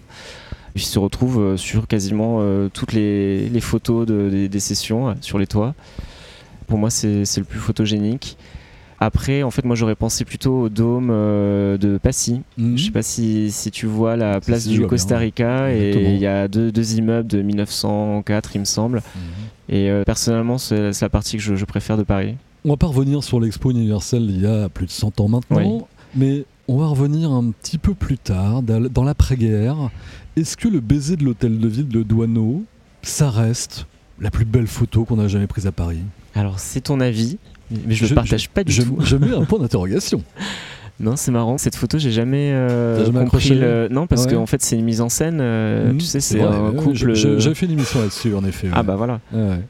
Il 0.75 0.81
se 0.81 0.97
retrouve 0.97 1.39
euh, 1.39 1.57
sur 1.57 1.87
quasiment 1.87 2.37
euh, 2.39 2.69
toutes 2.73 2.93
les, 2.93 3.47
les 3.49 3.59
photos 3.61 4.07
de- 4.07 4.29
des, 4.31 4.49
des 4.49 4.59
sessions 4.59 5.15
sur 5.21 5.37
les 5.37 5.47
toits. 5.47 5.75
Pour 6.67 6.79
moi, 6.79 6.89
c'est 6.89 7.25
c'est 7.25 7.41
le 7.41 7.45
plus 7.45 7.59
photogénique. 7.59 8.37
Après, 9.03 9.43
en 9.43 9.51
fait, 9.51 9.65
moi 9.65 9.75
j'aurais 9.75 9.95
pensé 9.95 10.23
plutôt 10.23 10.61
au 10.61 10.69
dôme 10.69 11.09
euh, 11.11 11.77
de 11.77 11.97
Passy. 11.97 12.41
Mhm. 12.57 12.77
Je 12.77 12.85
sais 12.85 12.91
pas 12.91 13.01
si, 13.01 13.51
si 13.51 13.69
tu 13.69 13.85
vois 13.85 14.15
la 14.15 14.39
place 14.39 14.65
du 14.65 14.87
Costa 14.87 15.17
Rica 15.17 15.73
et 15.73 15.91
il 16.13 16.17
y 16.19 16.25
a 16.25 16.47
deux, 16.47 16.71
deux 16.71 16.95
immeubles 16.95 17.27
de 17.27 17.41
1904, 17.41 18.55
il 18.55 18.59
me 18.59 18.65
semble. 18.65 19.01
Mhm. 19.15 19.21
Et 19.75 19.89
euh, 19.89 20.03
personnellement, 20.05 20.57
c'est 20.57 20.91
la 21.01 21.09
partie 21.09 21.35
que 21.35 21.43
je, 21.43 21.55
je 21.55 21.65
préfère 21.65 21.97
de 21.97 22.03
Paris. 22.03 22.35
On 22.63 22.69
va 22.69 22.77
pas 22.77 22.87
revenir 22.87 23.25
sur 23.25 23.41
l'expo 23.41 23.71
universelle 23.71 24.23
il 24.23 24.39
y 24.41 24.47
a 24.47 24.69
plus 24.69 24.85
de 24.85 24.91
100 24.91 25.19
ans 25.19 25.27
maintenant, 25.27 25.57
Oui. 25.79 25.81
mais 26.15 26.45
on 26.69 26.77
va 26.77 26.87
revenir 26.87 27.29
un 27.29 27.51
petit 27.51 27.77
peu 27.77 27.93
plus 27.93 28.17
tard, 28.17 28.61
dans 28.61 29.03
l'après-guerre. 29.03 29.89
Est-ce 30.37 30.55
que 30.55 30.69
le 30.69 30.79
baiser 30.79 31.17
de 31.17 31.25
l'hôtel 31.25 31.59
de 31.59 31.67
ville 31.67 31.89
de 31.89 32.03
Douaneau, 32.03 32.63
ça 33.01 33.29
reste 33.29 33.85
la 34.21 34.31
plus 34.31 34.45
belle 34.45 34.67
photo 34.67 35.03
qu'on 35.03 35.19
a 35.19 35.27
jamais 35.27 35.47
prise 35.47 35.67
à 35.67 35.73
Paris? 35.73 35.99
Alors, 36.35 36.59
c'est 36.59 36.81
ton 36.81 36.99
avis, 37.01 37.37
mais 37.85 37.95
je 37.95 38.05
ne 38.05 38.13
partage 38.13 38.49
pas 38.49 38.63
du 38.63 38.71
je, 38.71 38.83
tout. 38.83 38.97
je 39.01 39.15
mets 39.15 39.33
un 39.33 39.43
point 39.45 39.59
d'interrogation. 39.59 40.21
Non, 40.99 41.15
c'est 41.15 41.31
marrant. 41.31 41.57
Cette 41.57 41.75
photo, 41.75 41.97
j'ai 41.97 42.11
jamais, 42.11 42.51
euh, 42.53 43.03
jamais 43.03 43.21
compris 43.25 43.49
le. 43.55 43.87
Non, 43.89 44.05
parce 44.05 44.25
Ouais. 44.25 44.33
qu'en 44.35 44.45
fait, 44.45 44.61
c'est 44.61 44.75
une 44.77 44.85
mise 44.85 45.01
en 45.01 45.09
scène. 45.09 45.39
euh, 45.41 45.89
Mhm, 45.91 45.97
tu 45.97 46.05
sais, 46.05 46.19
c'est 46.19 46.39
un 46.39 46.69
ouais, 46.69 46.75
couple. 46.75 46.95
je- 46.95 47.39
J'avais 47.39 47.55
fait 47.55 47.65
une 47.65 47.71
émission 47.71 47.99
là-dessus, 47.99 48.35
en 48.35 48.45
effet. 48.45 48.67
Ah 48.71 48.83
bah 48.83 48.95
voilà. 48.95 49.19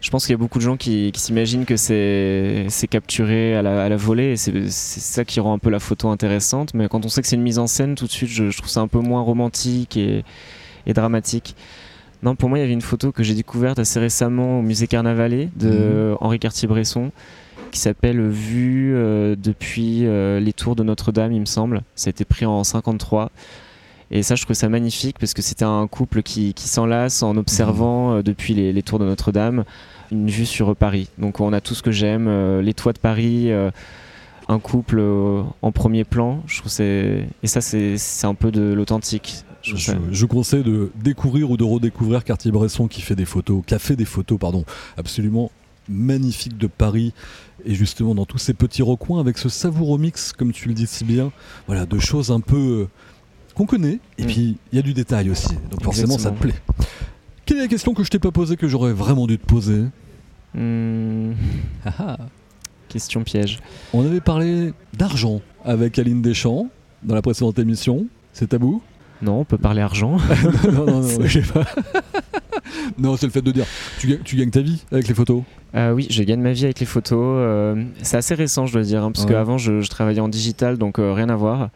Je 0.01 0.09
pense 0.09 0.25
qu'il 0.25 0.33
y 0.33 0.35
a 0.35 0.37
beaucoup 0.37 0.59
de 0.59 0.63
gens 0.65 0.75
qui, 0.75 1.11
qui 1.13 1.21
s'imaginent 1.21 1.63
que 1.63 1.77
c'est 1.77 2.67
capturé 2.89 3.55
à 3.55 3.61
la, 3.61 3.85
à 3.85 3.89
la 3.89 3.95
volée 3.95 4.33
et 4.33 4.35
c'est 4.35 4.69
ça 4.69 5.23
qui 5.23 5.39
rend 5.39 5.53
un 5.53 5.59
peu 5.59 5.69
la 5.69 5.79
photo 5.79 6.09
intéressante. 6.09 6.73
Mais 6.73 6.89
quand 6.89 7.05
on 7.05 7.09
sait 7.09 7.21
que 7.21 7.27
c'est 7.29 7.37
une 7.37 7.41
mise 7.41 7.57
en 7.57 7.67
scène, 7.67 7.95
tout 7.95 8.05
de 8.05 8.11
suite, 8.11 8.29
je, 8.29 8.49
je 8.49 8.57
trouve 8.57 8.69
ça 8.69 8.81
un 8.81 8.89
peu 8.89 8.99
moins 8.99 9.21
romantique 9.21 9.95
et, 9.95 10.25
et 10.85 10.93
dramatique. 10.93 11.55
Non, 12.21 12.35
pour 12.35 12.49
moi, 12.49 12.57
il 12.57 12.61
y 12.61 12.65
avait 12.65 12.73
une 12.73 12.81
photo 12.81 13.13
que 13.13 13.23
j'ai 13.23 13.33
découverte 13.33 13.79
assez 13.79 13.97
récemment 13.99 14.59
au 14.59 14.61
musée 14.61 14.87
Carnavalet 14.87 15.49
de 15.55 16.15
Henri 16.19 16.37
Cartier-Bresson 16.37 17.11
qui 17.73 17.79
s'appelle 17.79 18.21
Vue 18.21 18.95
euh, 18.95 19.35
depuis 19.35 20.05
euh, 20.05 20.39
les 20.39 20.53
tours 20.53 20.75
de 20.75 20.83
Notre-Dame, 20.83 21.31
il 21.33 21.41
me 21.41 21.45
semble. 21.45 21.83
Ça 21.95 22.07
a 22.07 22.11
été 22.11 22.23
pris 22.23 22.45
en 22.45 22.63
53. 22.63 23.31
Et 24.11 24.21
ça, 24.21 24.35
je 24.35 24.43
trouve 24.43 24.55
ça 24.55 24.69
magnifique 24.69 25.17
parce 25.19 25.33
que 25.33 25.41
c'était 25.41 25.65
un 25.65 25.87
couple 25.87 26.21
qui, 26.21 26.53
qui 26.53 26.67
s'enlace 26.67 27.23
en 27.23 27.35
observant 27.35 28.15
euh, 28.15 28.21
depuis 28.21 28.53
les, 28.53 28.71
les 28.71 28.83
tours 28.83 28.99
de 28.99 29.05
Notre-Dame 29.05 29.65
une 30.13 30.29
vue 30.29 30.45
sur 30.45 30.75
Paris. 30.75 31.09
Donc 31.17 31.39
on 31.39 31.51
a 31.51 31.59
tout 31.59 31.75
ce 31.75 31.83
que 31.83 31.91
j'aime, 31.91 32.27
euh, 32.27 32.61
les 32.61 32.73
toits 32.73 32.93
de 32.93 32.99
Paris, 32.99 33.51
euh, 33.51 33.71
un 34.47 34.59
couple 34.59 34.99
euh, 34.99 35.41
en 35.61 35.71
premier 35.71 36.03
plan. 36.03 36.41
Je 36.47 36.59
trouve 36.59 36.71
c'est 36.71 37.27
et 37.41 37.47
ça 37.47 37.61
c'est 37.61 37.97
c'est 37.97 38.27
un 38.27 38.35
peu 38.35 38.51
de 38.51 38.73
l'authentique. 38.73 39.43
Je 39.61 39.93
je 40.11 40.25
conseille 40.25 40.63
de 40.63 40.91
découvrir 40.95 41.49
ou 41.49 41.57
de 41.57 41.63
redécouvrir 41.63 42.23
Cartier-Bresson 42.23 42.87
qui 42.87 43.01
fait 43.01 43.15
des 43.15 43.25
photos, 43.25 43.63
qui 43.65 43.73
a 43.73 43.79
fait 43.79 43.95
des 43.95 44.05
photos, 44.05 44.37
pardon, 44.37 44.65
absolument 44.97 45.51
magnifiques 45.89 46.57
de 46.57 46.67
Paris 46.67 47.13
et 47.65 47.73
justement 47.75 48.13
dans 48.15 48.25
tous 48.25 48.37
ces 48.37 48.53
petits 48.53 48.81
recoins 48.81 49.19
avec 49.19 49.37
ce 49.37 49.49
savoureux 49.49 49.97
mix, 49.99 50.33
comme 50.33 50.51
tu 50.51 50.67
le 50.67 50.73
dis 50.73 50.87
si 50.87 51.03
bien, 51.05 51.31
voilà, 51.67 51.85
de 51.85 51.99
choses 51.99 52.31
un 52.31 52.39
peu 52.39 52.57
euh, 52.57 52.87
qu'on 53.55 53.65
connaît 53.65 53.99
et 54.17 54.23
Mm. 54.23 54.27
puis 54.27 54.57
il 54.71 54.75
y 54.75 54.79
a 54.79 54.81
du 54.81 54.93
détail 54.93 55.29
aussi, 55.29 55.53
donc 55.71 55.83
forcément 55.83 56.17
ça 56.17 56.31
te 56.31 56.39
plaît. 56.39 56.53
Quelle 57.45 57.57
est 57.57 57.61
la 57.61 57.67
question 57.67 57.93
que 57.93 58.03
je 58.03 58.09
t'ai 58.09 58.19
pas 58.19 58.31
posée 58.31 58.55
que 58.57 58.67
j'aurais 58.67 58.93
vraiment 58.93 59.27
dû 59.27 59.37
te 59.37 59.45
poser 59.45 59.83
Hmm, 60.55 61.33
Ah 61.85 61.93
ah. 61.99 62.17
question 62.89 63.23
piège. 63.23 63.59
On 63.93 64.05
avait 64.05 64.21
parlé 64.21 64.71
d'argent 64.93 65.41
avec 65.65 65.97
Aline 65.99 66.21
Deschamps 66.21 66.69
dans 67.03 67.15
la 67.15 67.21
précédente 67.23 67.57
émission. 67.59 68.05
C'est 68.33 68.47
tabou? 68.49 68.81
Non, 69.23 69.39
on 69.39 69.45
peut 69.45 69.57
parler 69.57 69.81
argent. 69.81 70.17
Non, 70.71 70.85
non, 70.85 70.99
non, 71.01 71.07
je 71.25 71.39
sais 71.41 71.51
pas. 71.53 71.65
non, 72.97 73.15
c'est 73.17 73.25
le 73.25 73.31
fait 73.31 73.41
de 73.41 73.51
dire 73.51 73.65
tu, 73.99 74.07
gagnes- 74.07 74.23
tu 74.23 74.35
gagnes 74.35 74.49
ta 74.51 74.61
vie 74.61 74.83
avec 74.91 75.07
les 75.07 75.13
photos. 75.13 75.43
Euh, 75.75 75.91
oui, 75.91 76.07
je 76.09 76.21
gagne 76.23 76.41
ma 76.41 76.51
vie 76.51 76.65
avec 76.65 76.79
les 76.79 76.85
photos. 76.85 77.19
euh, 77.21 77.83
c'est 78.01 78.17
assez 78.17 78.35
récent, 78.35 78.65
je 78.67 78.73
dois 78.73 78.83
dire, 78.83 79.03
hein, 79.03 79.11
parce 79.11 79.25
Ouais. 79.25 79.31
qu'avant 79.33 79.57
je, 79.57 79.81
je 79.81 79.89
travaillais 79.89 80.19
en 80.21 80.27
digital, 80.29 80.77
donc 80.77 80.99
euh, 80.99 81.13
rien 81.13 81.29
à 81.29 81.35
voir. 81.35 81.69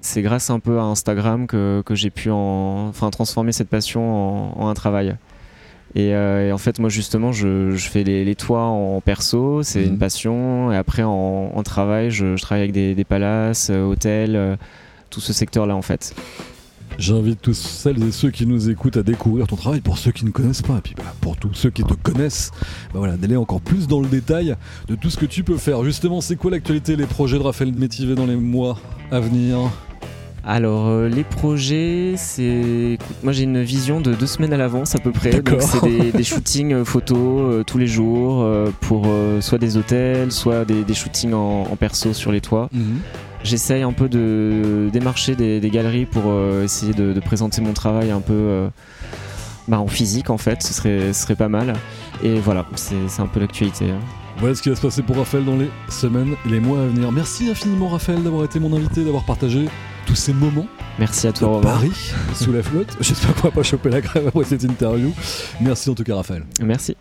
C'est 0.00 0.20
grâce 0.22 0.50
un 0.50 0.58
peu 0.58 0.78
à 0.78 0.82
Instagram 0.82 1.46
que, 1.46 1.82
que 1.86 1.94
j'ai 1.94 2.10
pu 2.10 2.30
en, 2.30 2.88
enfin, 2.88 3.10
transformer 3.10 3.52
cette 3.52 3.68
passion 3.68 4.52
en, 4.56 4.62
en 4.64 4.68
un 4.68 4.74
travail. 4.74 5.14
Et, 5.94 6.14
euh, 6.14 6.48
et 6.48 6.52
en 6.52 6.58
fait, 6.58 6.78
moi 6.80 6.88
justement, 6.88 7.32
je, 7.32 7.70
je 7.72 7.88
fais 7.88 8.02
les, 8.02 8.24
les 8.24 8.34
toits 8.34 8.64
en 8.64 9.00
perso, 9.00 9.62
c'est 9.62 9.80
Mhm. 9.80 9.88
une 9.88 9.98
passion. 9.98 10.72
Et 10.72 10.76
après, 10.76 11.02
en, 11.04 11.52
en 11.54 11.62
travail, 11.62 12.10
je, 12.10 12.34
je 12.36 12.42
travaille 12.42 12.62
avec 12.62 12.72
des, 12.72 12.94
des 12.94 13.04
palaces, 13.04 13.68
euh, 13.70 13.84
hôtels, 13.84 14.34
euh, 14.34 14.56
tout 15.10 15.20
ce 15.20 15.32
secteur-là 15.32 15.76
en 15.76 15.82
fait. 15.82 16.14
J'invite 16.98 17.40
tous 17.40 17.54
celles 17.54 18.02
et 18.02 18.12
ceux 18.12 18.30
qui 18.30 18.46
nous 18.46 18.70
écoutent 18.70 18.96
à 18.96 19.02
découvrir 19.02 19.46
ton 19.46 19.56
travail, 19.56 19.80
pour 19.80 19.98
ceux 19.98 20.12
qui 20.12 20.24
ne 20.24 20.30
connaissent 20.30 20.62
pas, 20.62 20.78
et 20.78 20.80
puis 20.80 20.94
bah, 20.96 21.14
pour 21.20 21.36
tous 21.36 21.54
ceux 21.54 21.70
qui 21.70 21.82
te 21.82 21.94
connaissent, 21.94 22.50
bah 22.92 22.98
voilà, 23.00 23.16
d'aller 23.16 23.36
encore 23.36 23.60
plus 23.60 23.88
dans 23.88 24.00
le 24.00 24.08
détail 24.08 24.54
de 24.88 24.94
tout 24.94 25.10
ce 25.10 25.16
que 25.16 25.26
tu 25.26 25.42
peux 25.42 25.56
faire. 25.56 25.82
Justement, 25.84 26.20
c'est 26.20 26.36
quoi 26.36 26.50
l'actualité, 26.50 26.96
les 26.96 27.06
projets 27.06 27.38
de 27.38 27.42
Raphaël 27.42 27.72
Métivet 27.74 28.14
dans 28.14 28.26
les 28.26 28.36
mois 28.36 28.78
à 29.10 29.20
venir? 29.20 29.70
Alors 30.44 30.88
euh, 30.88 31.08
les 31.08 31.22
projets, 31.22 32.14
c'est 32.16 32.98
moi 33.22 33.32
j'ai 33.32 33.44
une 33.44 33.62
vision 33.62 34.00
de 34.00 34.12
deux 34.12 34.26
semaines 34.26 34.52
à 34.52 34.56
l'avance 34.56 34.96
à 34.96 34.98
peu 34.98 35.12
près. 35.12 35.30
Donc 35.40 35.62
c'est 35.62 35.82
des, 35.84 36.10
des 36.10 36.24
shootings 36.24 36.72
euh, 36.72 36.84
photos 36.84 37.16
euh, 37.18 37.62
tous 37.62 37.78
les 37.78 37.86
jours 37.86 38.42
euh, 38.42 38.70
pour 38.80 39.06
soit 39.40 39.58
des 39.58 39.76
hôtels, 39.76 40.32
soit 40.32 40.64
des, 40.64 40.82
des 40.82 40.94
shootings 40.94 41.32
en, 41.32 41.62
en 41.70 41.76
perso 41.76 42.12
sur 42.12 42.32
les 42.32 42.40
toits. 42.40 42.68
J'essaye 43.44 43.82
un 43.82 43.92
peu 43.92 44.08
de 44.08 44.88
démarcher 44.92 45.34
des, 45.34 45.58
des 45.60 45.70
galeries 45.70 46.06
pour 46.06 46.24
euh, 46.26 46.64
essayer 46.64 46.92
de, 46.94 47.12
de 47.12 47.20
présenter 47.20 47.60
mon 47.60 47.72
travail 47.72 48.10
un 48.10 48.20
peu 48.20 48.32
euh, 48.32 48.68
bah, 49.68 49.80
en 49.80 49.88
physique 49.88 50.30
en 50.30 50.38
fait. 50.38 50.62
Ce 50.62 50.72
serait, 50.72 51.12
ce 51.12 51.22
serait 51.22 51.34
pas 51.36 51.48
mal. 51.48 51.72
Et 52.22 52.38
voilà, 52.38 52.66
c'est 52.76 53.20
un 53.20 53.26
peu 53.26 53.40
l'actualité. 53.40 53.90
hein. 53.90 53.98
Voilà 54.38 54.54
ce 54.54 54.62
qui 54.62 54.70
va 54.70 54.76
se 54.76 54.80
passer 54.80 55.02
pour 55.02 55.16
Raphaël 55.16 55.44
dans 55.44 55.56
les 55.56 55.68
semaines 55.88 56.34
et 56.46 56.48
les 56.48 56.60
mois 56.60 56.80
à 56.82 56.86
venir. 56.86 57.12
Merci 57.12 57.50
infiniment 57.50 57.88
Raphaël 57.88 58.22
d'avoir 58.22 58.44
été 58.44 58.58
mon 58.60 58.74
invité, 58.74 59.04
d'avoir 59.04 59.24
partagé 59.24 59.66
tous 60.06 60.14
ces 60.16 60.32
moments 60.32 60.66
Merci 60.98 61.26
à 61.28 61.32
de 61.32 61.38
toi 61.38 61.48
Romain. 61.48 61.62
Paris 61.62 62.12
sous 62.34 62.52
la 62.52 62.62
flotte. 62.62 62.96
J'espère 63.00 63.34
qu'on 63.34 63.48
va 63.48 63.50
pas 63.50 63.62
choper 63.62 63.90
la 63.90 64.00
grève 64.00 64.26
après 64.28 64.44
cette 64.44 64.62
interview. 64.64 65.12
Merci 65.60 65.90
en 65.90 65.94
tout 65.94 66.04
cas 66.04 66.16
Raphaël. 66.16 66.44
Merci. 66.62 66.96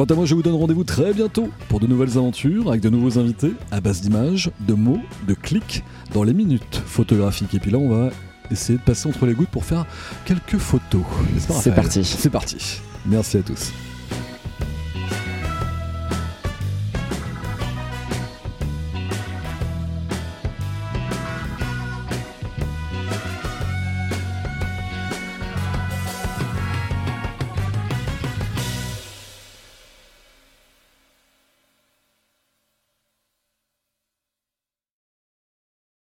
Quant 0.00 0.06
à 0.06 0.14
moi, 0.14 0.24
je 0.24 0.34
vous 0.34 0.42
donne 0.42 0.54
rendez-vous 0.54 0.82
très 0.82 1.12
bientôt 1.12 1.50
pour 1.68 1.78
de 1.78 1.86
nouvelles 1.86 2.16
aventures 2.16 2.70
avec 2.70 2.80
de 2.80 2.88
nouveaux 2.88 3.18
invités 3.18 3.52
à 3.70 3.82
base 3.82 4.00
d'images, 4.00 4.50
de 4.60 4.72
mots, 4.72 5.02
de 5.28 5.34
clics 5.34 5.84
dans 6.14 6.22
les 6.22 6.32
minutes 6.32 6.80
photographiques. 6.86 7.52
Et 7.52 7.58
puis 7.58 7.70
là, 7.70 7.76
on 7.76 7.90
va 7.90 8.10
essayer 8.50 8.78
de 8.78 8.82
passer 8.82 9.10
entre 9.10 9.26
les 9.26 9.34
gouttes 9.34 9.50
pour 9.50 9.66
faire 9.66 9.84
quelques 10.24 10.56
photos. 10.56 11.02
C'est 11.50 11.74
parti. 11.74 12.02
C'est 12.02 12.30
parti. 12.30 12.80
Merci 13.04 13.36
à 13.36 13.42
tous. 13.42 13.72